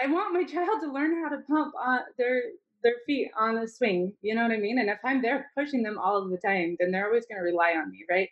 I 0.00 0.08
want 0.08 0.34
my 0.34 0.44
child 0.44 0.82
to 0.82 0.92
learn 0.92 1.22
how 1.22 1.30
to 1.30 1.42
pump 1.48 1.72
on 1.82 2.00
their 2.18 2.42
their 2.82 2.96
feet 3.06 3.30
on 3.36 3.56
a 3.56 3.66
swing. 3.66 4.12
You 4.20 4.34
know 4.34 4.42
what 4.42 4.52
I 4.52 4.58
mean? 4.58 4.78
And 4.78 4.90
if 4.90 4.98
I'm 5.02 5.22
there 5.22 5.50
pushing 5.56 5.82
them 5.82 5.98
all 5.98 6.22
of 6.22 6.30
the 6.30 6.36
time, 6.36 6.76
then 6.78 6.90
they're 6.90 7.06
always 7.06 7.24
going 7.26 7.38
to 7.38 7.44
rely 7.44 7.72
on 7.72 7.90
me, 7.90 8.04
right? 8.10 8.28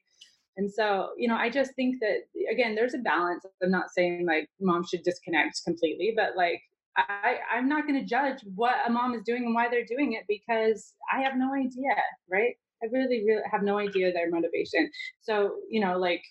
And 0.57 0.71
so, 0.71 1.11
you 1.17 1.29
know, 1.29 1.37
I 1.37 1.51
just 1.51 1.75
think 1.75 1.97
that 2.01 2.21
again, 2.51 2.75
there's 2.75 2.95
a 2.95 2.99
balance. 2.99 3.45
I'm 3.63 3.71
not 3.71 3.91
saying 3.91 4.27
like 4.27 4.49
mom 4.61 4.87
should 4.87 5.03
disconnect 5.03 5.63
completely, 5.65 6.13
but 6.17 6.37
like 6.37 6.63
I, 6.97 7.39
I'm 7.53 7.69
not 7.69 7.87
going 7.87 8.01
to 8.01 8.07
judge 8.07 8.41
what 8.55 8.75
a 8.87 8.91
mom 8.91 9.15
is 9.15 9.23
doing 9.23 9.45
and 9.45 9.55
why 9.55 9.69
they're 9.69 9.85
doing 9.85 10.15
it 10.15 10.25
because 10.29 10.95
I 11.13 11.23
have 11.23 11.37
no 11.37 11.55
idea, 11.55 11.95
right? 12.31 12.55
I 12.83 12.87
really, 12.93 13.25
really 13.27 13.43
have 13.51 13.63
no 13.63 13.79
idea 13.79 14.13
their 14.13 14.31
motivation. 14.31 14.91
So, 15.21 15.57
you 15.71 15.81
know, 15.81 15.99
like 15.99 16.23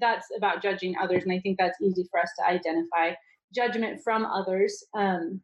that's 0.00 0.26
about 0.36 0.62
judging 0.62 0.94
others. 1.00 1.24
And 1.24 1.32
I 1.32 1.40
think 1.40 1.58
that's 1.58 1.80
easy 1.80 2.06
for 2.10 2.20
us 2.20 2.30
to 2.38 2.46
identify. 2.46 3.14
Judgment 3.54 4.00
from 4.02 4.24
others. 4.24 4.84
Um, 4.94 5.40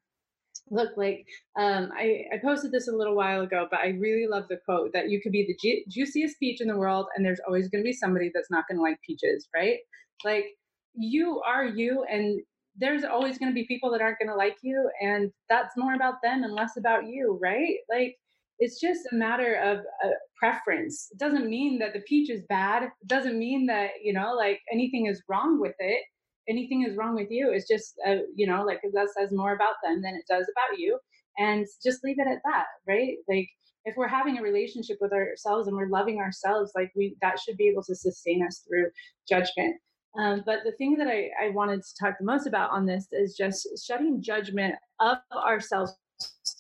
look, 0.71 0.91
like 0.97 1.27
um, 1.59 1.91
I, 1.97 2.25
I 2.33 2.39
posted 2.43 2.73
this 2.73 2.89
a 2.89 2.93
little 2.97 3.15
while 3.15 3.43
ago, 3.43 3.67
but 3.71 3.81
I 3.81 3.89
really 3.99 4.27
love 4.29 4.45
the 4.49 4.59
quote 4.65 4.93
that 4.93 5.11
you 5.11 5.21
could 5.21 5.33
be 5.33 5.47
the 5.47 5.57
ju- 5.63 5.85
juiciest 5.89 6.39
peach 6.41 6.61
in 6.61 6.69
the 6.69 6.77
world, 6.77 7.07
and 7.15 7.25
there's 7.25 7.41
always 7.47 7.69
going 7.69 7.83
to 7.83 7.89
be 7.89 7.93
somebody 7.93 8.31
that's 8.35 8.51
not 8.51 8.65
going 8.69 8.79
to 8.79 8.83
like 8.83 8.99
peaches, 9.07 9.49
right? 9.55 9.79
Like 10.25 10.47
you 10.95 11.41
are 11.47 11.65
you, 11.65 12.05
and 12.11 12.41
there's 12.81 13.05
always 13.05 13.39
going 13.39 13.51
to 13.51 13.55
be 13.55 13.67
people 13.67 13.91
that 13.91 14.01
aren't 14.01 14.19
going 14.19 14.29
to 14.29 14.35
like 14.35 14.57
you 14.63 14.91
and 15.01 15.31
that's 15.49 15.77
more 15.77 15.95
about 15.95 16.15
them 16.23 16.43
and 16.43 16.55
less 16.55 16.77
about 16.77 17.07
you 17.07 17.39
right? 17.41 17.77
Like 17.91 18.17
it's 18.59 18.81
just 18.81 19.01
a 19.11 19.15
matter 19.15 19.55
of 19.55 19.79
uh, 20.05 20.11
preference. 20.37 21.09
It 21.13 21.19
doesn't 21.19 21.49
mean 21.49 21.79
that 21.79 21.95
the 21.95 22.01
peach 22.01 22.31
is 22.31 22.43
bad. 22.49 22.83
It 22.83 22.91
doesn't 23.07 23.39
mean 23.39 23.67
that 23.67 23.91
you 24.03 24.13
know 24.13 24.35
like 24.35 24.61
anything 24.73 25.07
is 25.07 25.23
wrong 25.29 25.61
with 25.61 25.75
it. 25.79 26.03
Anything 26.49 26.85
is 26.89 26.97
wrong 26.97 27.15
with 27.15 27.31
you. 27.31 27.51
It's 27.53 27.69
just 27.69 27.95
uh, 28.07 28.17
you 28.35 28.47
know 28.47 28.65
like 28.65 28.81
that 28.83 29.09
says 29.17 29.31
more 29.33 29.55
about 29.55 29.77
them 29.83 30.03
than 30.03 30.15
it 30.15 30.25
does 30.29 30.51
about 30.51 30.79
you 30.79 30.99
and 31.39 31.67
just 31.83 32.03
leave 32.03 32.19
it 32.19 32.29
at 32.29 32.41
that 32.45 32.67
right? 32.89 33.17
Like 33.29 33.49
if 33.85 33.97
we're 33.97 34.09
having 34.09 34.39
a 34.39 34.43
relationship 34.43 34.99
with 35.01 35.13
ourselves 35.13 35.67
and 35.67 35.77
we're 35.77 35.89
loving 35.89 36.19
ourselves 36.19 36.73
like 36.75 36.91
we 36.97 37.17
that 37.23 37.39
should 37.39 37.57
be 37.57 37.69
able 37.69 37.83
to 37.85 37.95
sustain 37.95 38.45
us 38.47 38.63
through 38.67 38.91
judgment 39.29 39.77
um, 40.19 40.43
but 40.45 40.61
the 40.65 40.73
thing 40.73 40.97
that 40.97 41.07
I, 41.07 41.31
I 41.41 41.51
wanted 41.51 41.83
to 41.83 41.95
talk 42.01 42.19
the 42.19 42.25
most 42.25 42.47
about 42.47 42.71
on 42.71 42.87
this 42.87 43.07
is 43.13 43.37
just 43.37 43.69
shutting 43.87 44.23
judgment 44.23 44.75
of 44.99 45.19
ourselves 45.33 45.95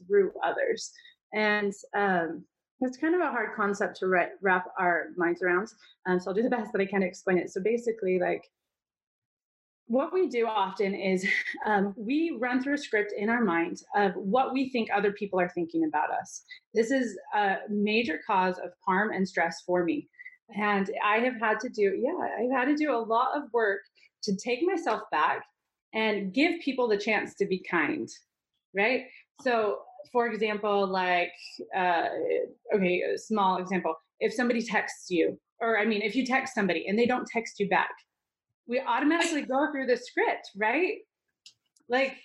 through 0.06 0.32
others. 0.44 0.92
And 1.32 1.72
um, 1.96 2.44
it's 2.80 2.96
kind 2.96 3.14
of 3.14 3.20
a 3.20 3.30
hard 3.30 3.50
concept 3.56 3.98
to 3.98 4.06
wrap 4.06 4.66
our 4.78 5.08
minds 5.16 5.42
around. 5.42 5.68
Um, 6.06 6.20
so 6.20 6.30
I'll 6.30 6.34
do 6.34 6.42
the 6.42 6.50
best 6.56 6.72
that 6.72 6.80
I 6.80 6.86
can 6.86 7.00
to 7.00 7.06
explain 7.06 7.38
it. 7.38 7.50
So 7.50 7.60
basically, 7.60 8.18
like 8.18 8.44
what 9.86 10.12
we 10.12 10.28
do 10.28 10.46
often 10.46 10.94
is 10.94 11.26
um, 11.66 11.92
we 11.96 12.36
run 12.40 12.62
through 12.62 12.74
a 12.74 12.78
script 12.78 13.12
in 13.16 13.28
our 13.28 13.42
mind 13.42 13.82
of 13.96 14.12
what 14.14 14.52
we 14.52 14.70
think 14.70 14.88
other 14.90 15.12
people 15.12 15.40
are 15.40 15.48
thinking 15.48 15.84
about 15.84 16.10
us. 16.12 16.44
This 16.72 16.92
is 16.92 17.18
a 17.34 17.56
major 17.68 18.20
cause 18.24 18.58
of 18.58 18.70
harm 18.86 19.10
and 19.10 19.28
stress 19.28 19.62
for 19.66 19.84
me. 19.84 20.08
And 20.56 20.90
I 21.04 21.18
have 21.18 21.40
had 21.40 21.60
to 21.60 21.68
do, 21.68 21.98
yeah, 22.00 22.44
I've 22.44 22.50
had 22.50 22.64
to 22.66 22.76
do 22.76 22.94
a 22.94 22.98
lot 22.98 23.36
of 23.36 23.52
work 23.52 23.80
to 24.24 24.36
take 24.36 24.62
myself 24.62 25.02
back 25.10 25.44
and 25.94 26.32
give 26.32 26.60
people 26.60 26.88
the 26.88 26.96
chance 26.96 27.34
to 27.36 27.46
be 27.46 27.58
kind, 27.58 28.08
right? 28.74 29.04
So 29.42 29.80
for 30.12 30.28
example, 30.28 30.86
like, 30.86 31.32
uh, 31.76 32.08
okay, 32.74 33.02
small 33.16 33.58
example. 33.58 33.94
If 34.18 34.34
somebody 34.34 34.62
texts 34.62 35.10
you, 35.10 35.38
or 35.60 35.78
I 35.78 35.84
mean, 35.84 36.02
if 36.02 36.14
you 36.14 36.26
text 36.26 36.54
somebody 36.54 36.86
and 36.86 36.98
they 36.98 37.06
don't 37.06 37.26
text 37.26 37.60
you 37.60 37.68
back, 37.68 37.90
we 38.66 38.80
automatically 38.80 39.42
go 39.42 39.70
through 39.72 39.86
the 39.86 39.96
script, 39.96 40.50
right? 40.56 40.98
Like, 41.88 42.16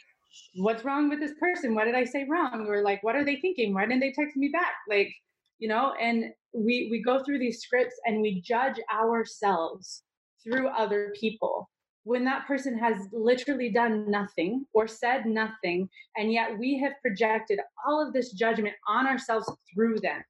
what's 0.56 0.84
wrong 0.84 1.10
with 1.10 1.20
this 1.20 1.34
person? 1.40 1.76
What 1.76 1.86
did 1.86 1.96
I 1.96 2.06
say 2.06 2.26
wrong? 2.30 2.68
Or 2.68 2.82
like, 2.82 3.04
what 3.04 3.16
are 3.16 3.26
they 3.26 3.38
thinking? 3.38 3.74
Why 3.74 3.86
didn't 3.86 4.02
they 4.02 4.12
text 4.12 4.36
me 4.38 4.50
back? 4.50 4.76
Like, 4.90 5.14
you 5.60 5.68
know, 5.68 5.94
and 6.02 6.26
we 6.54 6.88
we 6.92 7.02
go 7.02 7.24
through 7.24 7.40
these 7.40 7.62
scripts 7.62 7.96
and 8.06 8.22
we 8.22 8.42
judge 8.42 8.80
ourselves 8.94 10.04
through 10.44 10.68
other 10.70 11.14
people 11.20 11.70
when 12.06 12.24
that 12.24 12.46
person 12.46 12.78
has 12.78 13.08
literally 13.12 13.70
done 13.70 14.10
nothing 14.10 14.64
or 14.74 14.88
said 14.88 15.26
nothing, 15.26 15.90
and 16.16 16.32
yet 16.32 16.58
we 16.58 16.78
have 16.80 16.94
projected 17.02 17.60
all 17.86 18.06
of 18.06 18.14
this 18.14 18.32
judgment 18.32 18.76
on 18.88 19.08
ourselves 19.08 19.52
through 19.74 20.00
them. 20.00 20.24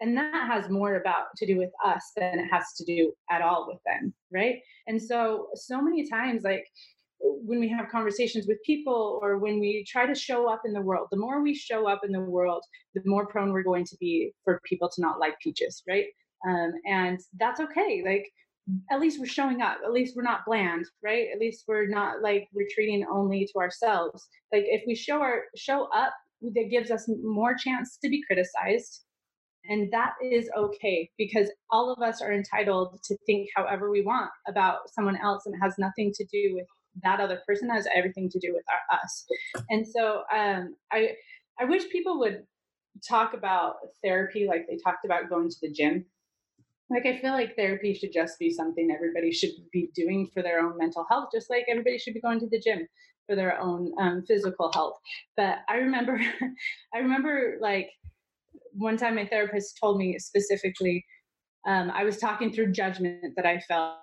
And 0.00 0.16
that 0.16 0.48
has 0.48 0.68
more 0.68 0.96
about 0.96 1.26
to 1.36 1.46
do 1.46 1.56
with 1.56 1.70
us 1.84 2.12
than 2.16 2.40
it 2.40 2.48
has 2.50 2.74
to 2.78 2.84
do 2.84 3.12
at 3.30 3.42
all 3.42 3.66
with 3.68 3.78
them, 3.86 4.12
right? 4.32 4.56
And 4.88 5.00
so, 5.00 5.48
so 5.54 5.80
many 5.80 6.08
times, 6.08 6.42
like 6.42 6.66
when 7.20 7.60
we 7.60 7.68
have 7.68 7.88
conversations 7.88 8.46
with 8.46 8.58
people 8.64 9.18
or 9.22 9.38
when 9.38 9.58
we 9.58 9.84
try 9.88 10.06
to 10.06 10.14
show 10.14 10.48
up 10.48 10.62
in 10.64 10.72
the 10.72 10.80
world, 10.80 11.08
the 11.10 11.18
more 11.18 11.42
we 11.42 11.54
show 11.54 11.88
up 11.88 12.00
in 12.04 12.12
the 12.12 12.20
world, 12.20 12.62
the 12.94 13.02
more 13.04 13.26
prone 13.26 13.52
we're 13.52 13.62
going 13.62 13.84
to 13.86 13.96
be 13.98 14.32
for 14.44 14.60
people 14.64 14.88
to 14.88 15.00
not 15.00 15.18
like 15.18 15.38
peaches, 15.40 15.82
right? 15.88 16.06
Um, 16.48 16.72
and 16.86 17.18
that's 17.38 17.60
okay. 17.60 18.02
Like 18.04 18.26
at 18.90 19.00
least 19.00 19.18
we're 19.18 19.26
showing 19.26 19.62
up 19.62 19.78
at 19.84 19.92
least 19.92 20.14
we're 20.14 20.22
not 20.22 20.44
bland 20.46 20.84
right 21.02 21.28
at 21.32 21.40
least 21.40 21.64
we're 21.66 21.86
not 21.86 22.22
like 22.22 22.48
retreating 22.52 23.06
only 23.10 23.46
to 23.46 23.58
ourselves 23.58 24.28
like 24.52 24.64
if 24.66 24.82
we 24.86 24.94
show 24.94 25.20
our 25.20 25.44
show 25.56 25.88
up 25.94 26.12
that 26.42 26.68
gives 26.70 26.90
us 26.90 27.08
more 27.22 27.54
chance 27.54 27.98
to 28.02 28.08
be 28.08 28.22
criticized 28.26 29.04
and 29.70 29.90
that 29.92 30.12
is 30.22 30.48
okay 30.56 31.10
because 31.18 31.50
all 31.70 31.92
of 31.92 32.02
us 32.02 32.20
are 32.20 32.32
entitled 32.32 32.98
to 33.02 33.16
think 33.26 33.48
however 33.56 33.90
we 33.90 34.02
want 34.02 34.30
about 34.46 34.78
someone 34.92 35.16
else 35.16 35.46
and 35.46 35.54
it 35.54 35.58
has 35.62 35.74
nothing 35.78 36.12
to 36.14 36.24
do 36.26 36.54
with 36.54 36.66
that 37.02 37.20
other 37.20 37.40
person 37.46 37.68
has 37.70 37.86
everything 37.94 38.28
to 38.30 38.38
do 38.38 38.52
with 38.52 38.64
our, 38.68 38.98
us. 38.98 39.26
And 39.70 39.86
so 39.86 40.22
um, 40.34 40.76
i 40.92 41.10
i 41.60 41.64
wish 41.64 41.88
people 41.90 42.18
would 42.20 42.44
talk 43.06 43.34
about 43.34 43.76
therapy 44.02 44.46
like 44.46 44.66
they 44.68 44.76
talked 44.76 45.04
about 45.04 45.28
going 45.28 45.48
to 45.48 45.56
the 45.62 45.72
gym. 45.72 46.04
Like 46.90 47.06
i 47.06 47.18
feel 47.20 47.32
like 47.32 47.56
therapy 47.56 47.94
should 47.94 48.12
just 48.12 48.38
be 48.38 48.50
something 48.50 48.90
everybody 48.90 49.32
should 49.32 49.50
be 49.72 49.90
doing 49.94 50.28
for 50.32 50.42
their 50.42 50.60
own 50.60 50.76
mental 50.78 51.06
health 51.08 51.28
just 51.32 51.50
like 51.50 51.64
everybody 51.68 51.98
should 51.98 52.14
be 52.14 52.20
going 52.20 52.40
to 52.40 52.48
the 52.48 52.60
gym 52.60 52.86
for 53.26 53.36
their 53.36 53.60
own 53.60 53.92
um, 54.00 54.24
physical 54.26 54.70
health. 54.72 54.98
But 55.36 55.58
i 55.68 55.76
remember 55.76 56.18
i 56.94 56.98
remember 56.98 57.58
like 57.60 57.90
one 58.72 58.96
time 58.96 59.16
my 59.16 59.26
therapist 59.26 59.78
told 59.80 59.98
me 59.98 60.18
specifically 60.18 61.04
um, 61.66 61.90
I 61.90 62.04
was 62.04 62.18
talking 62.18 62.52
through 62.52 62.72
judgment 62.72 63.34
that 63.36 63.46
I 63.46 63.60
felt. 63.60 63.96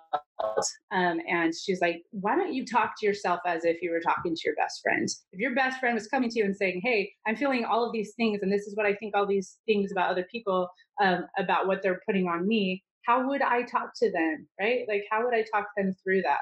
Um, 0.92 1.20
and 1.28 1.54
she's 1.54 1.80
like, 1.80 2.02
why 2.10 2.36
don't 2.36 2.52
you 2.52 2.66
talk 2.66 2.92
to 2.98 3.06
yourself 3.06 3.40
as 3.46 3.64
if 3.64 3.80
you 3.82 3.90
were 3.90 4.00
talking 4.00 4.34
to 4.34 4.42
your 4.44 4.54
best 4.54 4.80
friend? 4.82 5.08
If 5.32 5.40
your 5.40 5.54
best 5.54 5.80
friend 5.80 5.94
was 5.94 6.06
coming 6.06 6.30
to 6.30 6.38
you 6.38 6.44
and 6.44 6.56
saying, 6.56 6.80
hey, 6.84 7.12
I'm 7.26 7.36
feeling 7.36 7.64
all 7.64 7.84
of 7.84 7.92
these 7.92 8.14
things, 8.14 8.40
and 8.42 8.52
this 8.52 8.66
is 8.66 8.76
what 8.76 8.86
I 8.86 8.94
think 8.94 9.16
all 9.16 9.26
these 9.26 9.58
things 9.66 9.90
about 9.90 10.10
other 10.10 10.26
people, 10.30 10.68
um, 11.02 11.26
about 11.38 11.66
what 11.66 11.82
they're 11.82 12.00
putting 12.06 12.28
on 12.28 12.46
me, 12.46 12.84
how 13.06 13.26
would 13.26 13.42
I 13.42 13.62
talk 13.62 13.90
to 14.02 14.12
them? 14.12 14.46
Right? 14.60 14.84
Like, 14.88 15.04
how 15.10 15.24
would 15.24 15.34
I 15.34 15.44
talk 15.52 15.66
them 15.76 15.94
through 16.02 16.22
that? 16.22 16.38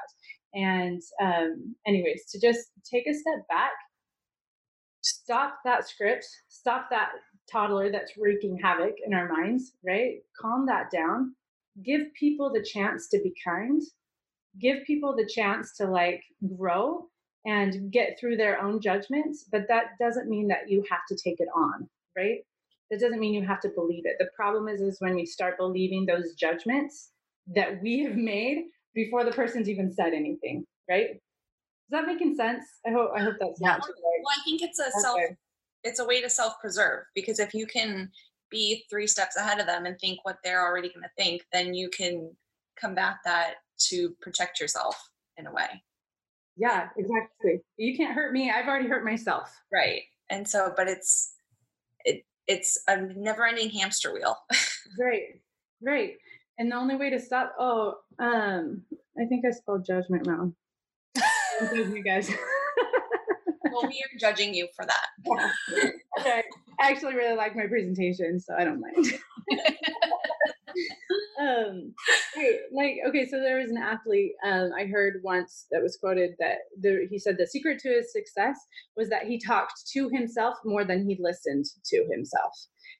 And, 0.53 1.01
um, 1.21 1.75
anyways, 1.87 2.29
to 2.31 2.39
just 2.39 2.69
take 2.89 3.07
a 3.07 3.13
step 3.13 3.47
back, 3.49 3.71
stop 5.01 5.57
that 5.65 5.87
script, 5.87 6.25
stop 6.49 6.87
that 6.89 7.09
toddler 7.51 7.91
that's 7.91 8.17
wreaking 8.17 8.59
havoc 8.61 8.95
in 9.05 9.13
our 9.13 9.27
minds, 9.27 9.73
right? 9.85 10.17
Calm 10.39 10.65
that 10.67 10.91
down. 10.91 11.35
Give 11.83 12.13
people 12.17 12.51
the 12.51 12.63
chance 12.63 13.07
to 13.09 13.19
be 13.19 13.33
kind. 13.43 13.81
Give 14.59 14.83
people 14.85 15.15
the 15.15 15.27
chance 15.27 15.75
to 15.77 15.85
like 15.85 16.23
grow 16.57 17.07
and 17.45 17.91
get 17.91 18.17
through 18.19 18.37
their 18.37 18.61
own 18.61 18.81
judgments, 18.81 19.45
but 19.51 19.67
that 19.67 19.97
doesn't 19.99 20.29
mean 20.29 20.47
that 20.47 20.69
you 20.69 20.83
have 20.89 21.05
to 21.09 21.15
take 21.15 21.39
it 21.39 21.47
on, 21.55 21.87
right? 22.17 22.39
That 22.89 22.99
doesn't 22.99 23.19
mean 23.19 23.33
you 23.33 23.45
have 23.45 23.61
to 23.61 23.69
believe 23.69 24.05
it. 24.05 24.15
The 24.19 24.29
problem 24.35 24.67
is 24.67 24.81
is 24.81 24.97
when 24.99 25.15
we 25.15 25.25
start 25.25 25.57
believing 25.57 26.05
those 26.05 26.33
judgments 26.33 27.11
that 27.55 27.81
we 27.81 27.99
have 28.03 28.15
made 28.15 28.65
before 28.93 29.23
the 29.23 29.31
person's 29.31 29.69
even 29.69 29.91
said 29.91 30.13
anything, 30.13 30.65
right? 30.89 31.09
Is 31.11 31.91
that 31.91 32.07
making 32.07 32.35
sense? 32.35 32.63
I 32.85 32.91
hope 32.91 33.11
I 33.15 33.21
hope 33.21 33.35
that's 33.39 33.59
yeah. 33.61 33.69
not 33.69 33.81
right. 33.81 34.21
Well, 34.23 34.35
I 34.35 34.43
think 34.43 34.61
it's 34.63 34.79
a 34.79 34.85
okay. 34.85 34.99
self 34.99 35.19
it's 35.85 35.99
a 35.99 36.05
way 36.05 36.19
to 36.19 36.29
self-preserve 36.29 37.03
because 37.13 37.39
if 37.39 37.53
you 37.53 37.65
can 37.67 38.09
be 38.49 38.83
three 38.89 39.07
steps 39.07 39.37
ahead 39.37 39.59
of 39.59 39.67
them 39.67 39.85
and 39.85 39.97
think 39.99 40.19
what 40.23 40.37
they're 40.43 40.65
already 40.65 40.89
going 40.89 41.03
to 41.03 41.23
think 41.23 41.43
then 41.53 41.73
you 41.73 41.89
can 41.89 42.31
combat 42.77 43.15
that 43.23 43.55
to 43.77 44.09
protect 44.21 44.59
yourself 44.59 45.09
in 45.37 45.47
a 45.47 45.53
way. 45.53 45.83
Yeah 46.57 46.89
exactly. 46.97 47.61
You 47.77 47.95
can't 47.95 48.15
hurt 48.15 48.33
me 48.33 48.51
i've 48.51 48.67
already 48.67 48.89
hurt 48.89 49.05
myself. 49.05 49.55
Right 49.71 50.01
and 50.29 50.47
so 50.47 50.73
but 50.75 50.87
it's 50.89 51.33
it 52.03 52.25
it's 52.47 52.77
a 52.87 52.97
never 53.15 53.45
ending 53.45 53.69
hamster 53.69 54.13
wheel. 54.13 54.37
Right 54.99 55.41
right 55.81 56.13
and 56.57 56.71
the 56.71 56.75
only 56.75 56.95
way 56.95 57.09
to 57.09 57.19
stop 57.19 57.53
oh 57.59 57.95
um 58.19 58.83
i 59.19 59.25
think 59.25 59.43
i 59.45 59.51
spelled 59.51 59.85
judgment 59.85 60.27
wrong. 60.27 60.55
You 61.73 62.03
guys 62.03 62.29
well, 63.71 63.83
we 63.83 64.03
are 64.03 64.19
judging 64.19 64.53
you 64.53 64.67
for 64.75 64.85
that. 64.85 65.91
okay. 66.19 66.43
I 66.79 66.91
actually 66.91 67.15
really 67.15 67.35
like 67.35 67.55
my 67.55 67.67
presentation, 67.67 68.39
so 68.39 68.53
I 68.57 68.63
don't 68.63 68.81
mind. 68.81 69.13
um, 71.39 71.93
like 72.73 72.97
okay, 73.07 73.25
so 73.27 73.39
there 73.39 73.59
was 73.59 73.71
an 73.71 73.77
athlete 73.77 74.33
um, 74.45 74.71
I 74.77 74.85
heard 74.85 75.21
once 75.23 75.67
that 75.71 75.81
was 75.81 75.97
quoted 75.97 76.31
that 76.39 76.57
the, 76.81 77.07
he 77.09 77.17
said 77.19 77.37
the 77.37 77.47
secret 77.47 77.79
to 77.79 77.89
his 77.89 78.11
success 78.11 78.57
was 78.95 79.09
that 79.09 79.25
he 79.25 79.39
talked 79.39 79.87
to 79.93 80.09
himself 80.09 80.55
more 80.65 80.83
than 80.83 81.07
he 81.07 81.17
listened 81.19 81.65
to 81.85 82.05
himself, 82.11 82.51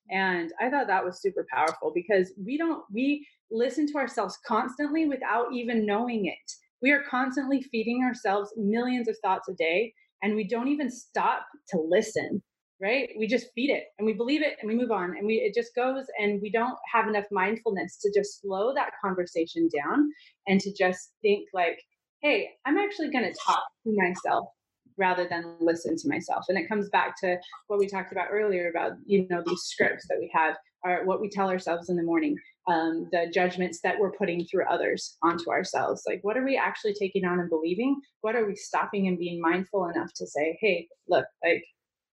and 0.10 0.52
I 0.62 0.70
thought 0.70 0.88
that 0.88 1.04
was 1.04 1.22
super 1.22 1.46
powerful 1.52 1.92
because 1.94 2.34
we 2.44 2.58
don't 2.58 2.84
we 2.94 3.28
listen 3.52 3.88
to 3.88 3.98
ourselves 3.98 4.40
constantly 4.46 5.06
without 5.06 5.54
even 5.54 5.86
knowing 5.86 6.26
it. 6.26 6.52
We 6.82 6.92
are 6.92 7.04
constantly 7.10 7.62
feeding 7.62 8.04
ourselves 8.04 8.54
millions 8.58 9.08
of 9.08 9.18
thoughts 9.20 9.48
a 9.50 9.54
day 9.54 9.94
and 10.22 10.36
we 10.36 10.48
don't 10.48 10.68
even 10.68 10.90
stop 10.90 11.46
to 11.70 11.80
listen 11.80 12.42
right? 12.82 13.08
We 13.18 13.26
just 13.26 13.48
feed 13.56 13.70
it 13.70 13.86
and 13.98 14.06
we 14.06 14.12
believe 14.12 14.42
it 14.42 14.58
and 14.60 14.68
we 14.68 14.76
move 14.76 14.92
on 14.92 15.16
and 15.18 15.26
we 15.26 15.36
it 15.36 15.54
just 15.56 15.74
goes 15.76 16.04
and 16.20 16.42
we 16.42 16.52
don't 16.52 16.78
have 16.92 17.08
enough 17.08 17.24
mindfulness 17.32 17.98
to 18.02 18.12
just 18.14 18.42
slow 18.42 18.74
that 18.74 18.92
conversation 19.02 19.70
down 19.74 20.12
and 20.48 20.60
to 20.60 20.74
just 20.74 21.14
think 21.22 21.48
like 21.54 21.80
hey 22.22 22.50
i'm 22.66 22.78
actually 22.78 23.10
going 23.10 23.24
to 23.24 23.40
talk 23.46 23.64
to 23.86 23.96
myself 23.96 24.50
rather 24.98 25.28
than 25.28 25.56
listen 25.60 25.96
to 25.98 26.08
myself. 26.08 26.46
And 26.50 26.58
it 26.58 26.68
comes 26.68 26.90
back 26.90 27.20
to 27.22 27.38
what 27.68 27.80
we 27.80 27.88
talked 27.88 28.12
about 28.12 28.28
earlier 28.32 28.70
about 28.70 28.94
you 29.06 29.28
know 29.30 29.44
these 29.46 29.62
scripts 29.64 30.08
that 30.08 30.18
we 30.20 30.32
have 30.34 30.56
are 30.84 31.06
what 31.06 31.22
we 31.22 31.30
tell 31.30 31.50
ourselves 31.50 31.90
in 31.90 31.96
the 31.96 32.04
morning 32.04 32.38
um, 32.68 33.08
the 33.12 33.32
judgments 33.34 33.80
that 33.82 34.00
we're 34.00 34.12
putting 34.12 34.46
through 34.46 34.66
others 34.68 35.18
onto 35.22 35.50
ourselves. 35.50 36.04
Like, 36.08 36.20
what 36.24 36.38
are 36.38 36.44
we 36.44 36.58
actually 36.58 36.94
taking 36.94 37.26
on 37.26 37.40
and 37.40 37.50
believing? 37.50 38.00
What 38.22 38.36
are 38.36 38.46
we 38.46 38.56
stopping 38.56 39.08
and 39.08 39.20
being 39.20 39.40
mindful 39.40 39.88
enough 39.88 40.14
to 40.16 40.26
say, 40.26 40.58
hey, 40.62 40.88
look, 41.08 41.26
like, 41.44 41.64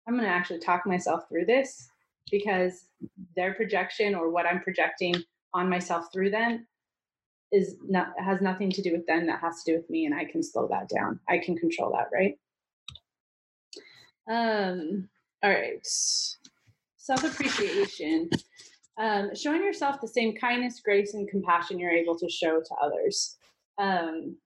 I'm 0.07 0.15
going 0.15 0.25
to 0.25 0.31
actually 0.31 0.61
talk 0.61 0.87
myself 0.87 1.25
through 1.29 1.45
this 1.45 1.89
because 2.31 2.87
their 3.37 3.55
projection 3.55 4.15
or 4.15 4.31
what 4.31 4.47
I'm 4.47 4.61
projecting 4.61 5.15
on 5.53 5.69
myself 5.69 6.07
through 6.13 6.31
them 6.31 6.67
is 7.53 7.77
not 7.87 8.09
has 8.23 8.41
nothing 8.43 8.71
to 8.71 8.83
do 8.83 8.93
with 8.93 9.07
them 9.07 9.27
that 9.27 9.41
has 9.41 9.63
to 9.63 9.73
do 9.73 9.77
with 9.79 9.89
me 9.89 10.05
and 10.05 10.15
I 10.15 10.25
can 10.25 10.43
slow 10.43 10.69
that 10.69 10.89
down. 10.89 11.19
I 11.29 11.39
can 11.39 11.57
control 11.57 11.97
that, 11.97 12.11
right? 12.13 12.39
Um 14.31 15.09
all 15.43 15.51
right. 15.51 15.81
Self-appreciation 16.97 18.29
um, 18.99 19.35
showing 19.35 19.63
yourself 19.63 20.01
the 20.01 20.09
same 20.09 20.35
kindness, 20.35 20.81
grace, 20.85 21.15
and 21.15 21.29
compassion 21.29 21.79
you're 21.79 21.91
able 21.91 22.19
to 22.19 22.29
show 22.29 22.61
to 22.61 22.75
others. 22.83 23.37
Um, 23.79 24.37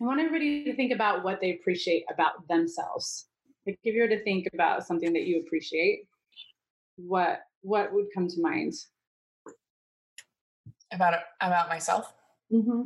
I 0.00 0.04
want 0.04 0.20
everybody 0.20 0.64
to 0.64 0.74
think 0.74 0.92
about 0.92 1.24
what 1.24 1.40
they 1.40 1.52
appreciate 1.52 2.04
about 2.12 2.46
themselves. 2.48 3.26
Like 3.66 3.78
if 3.84 3.94
you 3.94 4.02
were 4.02 4.08
to 4.08 4.22
think 4.22 4.48
about 4.52 4.86
something 4.86 5.12
that 5.12 5.22
you 5.22 5.40
appreciate, 5.40 6.04
what 6.96 7.40
what 7.62 7.92
would 7.92 8.06
come 8.14 8.28
to 8.28 8.40
mind? 8.40 8.72
About 10.92 11.14
about 11.40 11.68
myself. 11.68 12.14
Mm-hmm. 12.52 12.82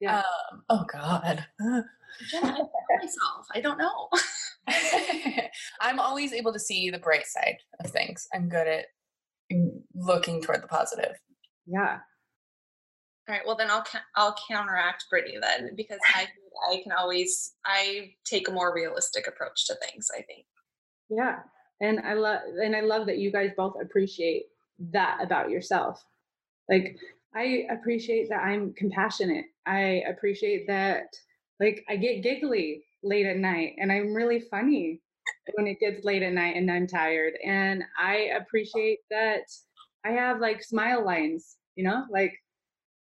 Yeah. 0.00 0.18
Um, 0.18 0.62
oh 0.68 0.84
God. 0.92 1.46
Genna, 2.32 2.44
I 2.44 2.50
don't 2.50 2.58
know 2.58 2.70
myself. 3.02 3.46
I 3.54 3.60
don't 3.60 3.78
know. 3.78 4.08
I'm 5.80 5.98
always 6.00 6.32
able 6.32 6.52
to 6.52 6.58
see 6.58 6.90
the 6.90 6.98
bright 6.98 7.26
side 7.26 7.58
of 7.82 7.90
things. 7.90 8.26
I'm 8.34 8.48
good 8.48 8.66
at 8.66 8.86
looking 9.98 10.42
toward 10.42 10.62
the 10.62 10.68
positive. 10.68 11.16
Yeah. 11.66 11.98
All 13.28 13.34
right. 13.34 13.42
Well, 13.46 13.56
then 13.56 13.70
I'll 13.70 13.84
I'll 14.16 14.36
counteract 14.48 15.04
Brittany 15.10 15.38
then 15.40 15.70
because 15.76 15.98
I 16.14 16.26
I 16.70 16.80
can 16.82 16.92
always 16.92 17.54
I 17.64 18.12
take 18.24 18.48
a 18.48 18.52
more 18.52 18.74
realistic 18.74 19.26
approach 19.26 19.66
to 19.66 19.74
things. 19.86 20.08
I 20.16 20.22
think. 20.22 20.46
Yeah, 21.10 21.40
and 21.80 22.00
I 22.00 22.14
love 22.14 22.40
and 22.62 22.74
I 22.74 22.80
love 22.80 23.06
that 23.06 23.18
you 23.18 23.30
guys 23.30 23.50
both 23.56 23.74
appreciate 23.80 24.44
that 24.92 25.18
about 25.22 25.50
yourself. 25.50 26.02
Like 26.68 26.96
I 27.34 27.66
appreciate 27.70 28.28
that 28.30 28.42
I'm 28.42 28.72
compassionate. 28.74 29.46
I 29.66 30.02
appreciate 30.08 30.66
that 30.68 31.06
like 31.60 31.84
I 31.88 31.96
get 31.96 32.22
giggly 32.22 32.84
late 33.02 33.26
at 33.26 33.36
night 33.36 33.74
and 33.78 33.92
I'm 33.92 34.14
really 34.14 34.40
funny 34.40 35.00
when 35.54 35.66
it 35.66 35.80
gets 35.80 36.04
late 36.04 36.22
at 36.22 36.32
night 36.32 36.56
and 36.56 36.70
I'm 36.70 36.86
tired. 36.86 37.34
And 37.44 37.84
I 37.98 38.30
appreciate 38.40 39.00
that 39.10 39.42
I 40.04 40.10
have 40.10 40.40
like 40.40 40.62
smile 40.62 41.04
lines, 41.04 41.56
you 41.76 41.84
know, 41.84 42.04
like, 42.10 42.32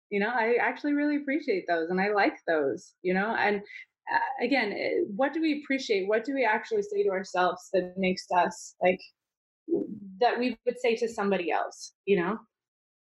you 0.09 0.19
know, 0.19 0.29
I 0.29 0.55
actually 0.59 0.93
really 0.93 1.17
appreciate 1.17 1.65
those 1.67 1.89
and 1.89 2.01
I 2.01 2.09
like 2.09 2.37
those, 2.47 2.93
you 3.01 3.13
know, 3.13 3.35
and 3.37 3.57
uh, 3.57 4.45
again, 4.45 4.73
eh, 4.73 5.03
what 5.15 5.33
do 5.33 5.41
we 5.41 5.61
appreciate? 5.63 6.07
What 6.07 6.25
do 6.25 6.33
we 6.33 6.43
actually 6.43 6.83
say 6.83 7.03
to 7.03 7.09
ourselves 7.09 7.69
that 7.73 7.93
makes 7.97 8.25
us 8.35 8.75
like, 8.81 8.99
that 10.19 10.37
we 10.37 10.57
would 10.65 10.79
say 10.79 10.95
to 10.97 11.07
somebody 11.07 11.51
else, 11.51 11.93
you 12.05 12.17
know? 12.17 12.37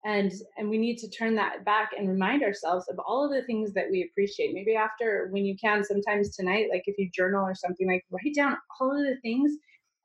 and 0.07 0.33
and 0.57 0.71
we 0.71 0.79
need 0.79 0.97
to 0.97 1.11
turn 1.11 1.35
that 1.35 1.65
back 1.65 1.91
and 1.99 2.09
remind 2.09 2.43
ourselves 2.43 2.87
of 2.89 2.99
all 3.07 3.25
of 3.25 3.33
the 3.33 3.43
things 3.43 3.73
that 3.75 3.91
we 3.91 4.05
appreciate 4.05 4.55
maybe 4.55 4.77
after 4.77 5.29
when 5.33 5.45
you 5.45 5.57
can 5.61 5.83
sometimes 5.85 6.35
tonight 6.35 6.69
like 6.71 6.85
if 6.87 6.97
you 6.97 7.11
journal 7.13 7.45
or 7.45 7.55
something 7.55 7.89
like 7.89 8.05
write 8.11 8.35
down 8.35 8.57
all 8.81 8.91
of 8.91 9.05
the 9.05 9.21
things 9.21 9.53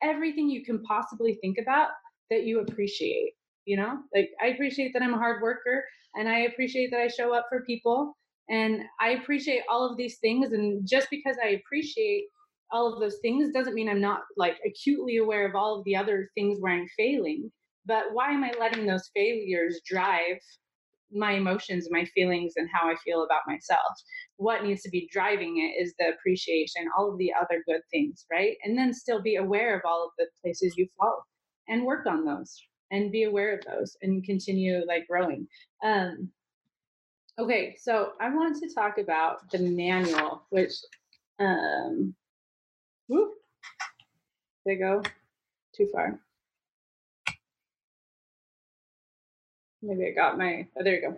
everything 0.01 0.49
you 0.49 0.65
can 0.65 0.81
possibly 0.83 1.35
think 1.35 1.57
about 1.61 1.89
that 2.31 2.43
you 2.43 2.61
appreciate 2.61 3.33
you 3.71 3.77
know 3.77 3.99
like 4.13 4.31
i 4.41 4.47
appreciate 4.47 4.91
that 4.93 5.01
i'm 5.01 5.13
a 5.13 5.23
hard 5.25 5.41
worker 5.41 5.83
and 6.15 6.27
i 6.29 6.39
appreciate 6.39 6.91
that 6.91 6.99
i 7.01 7.07
show 7.07 7.33
up 7.33 7.45
for 7.49 7.63
people 7.63 8.17
and 8.49 8.81
i 8.99 9.11
appreciate 9.11 9.63
all 9.69 9.89
of 9.89 9.97
these 9.97 10.17
things 10.19 10.51
and 10.51 10.87
just 10.87 11.07
because 11.09 11.37
i 11.43 11.49
appreciate 11.49 12.25
all 12.71 12.91
of 12.93 12.99
those 12.99 13.17
things 13.21 13.53
doesn't 13.53 13.75
mean 13.75 13.89
i'm 13.89 14.01
not 14.01 14.21
like 14.37 14.57
acutely 14.65 15.17
aware 15.17 15.47
of 15.47 15.55
all 15.55 15.79
of 15.79 15.85
the 15.85 15.95
other 15.95 16.29
things 16.35 16.57
where 16.59 16.73
i'm 16.73 16.87
failing 16.97 17.49
but 17.85 18.13
why 18.13 18.31
am 18.31 18.43
I 18.43 18.53
letting 18.59 18.85
those 18.85 19.09
failures 19.13 19.81
drive 19.85 20.37
my 21.13 21.33
emotions, 21.33 21.89
my 21.91 22.05
feelings, 22.05 22.53
and 22.55 22.69
how 22.71 22.89
I 22.89 22.95
feel 23.03 23.23
about 23.23 23.41
myself? 23.47 23.93
What 24.37 24.63
needs 24.63 24.81
to 24.83 24.89
be 24.89 25.09
driving 25.11 25.57
it 25.57 25.81
is 25.83 25.93
the 25.97 26.09
appreciation, 26.09 26.87
all 26.97 27.11
of 27.11 27.17
the 27.17 27.33
other 27.33 27.63
good 27.67 27.81
things, 27.91 28.25
right? 28.31 28.57
And 28.63 28.77
then 28.77 28.93
still 28.93 29.21
be 29.21 29.35
aware 29.35 29.75
of 29.75 29.81
all 29.85 30.05
of 30.05 30.11
the 30.17 30.27
places 30.41 30.75
you 30.77 30.87
fall 30.97 31.25
and 31.67 31.85
work 31.85 32.05
on 32.05 32.25
those 32.25 32.61
and 32.91 33.11
be 33.11 33.23
aware 33.23 33.57
of 33.57 33.65
those 33.65 33.97
and 34.01 34.23
continue 34.23 34.83
like 34.87 35.07
growing. 35.07 35.47
Um, 35.83 36.29
okay, 37.39 37.75
so 37.79 38.11
I 38.19 38.29
want 38.29 38.61
to 38.61 38.73
talk 38.73 38.97
about 38.97 39.49
the 39.49 39.59
manual, 39.59 40.43
which, 40.49 40.73
um, 41.39 42.13
whoop, 43.07 43.31
go 44.65 45.01
too 45.75 45.87
far. 45.91 46.19
Maybe 49.81 50.07
I 50.07 50.11
got 50.11 50.37
my, 50.37 50.67
oh, 50.77 50.83
there 50.83 50.95
you 50.95 51.01
go. 51.01 51.17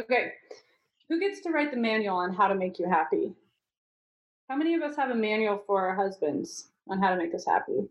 Okay. 0.00 0.32
Who 1.08 1.18
gets 1.18 1.40
to 1.40 1.50
write 1.50 1.72
the 1.72 1.76
manual 1.76 2.16
on 2.16 2.32
how 2.32 2.48
to 2.48 2.54
make 2.54 2.78
you 2.78 2.88
happy? 2.88 3.32
How 4.48 4.56
many 4.56 4.74
of 4.74 4.82
us 4.82 4.94
have 4.96 5.10
a 5.10 5.14
manual 5.14 5.62
for 5.66 5.88
our 5.88 5.96
husbands 5.96 6.68
on 6.88 7.02
how 7.02 7.10
to 7.10 7.16
make 7.16 7.34
us 7.34 7.44
happy? 7.46 7.88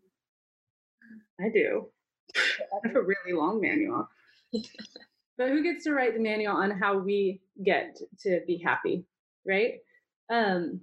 I 1.41 1.49
do. 1.49 1.87
Have 2.83 2.95
a 2.95 3.01
really 3.01 3.33
long 3.33 3.61
manual. 3.61 4.07
but 5.37 5.49
who 5.49 5.63
gets 5.63 5.83
to 5.85 5.93
write 5.93 6.13
the 6.13 6.19
manual 6.19 6.55
on 6.55 6.71
how 6.71 6.97
we 6.97 7.41
get 7.63 7.97
to 8.21 8.41
be 8.47 8.57
happy, 8.57 9.05
right? 9.45 9.75
Um, 10.29 10.81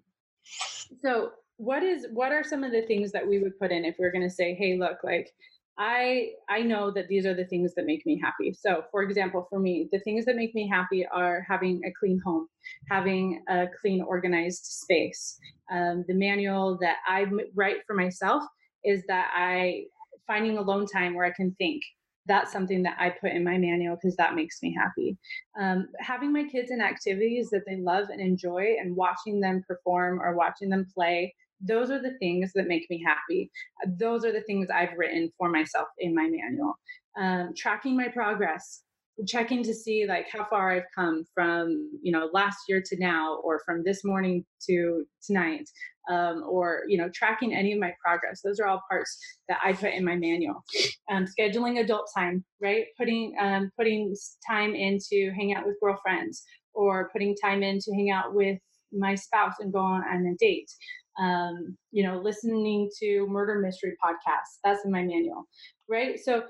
so 1.03 1.33
what 1.57 1.83
is 1.83 2.07
what 2.13 2.33
are 2.33 2.45
some 2.45 2.65
of 2.65 2.73
the 2.73 2.83
things 2.83 3.13
that 3.13 3.27
we 3.27 3.39
would 3.39 3.59
put 3.59 3.71
in 3.71 3.85
if 3.85 3.97
we 3.99 4.05
we're 4.05 4.13
going 4.13 4.29
to 4.29 4.35
say, 4.35 4.55
hey, 4.55 4.77
look, 4.79 4.99
like 5.05 5.33
I 5.79 6.31
I 6.49 6.63
know 6.63 6.91
that 6.93 7.09
these 7.09 7.27
are 7.27 7.35
the 7.35 7.45
things 7.45 7.75
that 7.75 7.87
make 7.87 8.07
me 8.07 8.21
happy. 8.23 8.53
So, 8.53 8.85
for 8.91 9.03
example, 9.03 9.47
for 9.51 9.59
me, 9.59 9.89
the 9.93 10.01
things 10.01 10.25
that 10.27 10.37
make 10.37 10.55
me 10.55 10.69
happy 10.69 11.07
are 11.07 11.45
having 11.49 11.81
a 11.85 11.93
clean 11.99 12.21
home, 12.25 12.49
having 12.91 13.43
a 13.49 13.67
clean, 13.81 14.03
organized 14.03 14.65
space. 14.67 15.39
Um, 15.71 16.05
the 16.07 16.15
manual 16.15 16.79
that 16.81 16.99
I 17.09 17.27
write 17.55 17.79
for 17.87 17.95
myself 17.95 18.45
is 18.85 19.03
that 19.09 19.31
I 19.35 19.85
finding 20.27 20.59
alone 20.59 20.87
time 20.87 21.15
where 21.15 21.27
I 21.27 21.33
can 21.33 21.55
think. 21.59 21.83
That's 22.27 22.51
something 22.51 22.83
that 22.85 22.97
I 22.99 23.11
put 23.11 23.33
in 23.33 23.45
my 23.45 23.59
manual 23.59 23.97
because 23.97 24.17
that 24.17 24.35
makes 24.35 24.63
me 24.63 24.75
happy. 24.75 25.19
Um, 25.61 25.89
having 25.99 26.33
my 26.33 26.45
kids 26.45 26.71
in 26.71 26.81
activities 26.81 27.51
that 27.51 27.65
they 27.67 27.77
love 27.77 28.09
and 28.09 28.21
enjoy, 28.21 28.77
and 28.81 28.97
watching 28.97 29.41
them 29.41 29.63
perform 29.69 30.21
or 30.21 30.35
watching 30.35 30.71
them 30.71 30.87
play 30.95 31.35
those 31.61 31.91
are 31.91 32.01
the 32.01 32.17
things 32.19 32.53
that 32.55 32.67
make 32.67 32.89
me 32.91 33.03
happy. 33.05 33.51
Those 33.99 34.25
are 34.25 34.33
the 34.33 34.43
things 34.43 34.69
I've 34.71 34.97
written 34.97 35.31
for 35.39 35.49
myself 35.49 35.89
in 35.99 36.15
my 36.15 36.29
manual. 36.29 36.75
Um, 37.17 37.53
tracking 37.57 37.97
my 37.97 38.09
progress, 38.09 38.83
checking 39.27 39.63
to 39.63 39.75
see 39.75 40.07
like 40.07 40.29
how 40.31 40.45
far 40.45 40.73
I've 40.73 40.91
come 40.95 41.25
from 41.33 41.91
you 42.03 42.13
know 42.13 42.29
last 42.33 42.59
year 42.69 42.83
to 42.85 42.97
now, 42.99 43.37
or 43.45 43.61
from 43.65 43.83
this 43.85 44.05
morning 44.05 44.45
to 44.69 45.05
tonight, 45.25 45.69
um, 46.11 46.45
or 46.49 46.83
you 46.89 46.99
know 46.99 47.09
tracking 47.15 47.55
any 47.55 47.73
of 47.73 47.79
my 47.79 47.93
progress. 48.05 48.41
Those 48.43 48.61
are 48.61 48.67
all 48.67 48.83
parts 48.91 49.19
that 49.49 49.59
I 49.65 49.73
put 49.73 49.93
in 49.93 50.05
my 50.05 50.17
manual. 50.17 50.65
Um, 51.11 51.27
scheduling 51.27 51.81
adult 51.81 52.09
time, 52.17 52.45
right? 52.61 52.87
Putting 52.99 53.35
um, 53.41 53.71
putting 53.77 54.15
time 54.49 54.75
into 54.75 55.33
hang 55.37 55.55
out 55.55 55.67
with 55.67 55.77
girlfriends, 55.83 56.45
or 56.73 57.11
putting 57.13 57.37
time 57.37 57.63
in 57.63 57.79
to 57.81 57.93
hang 57.95 58.11
out 58.11 58.35
with 58.35 58.59
my 58.93 59.15
spouse 59.15 59.55
and 59.59 59.73
go 59.73 59.81
on, 59.81 60.03
on 60.03 60.27
a 60.27 60.37
date 60.37 60.71
um, 61.19 61.77
you 61.93 62.03
know, 62.03 62.19
listening 62.19 62.91
to 63.01 63.27
murder 63.29 63.61
mystery 63.61 63.97
podcasts. 64.05 64.59
That's 64.65 64.85
in 64.85 64.91
my 64.91 65.03
manual, 65.03 65.45
right? 65.89 66.19
So, 66.19 66.45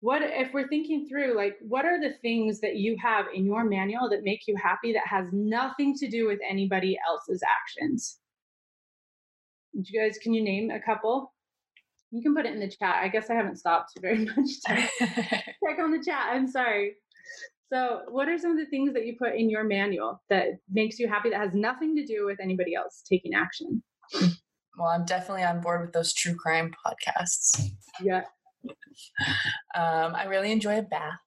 what 0.00 0.22
if 0.22 0.52
we're 0.52 0.68
thinking 0.68 1.08
through, 1.08 1.34
like, 1.36 1.56
what 1.60 1.84
are 1.84 2.00
the 2.00 2.14
things 2.22 2.60
that 2.60 2.76
you 2.76 2.96
have 3.02 3.26
in 3.34 3.44
your 3.44 3.64
manual 3.64 4.08
that 4.10 4.22
make 4.22 4.46
you 4.46 4.54
happy 4.56 4.92
that 4.92 5.06
has 5.06 5.26
nothing 5.32 5.94
to 5.94 6.08
do 6.08 6.26
with 6.26 6.38
anybody 6.48 6.98
else's 7.08 7.42
actions? 7.42 8.18
You 9.84 10.00
guys, 10.00 10.18
can 10.18 10.32
you 10.32 10.42
name 10.42 10.70
a 10.70 10.80
couple? 10.80 11.34
You 12.10 12.22
can 12.22 12.34
put 12.34 12.46
it 12.46 12.54
in 12.54 12.60
the 12.60 12.68
chat. 12.68 12.96
I 13.02 13.08
guess 13.08 13.28
I 13.28 13.34
haven't 13.34 13.56
stopped 13.56 13.92
very 14.00 14.24
much 14.24 14.48
check 14.66 15.78
on 15.78 15.90
the 15.90 16.02
chat. 16.04 16.28
I'm 16.30 16.48
sorry. 16.48 16.94
So, 17.72 18.02
what 18.08 18.28
are 18.28 18.38
some 18.38 18.52
of 18.52 18.58
the 18.58 18.66
things 18.66 18.94
that 18.94 19.06
you 19.06 19.16
put 19.18 19.34
in 19.34 19.50
your 19.50 19.64
manual 19.64 20.22
that 20.30 20.58
makes 20.70 20.98
you 20.98 21.08
happy 21.08 21.30
that 21.30 21.40
has 21.40 21.52
nothing 21.52 21.96
to 21.96 22.06
do 22.06 22.24
with 22.24 22.38
anybody 22.40 22.74
else 22.74 23.02
taking 23.08 23.34
action? 23.34 23.82
Well, 24.78 24.88
I'm 24.88 25.04
definitely 25.04 25.42
on 25.42 25.60
board 25.60 25.80
with 25.80 25.92
those 25.92 26.14
true 26.14 26.36
crime 26.36 26.72
podcasts. 26.86 27.70
Yeah. 28.00 28.22
Um, 29.74 30.14
I 30.14 30.24
really 30.24 30.52
enjoy 30.52 30.78
a 30.78 30.82
bath. 30.82 31.18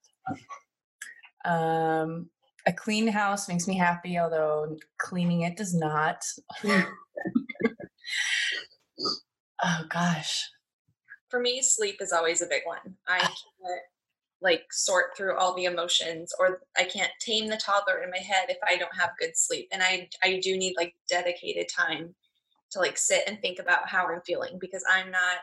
Um, 1.45 2.29
a 2.65 2.73
clean 2.73 3.07
house 3.07 3.49
makes 3.49 3.67
me 3.67 3.77
happy, 3.77 4.17
although 4.17 4.77
cleaning 4.97 5.41
it 5.41 5.57
does 5.57 5.73
not. 5.73 6.23
oh 9.63 9.83
gosh. 9.89 10.49
For 11.29 11.39
me, 11.39 11.61
sleep 11.61 11.97
is 12.01 12.11
always 12.11 12.41
a 12.41 12.47
big 12.47 12.63
one. 12.65 12.95
I 13.07 13.19
ah. 13.21 13.27
can't 13.27 13.81
like 14.41 14.63
sort 14.71 15.17
through 15.17 15.37
all 15.37 15.53
the 15.53 15.65
emotions 15.65 16.33
or 16.39 16.61
I 16.77 16.85
can't 16.85 17.11
tame 17.19 17.47
the 17.47 17.57
toddler 17.57 18.01
in 18.01 18.09
my 18.09 18.19
head 18.19 18.45
if 18.47 18.57
I 18.65 18.77
don't 18.77 18.95
have 18.97 19.09
good 19.19 19.35
sleep. 19.35 19.67
And 19.71 19.83
I 19.83 20.09
I 20.23 20.39
do 20.41 20.57
need 20.57 20.75
like 20.77 20.93
dedicated 21.09 21.67
time 21.75 22.15
to 22.71 22.79
like 22.79 22.97
sit 22.97 23.23
and 23.27 23.39
think 23.41 23.59
about 23.59 23.89
how 23.89 24.07
I'm 24.07 24.21
feeling 24.25 24.57
because 24.59 24.83
I'm 24.89 25.11
not 25.11 25.37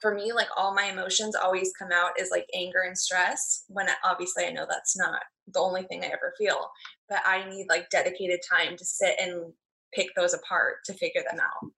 for 0.00 0.14
me 0.14 0.32
like 0.32 0.48
all 0.56 0.74
my 0.74 0.84
emotions 0.84 1.34
always 1.34 1.72
come 1.78 1.90
out 1.92 2.12
as 2.20 2.30
like 2.30 2.46
anger 2.54 2.82
and 2.86 2.96
stress 2.96 3.64
when 3.68 3.86
obviously 4.04 4.44
I 4.44 4.50
know 4.50 4.66
that's 4.68 4.96
not 4.96 5.20
the 5.52 5.60
only 5.60 5.82
thing 5.84 6.02
I 6.02 6.08
ever 6.08 6.34
feel 6.36 6.68
but 7.08 7.20
I 7.24 7.48
need 7.48 7.66
like 7.68 7.90
dedicated 7.90 8.40
time 8.48 8.76
to 8.76 8.84
sit 8.84 9.14
and 9.20 9.52
pick 9.94 10.08
those 10.14 10.34
apart 10.34 10.76
to 10.84 10.92
figure 10.94 11.22
them 11.28 11.40
out. 11.40 11.70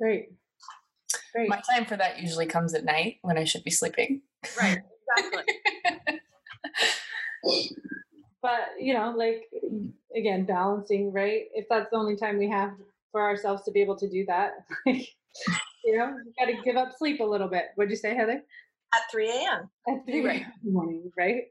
Great. 0.00 0.28
Great. 1.34 1.48
My 1.48 1.62
time 1.70 1.86
for 1.86 1.96
that 1.96 2.20
usually 2.20 2.46
comes 2.46 2.74
at 2.74 2.84
night 2.84 3.18
when 3.22 3.38
I 3.38 3.44
should 3.44 3.64
be 3.64 3.70
sleeping. 3.70 4.22
Right. 4.60 4.80
Exactly. 5.18 6.20
but 8.42 8.60
you 8.78 8.92
know 8.92 9.14
like 9.16 9.44
again 10.16 10.44
balancing 10.44 11.12
right 11.12 11.44
if 11.54 11.64
that's 11.70 11.88
the 11.90 11.96
only 11.96 12.16
time 12.16 12.38
we 12.38 12.48
have 12.50 12.72
for 13.12 13.22
ourselves 13.22 13.62
to 13.64 13.70
be 13.70 13.80
able 13.80 13.96
to 13.96 14.08
do 14.08 14.24
that. 14.26 14.52
you 14.86 15.96
know, 15.96 16.16
you 16.24 16.32
got 16.38 16.46
to 16.46 16.62
give 16.64 16.76
up 16.76 16.92
sleep 16.98 17.20
a 17.20 17.24
little 17.24 17.48
bit. 17.48 17.66
What'd 17.76 17.90
you 17.90 17.96
say, 17.96 18.14
Heather? 18.14 18.42
at 18.94 19.10
3 19.10 19.30
a.m. 19.30 19.70
At 19.88 20.06
3 20.06 20.24
right. 20.24 20.42
a.m. 20.42 20.72
morning, 20.72 21.10
right? 21.18 21.44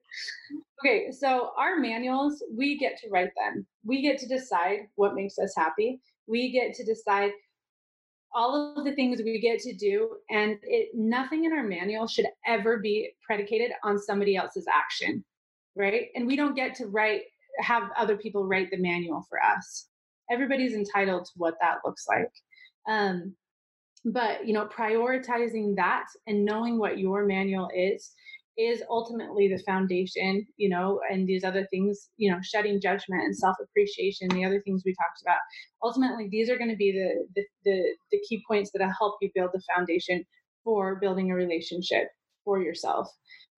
Okay, 0.81 1.11
so 1.11 1.51
our 1.57 1.77
manuals, 1.77 2.43
we 2.55 2.77
get 2.77 2.97
to 2.99 3.09
write 3.09 3.31
them. 3.35 3.65
We 3.83 4.01
get 4.01 4.17
to 4.19 4.27
decide 4.27 4.87
what 4.95 5.15
makes 5.15 5.37
us 5.37 5.53
happy. 5.55 5.99
We 6.27 6.51
get 6.51 6.73
to 6.75 6.85
decide 6.85 7.31
all 8.35 8.75
of 8.77 8.83
the 8.83 8.93
things 8.93 9.21
we 9.23 9.39
get 9.39 9.59
to 9.59 9.73
do 9.73 10.17
and 10.29 10.57
it 10.63 10.89
nothing 10.93 11.45
in 11.45 11.53
our 11.53 11.63
manual 11.63 12.05
should 12.05 12.27
ever 12.45 12.77
be 12.77 13.11
predicated 13.25 13.71
on 13.83 13.97
somebody 13.97 14.35
else's 14.35 14.65
action 14.71 15.23
right? 15.75 16.07
And 16.15 16.25
we 16.25 16.35
don't 16.35 16.55
get 16.55 16.75
to 16.75 16.87
write 16.87 17.23
have 17.59 17.89
other 17.97 18.17
people 18.17 18.45
write 18.45 18.69
the 18.69 18.77
manual 18.77 19.25
for 19.29 19.41
us. 19.41 19.87
Everybody's 20.29 20.73
entitled 20.73 21.25
to 21.25 21.31
what 21.37 21.55
that 21.61 21.77
looks 21.85 22.05
like. 22.07 22.31
Um, 22.87 23.33
but 24.03 24.45
you 24.45 24.53
know 24.53 24.67
prioritizing 24.67 25.75
that 25.75 26.05
and 26.27 26.45
knowing 26.45 26.77
what 26.77 26.99
your 26.99 27.25
manual 27.25 27.69
is 27.75 28.11
is 28.57 28.83
ultimately 28.89 29.47
the 29.47 29.61
foundation, 29.63 30.45
you 30.57 30.69
know, 30.69 30.99
and 31.11 31.27
these 31.27 31.43
other 31.43 31.67
things, 31.71 32.09
you 32.17 32.31
know, 32.31 32.39
shedding 32.41 32.79
judgment 32.81 33.23
and 33.23 33.35
self 33.35 33.55
appreciation, 33.61 34.29
the 34.29 34.45
other 34.45 34.61
things 34.61 34.83
we 34.85 34.93
talked 34.93 35.21
about. 35.21 35.39
Ultimately, 35.83 36.29
these 36.29 36.49
are 36.49 36.57
going 36.57 36.69
to 36.69 36.75
be 36.75 36.91
the, 36.91 37.25
the, 37.35 37.45
the 37.65 37.83
the 38.11 38.19
key 38.27 38.43
points 38.47 38.71
that 38.73 38.95
help 38.97 39.17
you 39.21 39.29
build 39.35 39.51
the 39.53 39.61
foundation 39.75 40.23
for 40.63 40.95
building 40.95 41.31
a 41.31 41.35
relationship 41.35 42.07
for 42.43 42.61
yourself. 42.61 43.09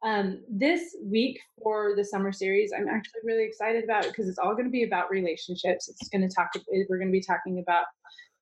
Um, 0.03 0.43
this 0.49 0.95
week 1.03 1.39
for 1.61 1.93
the 1.95 2.05
summer 2.05 2.31
series, 2.31 2.71
I'm 2.75 2.87
actually 2.87 3.21
really 3.23 3.45
excited 3.45 3.83
about 3.83 4.03
because 4.03 4.27
it's 4.27 4.37
all 4.37 4.53
going 4.53 4.65
to 4.65 4.71
be 4.71 4.83
about 4.83 5.09
relationships. 5.09 5.89
It's 5.89 6.09
going 6.09 6.27
to 6.27 6.33
talk. 6.33 6.49
We're 6.89 6.99
going 6.99 7.09
to 7.09 7.11
be 7.11 7.21
talking 7.21 7.59
about 7.59 7.85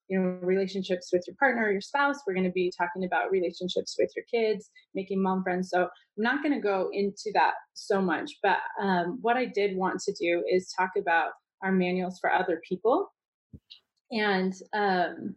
you 0.07 0.19
know 0.19 0.37
relationships 0.41 1.09
with 1.11 1.23
your 1.27 1.35
partner 1.37 1.65
or 1.65 1.71
your 1.71 1.81
spouse 1.81 2.17
we're 2.25 2.33
going 2.33 2.45
to 2.45 2.51
be 2.51 2.71
talking 2.77 3.05
about 3.05 3.31
relationships 3.31 3.95
with 3.99 4.11
your 4.15 4.25
kids 4.31 4.69
making 4.93 5.21
mom 5.21 5.43
friends 5.43 5.69
so 5.69 5.83
i'm 5.83 5.89
not 6.17 6.43
going 6.43 6.53
to 6.53 6.59
go 6.59 6.89
into 6.93 7.31
that 7.33 7.53
so 7.73 8.01
much 8.01 8.33
but 8.43 8.57
um, 8.81 9.19
what 9.21 9.37
i 9.37 9.45
did 9.45 9.75
want 9.75 9.99
to 9.99 10.13
do 10.13 10.43
is 10.49 10.73
talk 10.77 10.91
about 10.97 11.31
our 11.63 11.71
manuals 11.71 12.19
for 12.19 12.31
other 12.31 12.61
people 12.67 13.11
and 14.11 14.53
um, 14.73 15.35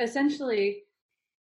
essentially 0.00 0.82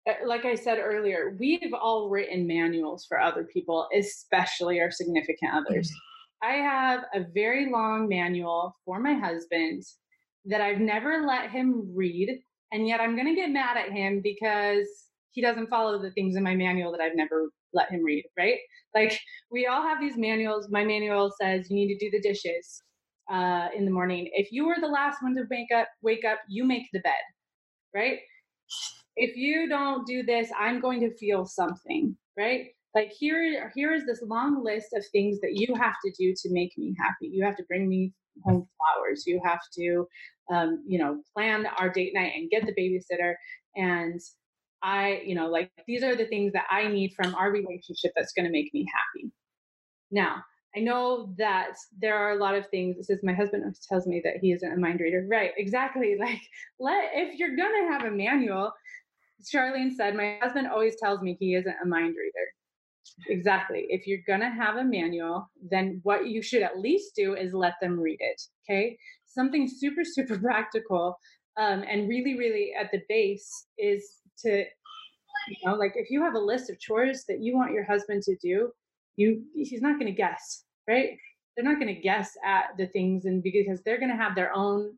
uh, 0.08 0.26
like 0.26 0.44
i 0.44 0.54
said 0.54 0.78
earlier 0.78 1.36
we've 1.38 1.74
all 1.74 2.08
written 2.08 2.46
manuals 2.46 3.06
for 3.06 3.20
other 3.20 3.44
people 3.44 3.88
especially 3.96 4.80
our 4.80 4.90
significant 4.90 5.52
others 5.52 5.90
mm-hmm. 5.90 6.50
i 6.50 6.62
have 6.62 7.04
a 7.14 7.26
very 7.34 7.70
long 7.70 8.08
manual 8.08 8.76
for 8.84 9.00
my 9.00 9.14
husband 9.14 9.82
that 10.46 10.60
I've 10.60 10.80
never 10.80 11.24
let 11.26 11.50
him 11.50 11.92
read. 11.94 12.40
And 12.72 12.86
yet 12.86 13.00
I'm 13.00 13.16
going 13.16 13.28
to 13.28 13.34
get 13.34 13.50
mad 13.50 13.76
at 13.76 13.92
him 13.92 14.20
because 14.22 14.86
he 15.32 15.42
doesn't 15.42 15.68
follow 15.68 16.00
the 16.00 16.10
things 16.12 16.36
in 16.36 16.42
my 16.42 16.54
manual 16.54 16.92
that 16.92 17.00
I've 17.00 17.16
never 17.16 17.50
let 17.72 17.90
him 17.90 18.02
read, 18.04 18.24
right? 18.38 18.58
Like 18.94 19.18
we 19.50 19.66
all 19.66 19.82
have 19.82 20.00
these 20.00 20.16
manuals. 20.16 20.68
My 20.70 20.84
manual 20.84 21.32
says 21.40 21.70
you 21.70 21.76
need 21.76 21.96
to 21.96 22.04
do 22.04 22.10
the 22.10 22.20
dishes 22.20 22.82
uh, 23.30 23.68
in 23.76 23.84
the 23.84 23.90
morning. 23.90 24.28
If 24.32 24.50
you 24.50 24.68
are 24.68 24.80
the 24.80 24.88
last 24.88 25.22
one 25.22 25.34
to 25.36 25.44
wake 25.50 25.70
up, 25.74 25.88
wake 26.02 26.24
up, 26.24 26.38
you 26.48 26.64
make 26.64 26.88
the 26.92 27.00
bed, 27.00 27.12
right? 27.94 28.18
If 29.16 29.36
you 29.36 29.68
don't 29.68 30.06
do 30.06 30.22
this, 30.22 30.50
I'm 30.58 30.80
going 30.80 31.00
to 31.00 31.16
feel 31.16 31.44
something, 31.44 32.16
right? 32.38 32.66
Like 32.94 33.12
here, 33.12 33.70
here 33.74 33.92
is 33.92 34.06
this 34.06 34.22
long 34.22 34.64
list 34.64 34.88
of 34.94 35.04
things 35.12 35.40
that 35.40 35.54
you 35.54 35.74
have 35.74 35.94
to 36.04 36.12
do 36.18 36.34
to 36.42 36.52
make 36.52 36.72
me 36.76 36.94
happy. 36.98 37.28
You 37.32 37.44
have 37.44 37.56
to 37.56 37.64
bring 37.68 37.88
me 37.88 38.12
home 38.44 38.66
flowers. 38.76 39.24
You 39.26 39.40
have 39.44 39.60
to, 39.78 40.06
um, 40.52 40.84
you 40.86 40.98
know, 40.98 41.22
plan 41.34 41.66
our 41.78 41.88
date 41.88 42.12
night 42.14 42.32
and 42.36 42.50
get 42.50 42.66
the 42.66 42.74
babysitter. 42.74 43.34
And 43.76 44.20
I, 44.82 45.22
you 45.24 45.34
know, 45.34 45.48
like 45.48 45.70
these 45.86 46.02
are 46.02 46.16
the 46.16 46.26
things 46.26 46.52
that 46.52 46.66
I 46.70 46.88
need 46.88 47.12
from 47.14 47.34
our 47.34 47.50
relationship 47.50 48.12
that's 48.16 48.32
going 48.32 48.46
to 48.46 48.52
make 48.52 48.72
me 48.72 48.86
happy. 48.92 49.30
Now, 50.10 50.42
I 50.76 50.80
know 50.80 51.34
that 51.38 51.74
there 52.00 52.16
are 52.16 52.32
a 52.32 52.36
lot 52.36 52.54
of 52.54 52.68
things. 52.68 52.96
This 52.96 53.10
is 53.10 53.24
my 53.24 53.32
husband 53.32 53.64
tells 53.88 54.06
me 54.06 54.20
that 54.24 54.36
he 54.40 54.52
isn't 54.52 54.72
a 54.72 54.76
mind 54.76 55.00
reader. 55.00 55.26
Right, 55.28 55.50
exactly. 55.56 56.16
Like, 56.20 56.40
let 56.78 57.10
if 57.14 57.38
you're 57.38 57.56
gonna 57.56 57.92
have 57.92 58.04
a 58.04 58.10
manual, 58.10 58.72
Charlene 59.42 59.94
said, 59.94 60.14
my 60.14 60.38
husband 60.40 60.68
always 60.68 60.96
tells 60.96 61.22
me 61.22 61.36
he 61.38 61.54
isn't 61.54 61.76
a 61.82 61.86
mind 61.86 62.14
reader. 62.16 62.46
Exactly. 63.28 63.86
If 63.88 64.06
you're 64.06 64.20
going 64.26 64.40
to 64.40 64.50
have 64.50 64.76
a 64.76 64.84
manual, 64.84 65.50
then 65.70 66.00
what 66.02 66.26
you 66.28 66.42
should 66.42 66.62
at 66.62 66.78
least 66.78 67.12
do 67.16 67.34
is 67.34 67.52
let 67.52 67.74
them 67.80 67.98
read 67.98 68.18
it. 68.20 68.42
Okay. 68.64 68.96
Something 69.26 69.68
super, 69.68 70.02
super 70.04 70.38
practical 70.38 71.16
um, 71.58 71.84
and 71.88 72.08
really, 72.08 72.38
really 72.38 72.72
at 72.78 72.90
the 72.92 73.00
base 73.08 73.66
is 73.78 74.20
to, 74.44 74.64
you 75.48 75.56
know, 75.64 75.74
like 75.74 75.92
if 75.96 76.10
you 76.10 76.22
have 76.22 76.34
a 76.34 76.38
list 76.38 76.70
of 76.70 76.80
chores 76.80 77.24
that 77.28 77.40
you 77.40 77.56
want 77.56 77.72
your 77.72 77.84
husband 77.84 78.22
to 78.22 78.36
do, 78.42 78.70
you 79.16 79.42
he's 79.54 79.82
not 79.82 79.98
going 79.98 80.06
to 80.10 80.16
guess, 80.16 80.64
right? 80.88 81.10
They're 81.56 81.64
not 81.64 81.80
going 81.80 81.94
to 81.94 82.00
guess 82.00 82.30
at 82.44 82.76
the 82.78 82.86
things 82.86 83.24
and 83.24 83.42
because 83.42 83.82
they're 83.82 83.98
going 83.98 84.10
to 84.10 84.16
have 84.16 84.34
their 84.34 84.54
own 84.54 84.96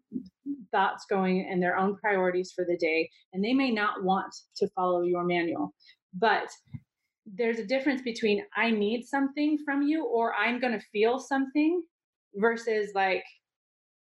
thoughts 0.70 1.04
going 1.08 1.48
and 1.50 1.62
their 1.62 1.76
own 1.76 1.96
priorities 1.96 2.52
for 2.54 2.64
the 2.64 2.76
day 2.76 3.08
and 3.32 3.44
they 3.44 3.52
may 3.52 3.70
not 3.70 4.02
want 4.04 4.32
to 4.56 4.68
follow 4.74 5.02
your 5.02 5.24
manual 5.24 5.74
but 6.14 6.48
there's 7.26 7.58
a 7.58 7.66
difference 7.66 8.02
between 8.02 8.44
I 8.56 8.70
need 8.70 9.04
something 9.04 9.58
from 9.64 9.82
you 9.82 10.04
or 10.04 10.34
I'm 10.34 10.60
going 10.60 10.72
to 10.72 10.86
feel 10.92 11.18
something 11.18 11.82
versus 12.34 12.90
like, 12.94 13.24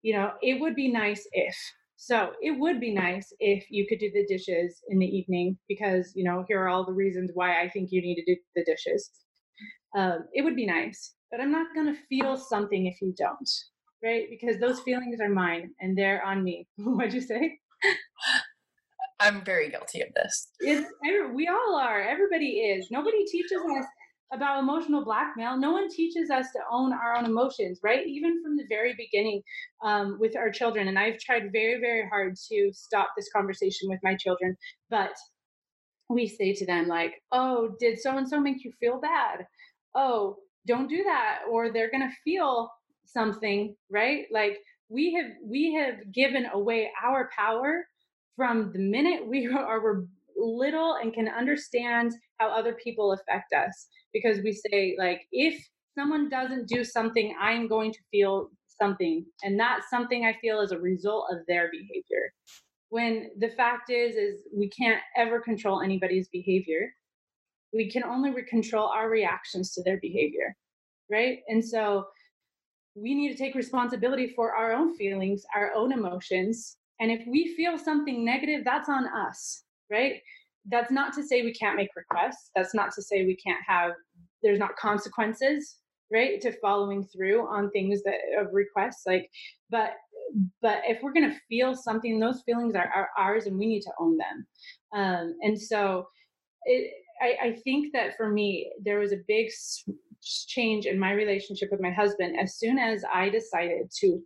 you 0.03 0.15
know, 0.15 0.33
it 0.43 0.61
would 0.61 0.75
be 0.75 0.91
nice 0.91 1.27
if. 1.33 1.57
So 1.97 2.33
it 2.43 2.59
would 2.59 2.81
be 2.81 2.93
nice 2.93 3.33
if 3.39 3.67
you 3.71 3.87
could 3.89 3.99
do 3.99 4.11
the 4.13 4.27
dishes 4.27 4.81
in 4.89 4.99
the 4.99 5.07
evening 5.07 5.57
because, 5.69 6.13
you 6.15 6.25
know, 6.25 6.45
here 6.49 6.61
are 6.63 6.69
all 6.69 6.85
the 6.85 6.93
reasons 6.93 7.31
why 7.35 7.63
I 7.63 7.69
think 7.69 7.91
you 7.93 8.03
need 8.03 8.17
to 8.17 8.25
do 8.25 8.41
the 8.55 8.65
dishes. 8.65 9.11
Um, 9.97 10.25
it 10.33 10.43
would 10.43 10.57
be 10.57 10.67
nice, 10.67 11.15
but 11.31 11.41
I'm 11.41 11.53
not 11.53 11.75
going 11.75 11.87
to 11.87 12.01
feel 12.09 12.37
something 12.37 12.87
if 12.87 13.01
you 13.01 13.15
don't, 13.17 13.49
right? 14.03 14.25
Because 14.29 14.59
those 14.59 14.81
feelings 14.81 15.21
are 15.21 15.29
mine 15.29 15.71
and 15.81 15.97
they're 15.97 16.25
on 16.25 16.43
me. 16.43 16.67
What'd 16.77 17.15
you 17.15 17.21
say? 17.21 17.59
I'm 19.21 19.45
very 19.45 19.71
guilty 19.71 20.01
of 20.01 20.09
this. 20.15 20.49
It's, 20.61 20.87
we 21.35 21.49
all 21.49 21.77
are. 21.81 22.03
Everybody 22.03 22.61
is. 22.61 22.89
Nobody 22.91 23.25
teaches 23.25 23.59
us 23.79 23.85
about 24.33 24.61
emotional 24.61 25.05
blackmail. 25.05 25.57
No 25.57 25.73
one 25.73 25.89
teaches 25.89 26.31
us 26.31 26.47
to 26.53 26.61
own 26.71 26.93
our 26.93 27.17
own 27.17 27.25
emotions, 27.25 27.81
right? 27.83 28.07
Even 28.07 28.43
from 28.43 28.57
the 28.57 28.65
very 28.69 28.95
beginning 28.97 29.43
um, 29.85 30.19
with 30.19 30.37
our 30.37 30.51
children. 30.51 30.89
And 30.89 30.99
I've 30.99 31.19
tried 31.19 31.53
very, 31.53 31.81
very 31.81 32.09
hard 32.09 32.35
to 32.51 32.71
stop 32.73 33.11
this 33.17 33.31
conversation 33.35 33.89
with 33.89 34.01
my 34.03 34.17
children. 34.17 34.57
But 34.91 35.13
we 36.09 36.27
say 36.27 36.53
to 36.55 36.67
them, 36.67 36.89
like, 36.89 37.15
oh, 37.33 37.75
did 37.79 38.01
so 38.01 38.17
and 38.17 38.29
so 38.29 38.41
make 38.41 38.65
you 38.65 38.73
feel 38.81 39.01
bad? 39.01 39.47
Oh, 39.95 40.37
don't 40.67 40.89
do 40.89 41.05
that. 41.05 41.41
Or 41.51 41.71
they're 41.71 41.91
going 41.91 42.09
to 42.09 42.17
feel 42.25 42.71
something, 43.07 43.77
right? 43.91 44.25
Like, 44.33 44.59
we 44.89 45.15
have 45.15 45.31
we 45.43 45.73
have 45.75 46.13
given 46.13 46.47
away 46.53 46.91
our 47.03 47.31
power 47.37 47.87
from 48.37 48.73
the 48.73 48.79
minute 48.79 49.27
we 49.27 49.47
are 49.53 50.05
little 50.37 50.97
and 51.01 51.13
can 51.13 51.29
understand 51.29 52.13
how 52.39 52.49
other 52.49 52.75
people 52.75 53.13
affect 53.13 53.53
us. 53.53 53.87
Because 54.13 54.39
we 54.43 54.53
say 54.53 54.97
like 54.99 55.23
if 55.33 55.63
someone 55.97 56.29
doesn't 56.29 56.69
do 56.69 56.85
something 56.85 57.35
i'm 57.41 57.69
going 57.69 57.93
to 57.93 57.99
feel 58.11 58.51
something. 58.81 59.25
And 59.43 59.59
that 59.59 59.81
something 59.89 60.25
i 60.25 60.37
feel 60.41 60.61
is 60.61 60.73
a 60.73 60.79
result 60.79 61.27
of 61.31 61.39
their 61.47 61.71
behavior. 61.71 62.33
When 62.91 63.31
the 63.39 63.51
fact 63.51 63.91
is 63.91 64.17
is 64.17 64.43
we 64.57 64.69
can't 64.69 65.01
ever 65.17 65.41
control 65.41 65.83
anybody's 65.83 66.29
behavior. 66.29 66.93
We 67.73 67.91
can 67.91 68.05
only 68.05 68.31
control 68.49 68.87
our 68.87 69.11
reactions 69.11 69.73
to 69.75 69.83
their 69.83 69.99
behavior 70.01 70.57
right? 71.11 71.41
And 71.49 71.65
so 71.65 72.07
we 72.95 73.15
need 73.15 73.33
to 73.33 73.39
take 73.39 73.55
responsibility 73.55 74.33
for 74.35 74.53
our 74.55 74.73
own 74.73 74.97
feelings 74.97 75.45
our 75.55 75.73
own 75.75 75.93
emotions 75.93 76.77
and 77.01 77.11
if 77.11 77.23
we 77.27 77.55
feel 77.57 77.79
something 77.79 78.25
negative, 78.25 78.63
that's 78.65 78.89
on 78.89 79.07
us, 79.07 79.65
right? 79.91 80.15
That's 80.67 80.91
not 80.91 81.13
to 81.15 81.23
say 81.23 81.43
we 81.43 81.53
can't 81.53 81.77
make 81.77 81.91
requests. 81.97 82.51
That's 82.55 82.75
not 82.75 82.93
to 82.95 83.03
say 83.03 83.25
we 83.25 83.37
can't 83.37 83.63
have, 83.67 83.93
there's 84.43 84.59
not 84.59 84.77
consequences, 84.77 85.77
right, 86.13 86.41
to 86.41 86.53
following 86.61 87.05
through 87.05 87.47
on 87.47 87.71
things 87.71 88.03
that 88.05 88.15
of 88.41 88.49
requests. 88.53 89.03
Like, 89.07 89.29
but 89.71 89.91
but 90.61 90.79
if 90.87 91.03
we're 91.03 91.13
going 91.13 91.31
to 91.31 91.41
feel 91.49 91.75
something 91.75 92.19
those 92.19 92.43
feelings 92.45 92.75
are, 92.75 92.91
are, 92.95 93.11
ours 93.19 93.47
and 93.47 93.59
we 93.59 93.67
need 93.67 93.83
to 93.83 93.93
own 94.01 94.17
them 94.17 94.47
um, 94.95 95.35
and 95.43 95.61
so 95.61 96.07
it, 96.65 96.93
I, 97.21 97.49
I, 97.49 97.57
think 97.63 97.93
that 97.93 98.17
for 98.17 98.31
me 98.31 98.73
there 98.83 98.99
was 98.99 99.13
a 99.13 99.19
big 99.29 99.49
change 100.23 100.87
in 100.87 100.99
my 100.99 101.13
relationship 101.13 101.69
with 101.71 101.81
my 101.81 101.93
husband 101.93 102.37
as 102.41 102.57
soon 102.57 102.79
as 102.79 103.05
i 103.13 103.29
decided 103.29 103.91
to 104.01 104.21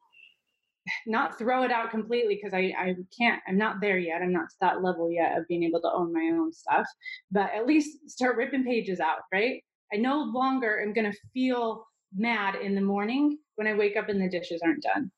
not 1.07 1.39
throw 1.39 1.62
it 1.62 1.70
out 1.70 1.91
completely 1.91 2.34
because 2.34 2.55
I, 2.55 2.72
I 2.78 2.95
can't 3.16 3.41
i'm 3.49 3.59
not 3.59 3.80
there 3.80 3.99
yet 3.99 4.22
i'm 4.22 4.32
not 4.32 4.49
to 4.51 4.57
that 4.61 4.82
level 4.82 5.11
yet 5.11 5.39
of 5.39 5.49
being 5.49 5.64
able 5.64 5.80
to 5.82 5.93
own 5.93 6.12
my 6.12 6.36
own 6.36 6.53
stuff 6.53 6.86
but 7.30 7.51
at 7.55 7.66
least 7.66 8.11
start 8.11 8.36
ripping 8.36 8.64
pages 8.64 9.01
out 9.01 9.20
right 9.32 9.62
i 9.93 9.97
no 9.97 10.22
longer 10.22 10.80
am 10.80 10.93
going 10.93 11.11
to 11.11 11.18
feel 11.32 11.84
mad 12.14 12.55
in 12.57 12.74
the 12.74 12.80
morning 12.80 13.39
when 13.57 13.66
i 13.66 13.74
wake 13.74 13.97
up 13.97 14.09
and 14.09 14.20
the 14.20 14.28
dishes 14.28 14.61
aren't 14.64 14.82
done 14.82 15.11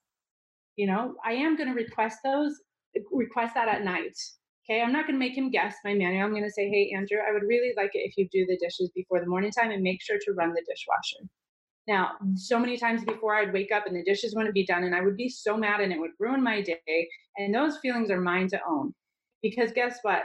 you 0.76 0.86
know 0.86 1.14
i 1.24 1.32
am 1.32 1.56
going 1.56 1.68
to 1.68 1.74
request 1.74 2.18
those 2.24 2.54
request 3.12 3.54
that 3.54 3.68
at 3.68 3.84
night 3.84 4.16
Okay, 4.70 4.82
I'm 4.82 4.92
not 4.92 5.06
going 5.06 5.18
to 5.18 5.26
make 5.26 5.36
him 5.36 5.50
guess 5.50 5.74
my 5.84 5.94
manual. 5.94 6.24
I'm 6.24 6.30
going 6.30 6.44
to 6.44 6.50
say, 6.50 6.68
hey, 6.68 6.92
Andrew, 6.94 7.18
I 7.18 7.32
would 7.32 7.42
really 7.42 7.72
like 7.76 7.90
it 7.94 8.06
if 8.06 8.16
you 8.16 8.28
do 8.30 8.46
the 8.46 8.58
dishes 8.58 8.90
before 8.94 9.18
the 9.18 9.26
morning 9.26 9.50
time 9.50 9.72
and 9.72 9.82
make 9.82 10.00
sure 10.00 10.18
to 10.20 10.32
run 10.32 10.50
the 10.50 10.62
dishwasher. 10.68 11.28
Now, 11.88 12.12
so 12.34 12.58
many 12.58 12.76
times 12.76 13.04
before 13.04 13.34
I'd 13.34 13.52
wake 13.52 13.72
up 13.72 13.86
and 13.86 13.96
the 13.96 14.04
dishes 14.04 14.34
wouldn't 14.34 14.54
be 14.54 14.66
done, 14.66 14.84
and 14.84 14.94
I 14.94 15.00
would 15.00 15.16
be 15.16 15.28
so 15.28 15.56
mad 15.56 15.80
and 15.80 15.92
it 15.92 15.98
would 15.98 16.12
ruin 16.18 16.42
my 16.42 16.62
day. 16.62 17.08
And 17.36 17.54
those 17.54 17.78
feelings 17.78 18.10
are 18.10 18.20
mine 18.20 18.48
to 18.48 18.60
own. 18.68 18.94
Because 19.42 19.72
guess 19.72 19.98
what? 20.02 20.24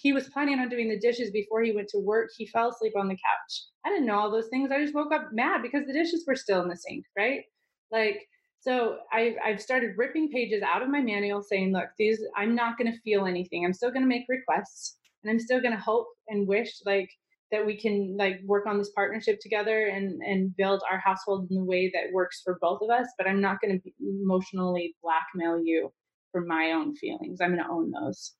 He 0.00 0.12
was 0.12 0.28
planning 0.28 0.58
on 0.58 0.68
doing 0.68 0.88
the 0.88 0.98
dishes 0.98 1.30
before 1.30 1.62
he 1.62 1.72
went 1.72 1.88
to 1.88 1.98
work. 1.98 2.30
He 2.36 2.46
fell 2.46 2.70
asleep 2.70 2.92
on 2.96 3.08
the 3.08 3.14
couch. 3.14 3.64
I 3.84 3.90
didn't 3.90 4.06
know 4.06 4.18
all 4.18 4.30
those 4.30 4.48
things. 4.48 4.70
I 4.70 4.80
just 4.80 4.94
woke 4.94 5.12
up 5.12 5.32
mad 5.32 5.62
because 5.62 5.86
the 5.86 5.92
dishes 5.92 6.24
were 6.26 6.36
still 6.36 6.62
in 6.62 6.68
the 6.68 6.76
sink, 6.76 7.04
right? 7.16 7.42
Like, 7.90 8.26
so 8.60 8.98
I, 9.10 9.36
I've 9.44 9.60
started 9.60 9.96
ripping 9.96 10.30
pages 10.30 10.62
out 10.62 10.82
of 10.82 10.90
my 10.90 11.00
manual 11.00 11.42
saying, 11.42 11.72
look, 11.72 11.88
these, 11.98 12.22
I'm 12.36 12.54
not 12.54 12.78
going 12.78 12.92
to 12.92 13.00
feel 13.00 13.24
anything. 13.24 13.64
I'm 13.64 13.72
still 13.72 13.90
going 13.90 14.02
to 14.02 14.08
make 14.08 14.26
requests 14.28 14.98
and 15.22 15.30
I'm 15.30 15.40
still 15.40 15.60
going 15.60 15.74
to 15.74 15.80
hope 15.80 16.06
and 16.28 16.46
wish 16.46 16.80
like 16.84 17.10
that 17.50 17.64
we 17.64 17.76
can 17.76 18.16
like 18.16 18.40
work 18.44 18.66
on 18.66 18.78
this 18.78 18.90
partnership 18.90 19.40
together 19.40 19.86
and 19.86 20.20
and 20.22 20.56
build 20.56 20.82
our 20.90 20.98
household 20.98 21.48
in 21.50 21.56
the 21.56 21.64
way 21.64 21.90
that 21.92 22.12
works 22.12 22.42
for 22.44 22.58
both 22.60 22.80
of 22.82 22.90
us 22.90 23.08
but 23.18 23.26
i'm 23.26 23.40
not 23.40 23.60
going 23.60 23.80
to 23.80 23.90
emotionally 24.00 24.94
blackmail 25.02 25.62
you 25.62 25.92
for 26.32 26.42
my 26.42 26.72
own 26.72 26.94
feelings. 26.94 27.40
I'm 27.40 27.54
going 27.54 27.64
to 27.64 27.70
own 27.70 27.90
those. 27.90 28.34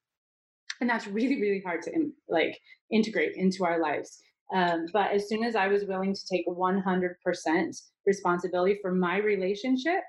And 0.81 0.89
that's 0.89 1.07
really 1.07 1.41
really 1.41 1.63
hard 1.65 1.83
to 1.83 2.11
like 2.29 2.59
integrate 2.91 3.37
into 3.37 3.65
our 3.65 3.81
lives. 3.81 4.23
Um, 4.55 4.87
but 4.93 5.13
as 5.13 5.29
soon 5.29 5.45
as 5.45 5.55
i 5.55 5.69
was 5.69 5.85
willing 5.85 6.15
to 6.15 6.27
take 6.29 6.47
100% 6.47 7.83
responsibility 8.07 8.79
for 8.83 8.93
my 8.93 9.19
relationship 9.19 10.03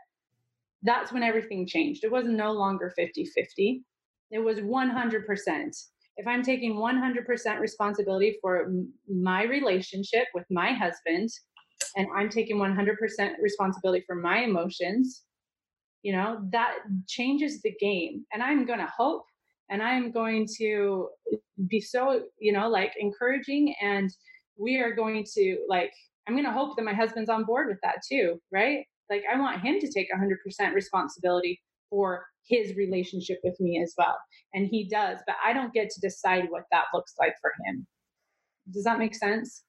that's 0.83 1.11
when 1.11 1.21
everything 1.21 1.67
changed. 1.67 2.03
It 2.03 2.11
was 2.11 2.25
no 2.25 2.51
longer 2.53 2.91
50-50 2.97 3.81
it 4.31 4.39
was 4.39 4.59
100% 4.59 5.85
if 6.17 6.27
I'm 6.27 6.43
taking 6.43 6.75
100% 6.75 7.59
responsibility 7.59 8.37
for 8.41 8.71
my 9.09 9.43
relationship 9.43 10.27
with 10.33 10.45
my 10.49 10.73
husband 10.73 11.29
and 11.95 12.07
I'm 12.15 12.29
taking 12.29 12.57
100% 12.57 12.95
responsibility 13.41 14.03
for 14.05 14.15
my 14.15 14.39
emotions, 14.39 15.23
you 16.03 16.13
know, 16.13 16.39
that 16.51 16.75
changes 17.07 17.61
the 17.61 17.73
game. 17.79 18.25
And 18.33 18.43
I'm 18.43 18.65
going 18.65 18.79
to 18.79 18.91
hope 18.95 19.23
and 19.69 19.81
I'm 19.81 20.11
going 20.11 20.47
to 20.57 21.09
be 21.67 21.79
so, 21.79 22.23
you 22.39 22.51
know, 22.51 22.69
like 22.69 22.93
encouraging 22.99 23.73
and 23.81 24.09
we 24.57 24.77
are 24.77 24.93
going 24.93 25.25
to 25.35 25.57
like 25.69 25.93
I'm 26.27 26.35
going 26.35 26.45
to 26.45 26.51
hope 26.51 26.75
that 26.75 26.85
my 26.85 26.93
husband's 26.93 27.29
on 27.29 27.45
board 27.45 27.67
with 27.67 27.79
that 27.83 27.97
too, 28.07 28.39
right? 28.51 28.85
Like 29.09 29.23
I 29.31 29.39
want 29.39 29.61
him 29.61 29.79
to 29.79 29.91
take 29.91 30.07
100% 30.13 30.73
responsibility 30.73 31.59
for 31.89 32.25
his 32.47 32.75
relationship 32.75 33.39
with 33.43 33.59
me 33.59 33.81
as 33.81 33.93
well. 33.97 34.17
And 34.53 34.67
he 34.67 34.87
does, 34.87 35.19
but 35.25 35.35
I 35.43 35.53
don't 35.53 35.73
get 35.73 35.89
to 35.89 36.01
decide 36.01 36.47
what 36.49 36.63
that 36.71 36.85
looks 36.93 37.13
like 37.19 37.35
for 37.41 37.51
him. 37.65 37.87
Does 38.71 38.83
that 38.83 38.99
make 38.99 39.15
sense? 39.15 39.63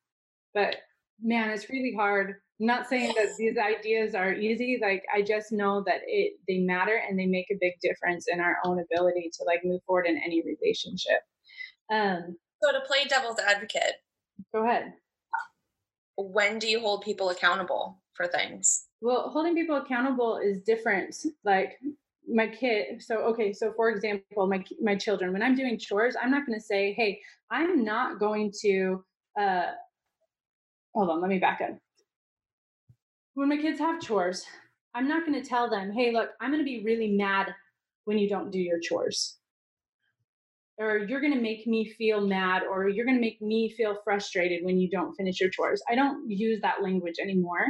But 0.54 0.76
man, 1.22 1.50
it's 1.50 1.70
really 1.70 1.94
hard. 1.96 2.34
I'm 2.60 2.66
not 2.66 2.88
saying 2.88 3.14
that 3.16 3.36
these 3.38 3.56
ideas 3.58 4.14
are 4.14 4.32
easy. 4.32 4.78
Like 4.80 5.02
I 5.14 5.22
just 5.22 5.52
know 5.52 5.82
that 5.86 6.00
it 6.06 6.34
they 6.46 6.58
matter 6.58 7.00
and 7.08 7.18
they 7.18 7.26
make 7.26 7.46
a 7.50 7.58
big 7.60 7.72
difference 7.82 8.26
in 8.28 8.40
our 8.40 8.58
own 8.64 8.80
ability 8.80 9.30
to 9.38 9.44
like 9.44 9.64
move 9.64 9.80
forward 9.86 10.06
in 10.06 10.20
any 10.24 10.42
relationship. 10.42 11.20
Um 11.92 12.36
so 12.62 12.72
to 12.72 12.80
play 12.86 13.04
devil's 13.08 13.40
advocate. 13.40 13.94
Go 14.54 14.64
ahead. 14.64 14.92
When 16.16 16.58
do 16.58 16.68
you 16.68 16.80
hold 16.80 17.02
people 17.02 17.30
accountable 17.30 18.00
for 18.14 18.26
things? 18.26 18.86
Well, 19.00 19.30
holding 19.30 19.54
people 19.54 19.76
accountable 19.76 20.38
is 20.38 20.62
different. 20.62 21.16
Like 21.44 21.80
my 22.28 22.46
kid 22.46 23.02
so 23.02 23.16
okay 23.18 23.52
so 23.52 23.72
for 23.74 23.90
example 23.90 24.46
my 24.46 24.62
my 24.80 24.94
children 24.94 25.32
when 25.32 25.42
i'm 25.42 25.56
doing 25.56 25.78
chores 25.78 26.14
i'm 26.22 26.30
not 26.30 26.46
going 26.46 26.58
to 26.58 26.64
say 26.64 26.92
hey 26.92 27.20
i'm 27.50 27.84
not 27.84 28.20
going 28.20 28.52
to 28.60 29.04
uh 29.40 29.72
hold 30.94 31.10
on 31.10 31.20
let 31.20 31.30
me 31.30 31.38
back 31.38 31.60
up. 31.60 31.76
When 33.34 33.48
my 33.48 33.56
kids 33.56 33.80
have 33.80 34.00
chores 34.00 34.44
i'm 34.94 35.08
not 35.08 35.26
going 35.26 35.40
to 35.40 35.48
tell 35.48 35.68
them 35.68 35.92
hey 35.92 36.12
look 36.12 36.30
i'm 36.40 36.50
going 36.50 36.60
to 36.60 36.64
be 36.64 36.84
really 36.84 37.12
mad 37.12 37.52
when 38.04 38.18
you 38.18 38.28
don't 38.28 38.50
do 38.50 38.58
your 38.58 38.80
chores. 38.80 39.38
Or 40.78 40.98
you're 40.98 41.20
going 41.20 41.34
to 41.34 41.40
make 41.40 41.66
me 41.66 41.92
feel 41.96 42.26
mad 42.26 42.62
or 42.62 42.88
you're 42.88 43.04
going 43.04 43.16
to 43.16 43.20
make 43.20 43.40
me 43.40 43.72
feel 43.76 43.98
frustrated 44.02 44.64
when 44.64 44.78
you 44.78 44.88
don't 44.90 45.14
finish 45.14 45.40
your 45.40 45.50
chores. 45.50 45.82
I 45.88 45.94
don't 45.94 46.28
use 46.28 46.60
that 46.62 46.82
language 46.82 47.16
anymore. 47.20 47.66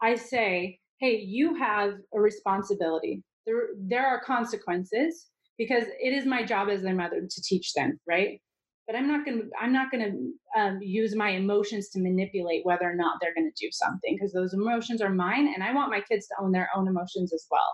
I 0.00 0.14
say 0.14 0.78
hey 0.98 1.16
you 1.16 1.54
have 1.56 1.94
a 2.14 2.20
responsibility 2.20 3.22
there 3.46 3.68
there 3.76 4.06
are 4.06 4.20
consequences 4.24 5.26
because 5.58 5.84
it 6.00 6.12
is 6.12 6.26
my 6.26 6.42
job 6.42 6.68
as 6.68 6.82
their 6.82 6.94
mother 6.94 7.20
to 7.28 7.42
teach 7.42 7.72
them 7.74 7.98
right? 8.06 8.40
But 8.86 8.96
i'm 8.96 9.06
not 9.06 9.24
going 9.24 9.38
to 9.38 9.50
i'm 9.60 9.72
not 9.72 9.90
going 9.90 10.04
to 10.04 10.60
um, 10.60 10.78
use 10.82 11.14
my 11.14 11.30
emotions 11.30 11.88
to 11.90 12.00
manipulate 12.00 12.66
whether 12.66 12.90
or 12.90 12.94
not 12.94 13.18
they're 13.20 13.34
going 13.34 13.50
to 13.50 13.64
do 13.64 13.70
something 13.70 14.16
because 14.16 14.32
those 14.32 14.54
emotions 14.54 15.00
are 15.00 15.10
mine 15.10 15.52
and 15.54 15.62
i 15.62 15.72
want 15.72 15.90
my 15.90 16.00
kids 16.00 16.26
to 16.26 16.34
own 16.40 16.52
their 16.52 16.68
own 16.76 16.88
emotions 16.88 17.32
as 17.32 17.46
well. 17.50 17.72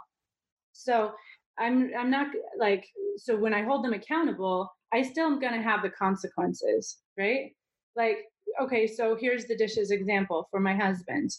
So 0.73 1.13
i'm 1.59 1.91
i'm 1.99 2.11
not 2.11 2.29
like 2.59 2.87
so 3.17 3.37
when 3.37 3.55
i 3.55 3.63
hold 3.63 3.85
them 3.85 3.95
accountable 3.95 4.71
i 4.93 5.03
still 5.03 5.27
am 5.27 5.41
going 5.41 5.55
to 5.55 5.63
have 5.63 5.83
the 5.83 5.91
consequences 5.91 6.99
right? 7.19 7.53
Like 7.97 8.19
okay 8.63 8.87
so 8.87 9.17
here's 9.19 9.47
the 9.47 9.57
dishes 9.57 9.91
example 9.91 10.47
for 10.51 10.61
my 10.61 10.75
husband. 10.75 11.31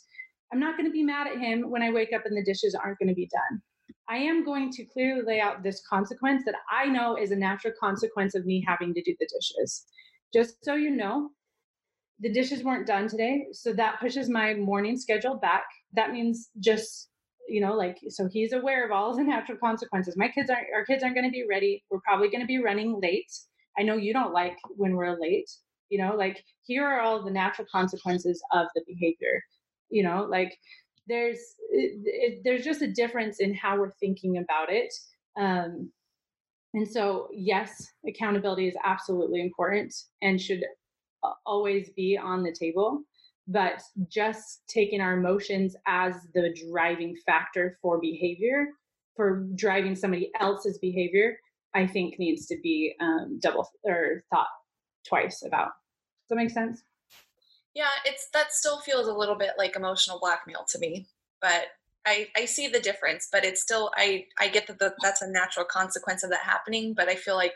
I'm 0.52 0.60
not 0.60 0.78
going 0.78 0.90
to 0.90 0.92
be 0.92 1.04
mad 1.04 1.28
at 1.28 1.38
him 1.38 1.70
when 1.70 1.84
i 1.84 1.92
wake 1.92 2.12
up 2.12 2.26
and 2.26 2.36
the 2.36 2.44
dishes 2.44 2.76
aren't 2.76 2.98
going 2.98 3.10
to 3.10 3.16
be 3.24 3.30
done 3.32 3.62
I 4.10 4.18
am 4.18 4.44
going 4.44 4.72
to 4.72 4.86
clearly 4.86 5.22
lay 5.22 5.40
out 5.40 5.62
this 5.62 5.82
consequence 5.88 6.44
that 6.46 6.56
I 6.72 6.88
know 6.88 7.16
is 7.16 7.32
a 7.32 7.36
natural 7.36 7.74
consequence 7.80 8.34
of 8.34 8.46
me 8.46 8.64
having 8.68 8.94
to 8.94 9.02
do 9.02 9.16
the 9.20 9.28
dishes. 9.28 9.86
Just 10.34 10.64
so 10.64 10.74
you 10.74 10.90
know, 10.90 11.30
the 12.20 12.32
dishes 12.32 12.64
weren't 12.64 12.88
done 12.88 13.08
today, 13.08 13.46
so 13.52 13.72
that 13.74 14.00
pushes 14.00 14.30
my 14.30 14.56
morning 14.56 14.98
schedule 14.98 15.36
back. 15.36 15.66
That 15.94 16.12
means 16.12 16.50
just 16.60 17.10
you 17.50 17.62
know 17.62 17.74
like 17.74 17.98
so 18.10 18.30
he's 18.32 18.54
aware 18.54 18.86
of 18.86 18.92
all 18.92 19.16
the 19.16 19.24
natural 19.24 19.58
consequences 19.58 20.16
my 20.16 20.28
kids 20.28 20.50
aren't 20.50 20.68
our 20.74 20.86
kids 20.86 21.04
aren't 21.04 21.16
going 21.16 21.26
to 21.26 21.32
be 21.32 21.46
ready 21.50 21.84
we're 21.90 22.00
probably 22.02 22.30
going 22.30 22.42
to 22.42 22.46
be 22.48 22.62
running 22.62 23.00
late 23.02 23.32
i 23.78 23.82
know 23.82 23.96
you 23.96 24.14
don't 24.14 24.34
like 24.34 24.56
when 24.78 24.96
we're 24.96 25.20
late 25.20 25.50
you 25.90 25.98
know 25.98 26.16
like 26.16 26.44
here 26.62 26.86
are 26.86 27.02
all 27.02 27.24
the 27.24 27.32
natural 27.32 27.68
consequences 27.72 28.40
of 28.54 28.68
the 28.76 28.84
behavior 28.88 29.42
you 29.90 30.04
know 30.04 30.28
like 30.30 30.56
there's 31.10 31.40
it, 31.72 32.02
it, 32.06 32.42
there's 32.44 32.64
just 32.64 32.82
a 32.82 32.92
difference 32.92 33.40
in 33.40 33.54
how 33.54 33.78
we're 33.78 33.92
thinking 33.92 34.38
about 34.38 34.72
it 34.72 34.94
um, 35.38 35.92
and 36.74 36.88
so 36.88 37.28
yes 37.34 37.88
accountability 38.08 38.68
is 38.68 38.76
absolutely 38.84 39.42
important 39.42 39.94
and 40.22 40.42
should 40.42 40.64
always 41.46 41.90
be 41.96 42.18
on 42.18 42.44
the 42.44 42.56
table 42.58 43.02
but 43.48 43.82
just 44.08 44.62
taking 44.70 45.02
our 45.02 45.18
emotions 45.18 45.76
as 45.88 46.16
the 46.34 46.56
driving 46.70 47.16
factor 47.26 47.78
for 47.82 48.00
behavior 48.00 48.68
for 49.16 49.48
driving 49.56 49.96
somebody 49.96 50.32
else's 50.40 50.78
behavior 50.78 51.38
i 51.76 51.86
think 51.86 52.18
needs 52.20 52.46
to 52.46 52.56
be 52.64 52.96
um, 53.02 53.38
double 53.42 53.68
or 53.84 54.24
thought 54.30 54.48
twice 55.08 55.44
about. 55.46 55.66
Does 55.68 56.30
that 56.30 56.36
make 56.36 56.50
sense 56.50 56.84
yeah, 57.76 57.90
it's 58.06 58.30
that 58.34 58.52
still 58.52 58.80
feels 58.80 59.08
a 59.08 59.14
little 59.14 59.36
bit 59.36 59.52
like 59.58 59.76
emotional 59.76 60.20
blackmail 60.20 60.66
to 60.70 60.80
me, 60.80 61.08
but 61.42 61.68
I 62.06 62.28
I 62.36 62.46
see 62.46 62.68
the 62.68 62.80
difference, 62.80 63.28
but 63.32 63.46
it's 63.46 63.62
still 63.62 63.92
I 63.96 64.26
I 64.40 64.48
get 64.48 64.68
that 64.68 64.80
the, 64.80 64.94
that's 65.02 65.22
a 65.22 65.30
natural 65.30 65.66
consequence 65.66 66.24
of 66.24 66.30
that 66.32 66.42
happening, 66.42 66.94
but 66.96 67.10
I 67.10 67.16
feel 67.16 67.36
like 67.36 67.54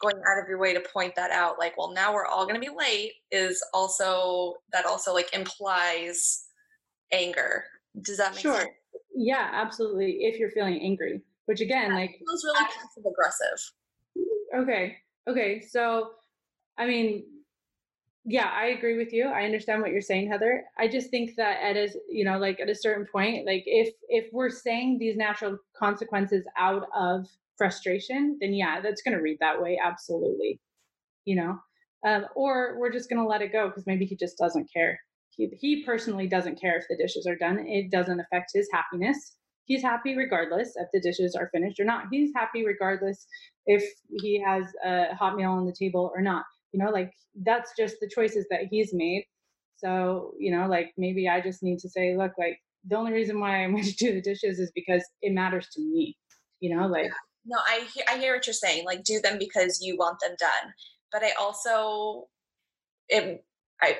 going 0.00 0.16
out 0.16 0.42
of 0.42 0.48
your 0.48 0.58
way 0.58 0.72
to 0.74 0.80
point 0.80 1.14
that 1.16 1.30
out, 1.30 1.58
like, 1.58 1.76
well, 1.76 1.92
now 1.92 2.14
we're 2.14 2.26
all 2.26 2.44
going 2.44 2.60
to 2.60 2.60
be 2.60 2.74
late, 2.74 3.12
is 3.30 3.64
also 3.74 4.54
that 4.72 4.86
also 4.86 5.12
like 5.12 5.34
implies 5.34 6.44
anger. 7.12 7.64
Does 8.02 8.18
that 8.18 8.32
make 8.32 8.42
sure. 8.42 8.54
sense? 8.54 8.70
Yeah, 9.14 9.50
absolutely. 9.52 10.18
If 10.20 10.38
you're 10.38 10.50
feeling 10.50 10.80
angry, 10.80 11.22
which 11.46 11.60
again, 11.60 11.90
yeah, 11.90 11.96
like 11.96 12.18
feels 12.18 12.44
really 12.44 12.64
passive 12.66 13.04
aggressive. 13.10 13.72
Okay, 14.54 14.96
okay, 15.28 15.60
so 15.60 16.10
I 16.78 16.86
mean, 16.86 17.24
yeah 18.26 18.50
i 18.54 18.66
agree 18.66 18.98
with 18.98 19.12
you 19.12 19.26
i 19.28 19.44
understand 19.44 19.80
what 19.82 19.92
you're 19.92 20.02
saying 20.02 20.28
heather. 20.30 20.64
I 20.78 20.88
just 20.88 21.10
think 21.10 21.36
that 21.36 21.58
at 21.62 21.76
a 21.76 21.88
you 22.10 22.24
know 22.24 22.38
like 22.38 22.60
at 22.60 22.68
a 22.68 22.74
certain 22.74 23.06
point 23.10 23.46
like 23.46 23.64
if 23.66 23.94
if 24.08 24.26
we're 24.32 24.50
saying 24.50 24.98
these 24.98 25.16
natural 25.16 25.58
consequences 25.78 26.44
out 26.58 26.88
of 26.94 27.26
frustration 27.56 28.38
then 28.40 28.52
yeah 28.54 28.80
that's 28.80 29.02
going 29.02 29.16
to 29.16 29.22
read 29.22 29.38
that 29.40 29.62
way 29.62 29.78
absolutely 29.84 30.60
you 31.26 31.36
know? 31.36 31.58
Um, 32.06 32.26
or 32.36 32.78
we're 32.78 32.92
just 32.92 33.10
going 33.10 33.22
to 33.22 33.28
let 33.28 33.42
it 33.42 33.52
go 33.52 33.68
because 33.68 33.86
maybe 33.86 34.06
he 34.06 34.16
just 34.16 34.38
doesn't 34.38 34.70
care. 34.72 35.00
He, 35.30 35.50
he 35.60 35.84
personally 35.84 36.28
doesn't 36.28 36.60
care 36.60 36.78
if 36.78 36.84
the 36.88 36.96
dishes 36.96 37.26
are 37.26 37.36
done 37.36 37.58
it 37.60 37.90
doesn't 37.90 38.20
affect 38.20 38.52
his 38.54 38.68
happiness. 38.72 39.36
He's 39.66 39.82
happy 39.82 40.16
regardless 40.16 40.74
if 40.76 40.88
the 40.92 41.00
dishes 41.00 41.34
are 41.34 41.50
finished 41.52 41.80
or 41.80 41.84
not 41.84 42.04
he's 42.12 42.30
happy 42.36 42.64
regardless 42.64 43.26
if 43.66 43.84
he 44.22 44.40
has 44.40 44.64
a 44.84 45.14
hot 45.14 45.36
meal 45.36 45.50
on 45.50 45.66
the 45.66 45.74
table 45.78 46.12
or 46.14 46.22
not 46.22 46.44
you 46.76 46.84
know 46.84 46.90
like 46.90 47.12
that's 47.42 47.72
just 47.76 47.96
the 48.00 48.10
choices 48.14 48.46
that 48.50 48.66
he's 48.70 48.92
made. 48.92 49.24
So 49.76 50.32
you 50.38 50.56
know 50.56 50.66
like 50.68 50.92
maybe 50.96 51.28
i 51.28 51.40
just 51.40 51.62
need 51.62 51.78
to 51.80 51.88
say 51.88 52.16
look 52.16 52.32
like 52.38 52.58
the 52.88 52.96
only 52.96 53.12
reason 53.12 53.40
why 53.40 53.62
i'm 53.62 53.72
going 53.76 53.84
to 53.84 53.92
do 53.92 54.12
the 54.14 54.22
dishes 54.22 54.58
is 54.58 54.72
because 54.74 55.04
it 55.20 55.34
matters 55.34 55.68
to 55.74 55.82
me 55.82 56.16
you 56.60 56.74
know 56.74 56.86
like 56.86 57.10
no 57.44 57.58
i 57.68 57.86
hear 57.94 58.04
i 58.10 58.16
hear 58.16 58.34
what 58.34 58.46
you're 58.46 58.54
saying 58.54 58.86
like 58.86 59.04
do 59.04 59.20
them 59.20 59.38
because 59.38 59.80
you 59.82 59.96
want 59.96 60.18
them 60.20 60.34
done. 60.38 60.72
But 61.12 61.24
i 61.24 61.32
also 61.38 62.28
it 63.10 63.44
i 63.82 63.96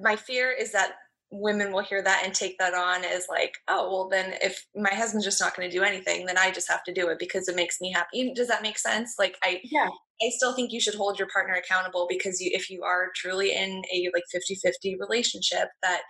my 0.00 0.14
fear 0.14 0.52
is 0.52 0.70
that 0.72 0.92
women 1.32 1.72
will 1.72 1.82
hear 1.82 2.02
that 2.02 2.22
and 2.24 2.32
take 2.34 2.56
that 2.58 2.74
on 2.74 3.04
as 3.04 3.26
like 3.28 3.54
oh 3.66 3.90
well 3.90 4.08
then 4.08 4.34
if 4.42 4.64
my 4.76 4.94
husband's 4.94 5.24
just 5.24 5.40
not 5.40 5.56
going 5.56 5.68
to 5.68 5.76
do 5.76 5.84
anything 5.84 6.26
then 6.26 6.38
i 6.38 6.50
just 6.50 6.70
have 6.70 6.84
to 6.84 6.92
do 6.92 7.08
it 7.08 7.18
because 7.18 7.48
it 7.48 7.56
makes 7.56 7.80
me 7.80 7.92
happy. 7.92 8.32
Does 8.32 8.48
that 8.48 8.62
make 8.62 8.78
sense? 8.78 9.16
Like 9.18 9.36
i 9.42 9.60
yeah 9.64 9.88
i 10.22 10.28
still 10.30 10.54
think 10.54 10.72
you 10.72 10.80
should 10.80 10.94
hold 10.94 11.18
your 11.18 11.28
partner 11.32 11.54
accountable 11.54 12.06
because 12.08 12.40
you 12.40 12.50
if 12.52 12.70
you 12.70 12.82
are 12.82 13.08
truly 13.14 13.52
in 13.52 13.82
a 13.92 14.10
like 14.14 14.24
50-50 14.34 14.96
relationship 14.98 15.68
that 15.82 16.02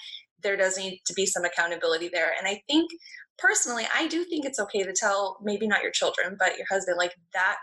there 0.43 0.57
does 0.57 0.79
need 0.79 1.01
to 1.07 1.15
be 1.15 1.27
some 1.27 1.45
accountability 1.45 2.11
there 2.13 2.33
and 2.39 2.47
i 2.49 2.61
think 2.69 2.91
personally 3.39 3.87
i 3.95 4.07
do 4.07 4.25
think 4.25 4.45
it's 4.45 4.61
okay 4.61 4.83
to 4.83 4.95
tell 4.95 5.39
maybe 5.43 5.67
not 5.67 5.83
your 5.83 5.93
children 5.93 6.37
but 6.39 6.57
your 6.57 6.67
husband 6.71 6.97
like 6.99 7.13
that 7.33 7.57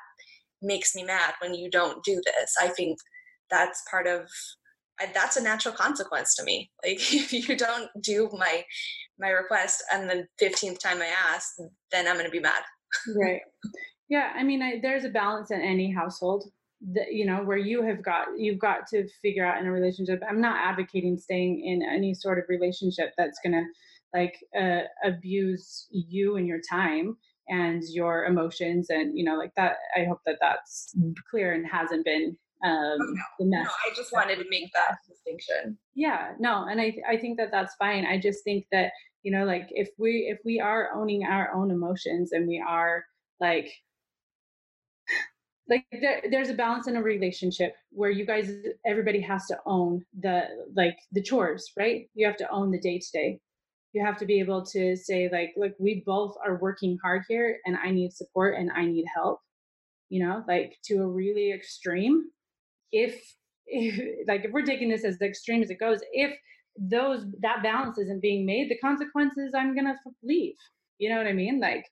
makes 0.62 0.96
me 0.96 1.04
mad 1.04 1.34
when 1.42 1.54
you 1.54 1.70
don't 1.70 2.04
do 2.04 2.22
this 2.26 2.56
i 2.60 2.68
think 2.68 2.98
that's 3.50 3.84
part 3.90 4.08
of 4.08 4.28
that's 5.14 5.38
a 5.38 5.44
natural 5.44 5.74
consequence 5.74 6.36
to 6.36 6.44
me. 6.44 6.70
Like 6.84 6.98
if 7.14 7.34
you 7.34 7.56
don't 7.58 7.90
do 8.02 8.30
my 8.34 8.64
my 9.20 9.30
request 9.30 9.84
and 9.92 10.10
the 10.10 10.26
15th 10.42 10.80
time 10.80 11.02
I 11.02 11.08
ask, 11.34 11.56
then 11.92 12.08
I'm 12.08 12.14
going 12.14 12.26
to 12.26 12.32
be 12.32 12.40
mad. 12.40 12.62
right. 13.16 13.42
Yeah, 14.10 14.32
I 14.36 14.44
mean, 14.44 14.62
I, 14.62 14.80
there's 14.82 15.04
a 15.04 15.10
balance 15.10 15.52
in 15.52 15.62
any 15.62 15.92
household 15.92 16.46
that 16.94 17.12
you 17.12 17.26
know 17.26 17.44
where 17.44 17.58
you 17.58 17.82
have 17.82 18.04
got 18.04 18.28
you've 18.38 18.60
got 18.60 18.86
to 18.88 19.08
figure 19.22 19.46
out 19.46 19.60
in 19.60 19.68
a 19.68 19.72
relationship. 19.72 20.22
I'm 20.28 20.42
not 20.42 20.60
advocating 20.64 21.18
staying 21.18 21.64
in 21.66 21.82
any 21.82 22.14
sort 22.14 22.40
of 22.40 22.46
relationship 22.50 23.14
that's 23.18 23.40
going 23.44 23.54
to 23.54 23.64
like 24.14 24.38
uh, 24.58 24.84
abuse 25.04 25.88
you 25.92 26.38
and 26.38 26.48
your 26.48 26.62
time 26.70 27.18
and 27.50 27.84
your 27.90 28.26
emotions 28.26 28.90
and 28.90 29.18
you 29.18 29.24
know 29.24 29.36
like 29.36 29.54
that 29.56 29.78
i 29.96 30.04
hope 30.04 30.20
that 30.26 30.38
that's 30.42 30.94
clear 31.32 31.54
and 31.54 31.66
hasn't 31.66 32.04
been 32.04 32.36
um, 32.66 32.98
oh, 33.00 33.18
no, 33.40 33.62
no, 33.62 33.70
I 33.70 33.96
just 33.96 34.12
wanted 34.12 34.38
to 34.38 34.46
make 34.50 34.74
that 34.74 34.98
distinction. 35.08 35.78
Yeah, 35.94 36.32
no, 36.40 36.66
and 36.68 36.82
I 36.82 36.96
I 37.08 37.16
think 37.16 37.38
that 37.38 37.52
that's 37.52 37.76
fine. 37.76 38.04
I 38.04 38.20
just 38.20 38.44
think 38.44 38.66
that 38.72 38.94
you 39.22 39.32
know, 39.32 39.46
like 39.46 39.68
if 39.70 39.90
we 40.00 40.28
if 40.28 40.40
we 40.44 40.60
are 40.60 40.90
owning 40.96 41.24
our 41.24 41.54
own 41.54 41.70
emotions 41.70 42.32
and 42.32 42.48
we 42.48 42.64
are 42.68 43.06
like 43.40 43.70
like 45.70 45.86
there, 46.02 46.22
there's 46.32 46.50
a 46.50 46.54
balance 46.54 46.88
in 46.88 46.96
a 46.96 47.02
relationship 47.02 47.74
where 47.92 48.10
you 48.10 48.26
guys 48.26 48.52
everybody 48.86 49.20
has 49.22 49.46
to 49.48 49.58
own 49.66 50.04
the 50.20 50.44
like 50.76 50.98
the 51.12 51.22
chores 51.22 51.72
right 51.78 52.10
you 52.14 52.26
have 52.26 52.38
to 52.38 52.50
own 52.50 52.72
the 52.72 52.80
day 52.80 53.00
to 53.00 53.12
day 53.12 53.40
you 53.94 54.06
have 54.06 54.18
to 54.18 54.26
be 54.26 54.40
able 54.40 54.64
to 54.66 54.96
say 54.96 55.30
like 55.32 55.54
look 55.58 55.74
we 55.80 56.04
both 56.06 56.36
are 56.46 56.58
working 56.58 56.98
hard 57.04 57.24
here 57.28 57.58
and 57.66 57.78
i 57.84 57.92
need 57.92 58.14
support 58.14 58.56
and 58.58 58.72
i 58.76 58.86
need 58.86 59.06
help 59.14 59.40
you 60.10 60.26
know 60.26 60.44
like 60.48 60.78
to 60.84 61.02
a 61.02 61.08
really 61.08 61.52
extreme 61.52 62.24
if, 62.92 63.36
if 63.66 64.28
like 64.28 64.46
if 64.46 64.52
we're 64.52 64.66
taking 64.66 64.90
this 64.90 65.04
as 65.04 65.22
extreme 65.22 65.62
as 65.62 65.70
it 65.70 65.80
goes, 65.80 66.00
if 66.14 66.38
those 66.80 67.26
that 67.42 67.64
balance 67.64 67.98
isn't 67.98 68.22
being 68.22 68.46
made, 68.46 68.70
the 68.70 68.78
consequences 68.78 69.54
I'm 69.56 69.76
gonna 69.76 69.96
leave. 70.24 70.56
You 71.00 71.10
know 71.10 71.18
what 71.18 71.28
I 71.28 71.34
mean? 71.34 71.60
Like 71.60 71.86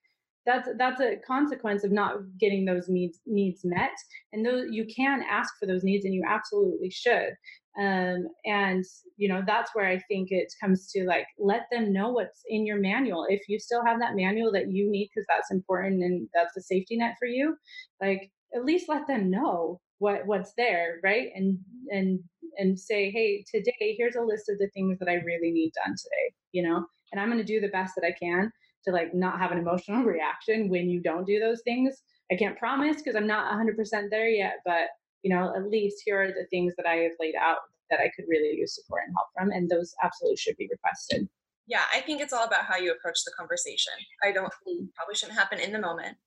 that's 0.46 0.70
that's 0.78 1.02
a 1.02 1.18
consequence 1.26 1.84
of 1.84 1.92
not 1.92 2.18
getting 2.40 2.66
those 2.66 2.88
needs 2.88 3.20
needs 3.26 3.62
met. 3.64 3.92
And 4.34 4.46
those 4.46 4.68
you 4.72 4.86
can 4.86 5.24
ask 5.30 5.54
for 5.60 5.66
those 5.66 5.84
needs 5.84 6.06
and 6.06 6.14
you 6.14 6.24
absolutely 6.28 6.90
should. 6.90 7.34
Um, 7.78 8.28
and 8.46 8.86
you 9.18 9.28
know 9.28 9.42
that's 9.46 9.72
where 9.76 9.86
i 9.88 10.00
think 10.08 10.30
it 10.32 10.54
comes 10.62 10.90
to 10.94 11.06
like 11.06 11.28
let 11.38 11.64
them 11.72 11.92
know 11.92 12.10
what's 12.10 12.42
in 12.48 12.66
your 12.66 12.80
manual. 12.80 13.26
If 13.30 13.42
you 13.50 13.60
still 13.60 13.84
have 13.86 14.00
that 14.00 14.16
manual 14.16 14.52
that 14.54 14.72
you 14.72 14.90
need 14.90 15.10
because 15.14 15.26
that's 15.28 15.52
important 15.52 16.02
and 16.04 16.30
that's 16.34 16.56
a 16.58 16.62
safety 16.62 16.98
net 16.98 17.16
for 17.20 17.28
you 17.28 17.58
like 18.02 18.32
at 18.56 18.64
least 18.66 18.88
let 18.88 19.08
them 19.08 19.30
know 19.30 19.82
what 20.00 20.26
what's 20.26 20.54
there 20.56 21.00
right? 21.04 21.30
And 21.36 21.58
and 21.90 22.20
and 22.58 22.80
say 22.80 23.12
hey 23.12 23.44
today 23.54 23.96
here's 23.98 24.16
a 24.16 24.22
list 24.22 24.50
of 24.50 24.58
the 24.60 24.70
things 24.74 24.98
that 25.00 25.10
i 25.10 25.16
really 25.16 25.52
need 25.52 25.74
done 25.74 25.94
today 25.98 26.34
you 26.54 26.64
know? 26.64 26.86
And 27.12 27.20
i'm 27.20 27.28
going 27.30 27.38
to 27.38 27.44
do 27.44 27.60
the 27.60 27.68
best 27.68 27.94
that 27.96 28.06
i 28.06 28.16
can 28.18 28.52
to 28.86 28.92
like 28.92 29.14
not 29.14 29.40
have 29.40 29.52
an 29.52 29.58
emotional 29.58 30.04
reaction 30.04 30.70
when 30.70 30.90
you 30.90 31.02
don't 31.02 31.26
do 31.26 31.40
those 31.40 31.62
things 31.64 32.02
i 32.32 32.36
can't 32.36 32.58
promise 32.58 32.98
because 32.98 33.16
i'm 33.16 33.28
not 33.28 33.54
100% 33.54 33.76
there 34.10 34.30
yet 34.30 34.56
but 34.66 34.88
you 35.24 35.34
know 35.34 35.54
at 35.56 35.70
least 35.70 36.02
here 36.06 36.22
are 36.22 36.28
the 36.28 36.48
things 36.50 36.74
that 36.78 36.88
i 36.88 36.96
have 36.96 37.12
laid 37.20 37.36
out 37.36 37.58
that 37.90 38.00
i 38.00 38.10
could 38.16 38.26
really 38.28 38.58
use 38.58 38.76
support 38.76 39.04
and 39.06 39.16
help 39.16 39.28
from 39.36 39.52
and 39.52 39.70
those 39.70 39.94
absolutely 40.04 40.38
should 40.38 40.58
be 40.58 40.70
requested 40.72 41.28
yeah 41.68 41.84
i 41.94 42.00
think 42.02 42.22
it's 42.22 42.34
all 42.34 42.46
about 42.46 42.66
how 42.66 42.78
you 42.78 42.92
approach 42.92 43.20
the 43.26 43.32
conversation 43.38 43.94
i 44.24 44.32
don't 44.32 44.52
mm-hmm. 44.68 44.86
probably 44.96 45.16
shouldn't 45.16 45.38
happen 45.38 45.60
in 45.60 45.72
the 45.72 45.80
moment 45.80 46.18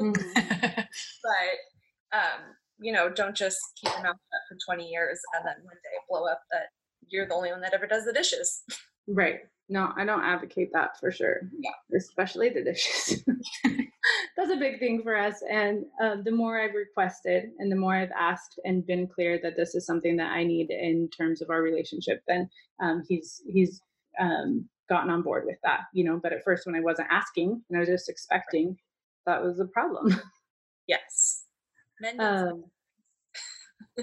mm-hmm. 0.00 0.80
but 1.22 2.16
um 2.16 2.40
you 2.80 2.92
know, 2.92 3.10
don't 3.10 3.36
just 3.36 3.58
keep 3.76 3.92
your 3.92 4.02
mouth 4.02 4.16
shut 4.16 4.40
for 4.48 4.74
20 4.74 4.88
years 4.88 5.20
and 5.34 5.46
then 5.46 5.54
one 5.64 5.76
day 5.76 5.98
blow 6.08 6.24
up 6.24 6.40
that 6.50 6.68
you're 7.08 7.28
the 7.28 7.34
only 7.34 7.50
one 7.50 7.60
that 7.60 7.74
ever 7.74 7.86
does 7.86 8.04
the 8.04 8.12
dishes. 8.12 8.62
Right. 9.06 9.40
No, 9.70 9.92
I 9.96 10.04
don't 10.04 10.24
advocate 10.24 10.70
that 10.72 10.98
for 10.98 11.12
sure. 11.12 11.42
Yeah. 11.60 11.96
Especially 11.96 12.48
the 12.48 12.64
dishes. 12.64 13.22
That's 14.36 14.50
a 14.50 14.56
big 14.56 14.80
thing 14.80 15.02
for 15.04 15.16
us. 15.16 15.42
And 15.48 15.84
uh, 16.02 16.16
the 16.24 16.32
more 16.32 16.60
I've 16.60 16.74
requested 16.74 17.50
and 17.60 17.70
the 17.70 17.76
more 17.76 17.94
I've 17.94 18.10
asked 18.18 18.58
and 18.64 18.84
been 18.84 19.06
clear 19.06 19.38
that 19.44 19.56
this 19.56 19.76
is 19.76 19.86
something 19.86 20.16
that 20.16 20.32
I 20.32 20.42
need 20.42 20.70
in 20.70 21.08
terms 21.16 21.40
of 21.40 21.50
our 21.50 21.62
relationship, 21.62 22.20
then 22.26 22.50
um, 22.82 23.04
he's 23.08 23.42
he's 23.46 23.80
um, 24.18 24.68
gotten 24.88 25.08
on 25.08 25.22
board 25.22 25.44
with 25.46 25.58
that. 25.62 25.82
You 25.94 26.02
know, 26.02 26.18
but 26.20 26.32
at 26.32 26.42
first 26.42 26.66
when 26.66 26.74
I 26.74 26.80
wasn't 26.80 27.08
asking 27.12 27.62
and 27.70 27.76
I 27.76 27.80
was 27.80 27.88
just 27.88 28.08
expecting, 28.08 28.76
that 29.24 29.40
was 29.40 29.60
a 29.60 29.66
problem. 29.66 30.20
Yes. 30.88 31.44
Um, 32.18 32.64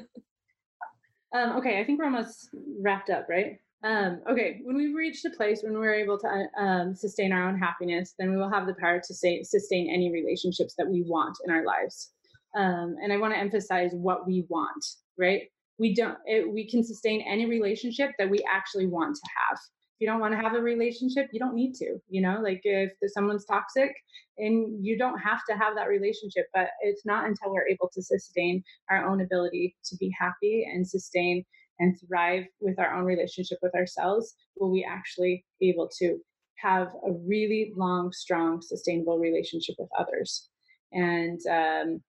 um, 1.36 1.57
okay, 1.57 1.82
I 1.82 1.84
think 1.84 1.99
we're 1.99 2.05
almost 2.05 2.49
wrapped 2.80 3.09
up, 3.09 3.28
right? 3.28 3.57
Um, 3.84 4.21
okay, 4.30 4.59
when 4.63 4.75
we've 4.75 4.95
reached 4.95 5.25
a 5.25 5.30
place 5.30 5.61
when 5.63 5.73
we're 5.73 5.93
able 5.93 6.17
to 6.19 6.47
um, 6.59 6.95
sustain 6.95 7.32
our 7.32 7.47
own 7.47 7.57
happiness, 7.57 8.15
then 8.17 8.32
we 8.32 8.38
will 8.38 8.49
have 8.49 8.65
the 8.65 8.73
power 8.73 8.99
to 9.05 9.13
say, 9.13 9.43
sustain 9.43 9.89
any 9.89 10.11
relationships 10.11 10.73
that 10.78 10.88
we 10.88 11.03
want 11.03 11.38
in 11.45 11.51
our 11.51 11.63
lives. 11.63 12.11
Um, 12.55 12.95
and 13.03 13.13
I 13.13 13.17
want 13.17 13.34
to 13.34 13.39
emphasize 13.39 13.91
what 13.93 14.25
we 14.25 14.45
want, 14.49 14.84
right? 15.17 15.43
We 15.78 15.93
don't. 15.93 16.17
It, 16.25 16.51
we 16.51 16.67
can 16.67 16.84
sustain 16.84 17.21
any 17.21 17.45
relationship 17.45 18.11
that 18.17 18.30
we 18.30 18.43
actually 18.51 18.88
want 18.88 19.15
to 19.15 19.30
have 19.47 19.59
if 19.97 20.01
you 20.01 20.07
don't 20.07 20.19
want 20.19 20.34
to 20.34 20.39
have 20.39 20.53
a 20.53 20.61
relationship 20.61 21.28
you 21.32 21.39
don't 21.39 21.55
need 21.55 21.73
to 21.73 21.97
you 22.07 22.21
know 22.21 22.39
like 22.41 22.61
if 22.63 22.91
someone's 23.07 23.45
toxic 23.45 23.95
and 24.38 24.86
you 24.86 24.97
don't 24.97 25.17
have 25.17 25.39
to 25.49 25.55
have 25.55 25.75
that 25.75 25.88
relationship 25.88 26.45
but 26.53 26.69
it's 26.82 27.05
not 27.05 27.25
until 27.25 27.51
we're 27.51 27.67
able 27.67 27.89
to 27.91 28.01
sustain 28.01 28.63
our 28.91 29.07
own 29.07 29.21
ability 29.21 29.75
to 29.84 29.95
be 29.97 30.13
happy 30.17 30.67
and 30.71 30.88
sustain 30.88 31.43
and 31.80 31.97
thrive 31.99 32.45
with 32.59 32.80
our 32.80 32.93
own 32.95 33.05
relationship 33.05 33.59
with 33.61 33.75
ourselves 33.75 34.36
will 34.55 34.71
we 34.71 34.84
actually 34.84 35.45
be 35.59 35.69
able 35.69 35.89
to 35.99 36.19
have 36.55 36.88
a 37.05 37.11
really 37.11 37.71
long 37.75 38.11
strong 38.11 38.61
sustainable 38.61 39.19
relationship 39.19 39.75
with 39.78 39.89
others. 39.97 40.49
And 40.91 41.39
um, 41.47 42.01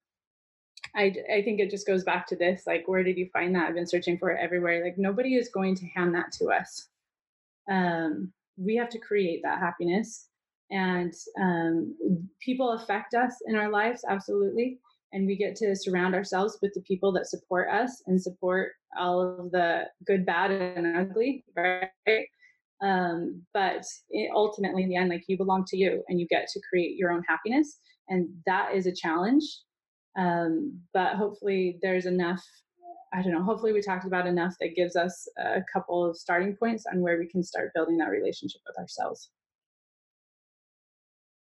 I, 0.95 1.13
I 1.31 1.41
think 1.43 1.59
it 1.59 1.69
just 1.69 1.85
goes 1.85 2.03
back 2.03 2.25
to 2.27 2.35
this 2.35 2.63
like 2.65 2.87
where 2.87 3.03
did 3.03 3.17
you 3.17 3.29
find 3.31 3.53
that? 3.55 3.67
I've 3.67 3.75
been 3.75 3.87
searching 3.87 4.17
for 4.17 4.31
it 4.31 4.39
everywhere. 4.41 4.83
Like 4.83 4.97
nobody 4.97 5.35
is 5.35 5.49
going 5.49 5.75
to 5.75 5.85
hand 5.87 6.15
that 6.15 6.31
to 6.33 6.47
us. 6.47 6.87
Um, 7.69 8.33
we 8.57 8.75
have 8.75 8.89
to 8.89 8.99
create 8.99 9.41
that 9.43 9.59
happiness. 9.59 10.27
And 10.71 11.13
um, 11.39 11.95
people 12.39 12.71
affect 12.71 13.13
us 13.13 13.35
in 13.47 13.55
our 13.55 13.69
lives 13.69 14.05
absolutely 14.07 14.79
and 15.11 15.25
we 15.25 15.35
get 15.35 15.55
to 15.55 15.75
surround 15.75 16.13
ourselves 16.13 16.57
with 16.61 16.73
the 16.73 16.81
people 16.81 17.11
that 17.11 17.27
support 17.27 17.69
us 17.69 18.03
and 18.07 18.21
support 18.21 18.73
all 18.97 19.21
of 19.21 19.51
the 19.51 19.83
good 20.05 20.25
bad 20.25 20.51
and 20.51 20.97
ugly 20.97 21.43
right 21.55 22.27
um, 22.81 23.41
but 23.53 23.83
it, 24.09 24.31
ultimately 24.33 24.83
in 24.83 24.89
the 24.89 24.95
end 24.95 25.09
like 25.09 25.23
you 25.27 25.37
belong 25.37 25.65
to 25.65 25.77
you 25.77 26.03
and 26.07 26.19
you 26.19 26.27
get 26.27 26.47
to 26.47 26.61
create 26.69 26.95
your 26.95 27.11
own 27.11 27.23
happiness 27.27 27.79
and 28.07 28.29
that 28.45 28.73
is 28.73 28.87
a 28.87 28.95
challenge 28.95 29.43
um, 30.17 30.79
but 30.93 31.15
hopefully 31.15 31.77
there's 31.81 32.05
enough 32.05 32.43
I 33.11 33.23
don't 33.23 33.33
know, 33.33 33.43
hopefully 33.43 33.73
we 33.73 33.81
talked 33.81 34.05
about 34.05 34.27
enough 34.27 34.53
that 34.59 34.75
gives 34.75 34.95
us 34.95 35.27
a 35.37 35.63
couple 35.73 36.07
of 36.07 36.15
starting 36.15 36.55
points 36.55 36.85
on 36.91 37.01
where 37.01 37.17
we 37.17 37.27
can 37.27 37.43
start 37.43 37.71
building 37.73 37.97
that 37.97 38.09
relationship 38.09 38.61
with 38.67 38.77
ourselves. 38.77 39.31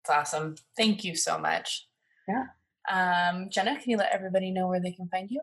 That's 0.05 0.34
awesome. 0.34 0.55
Thank 0.78 1.03
you 1.03 1.16
so 1.16 1.39
much. 1.39 1.88
Yeah. 2.28 2.45
Um, 2.91 3.49
Genna, 3.49 3.79
can 3.79 3.91
you 3.91 3.97
let 3.97 4.13
everybody 4.13 4.51
know 4.51 4.67
where 4.67 4.81
they 4.81 4.91
can 4.91 5.07
find 5.09 5.29
you? 5.29 5.41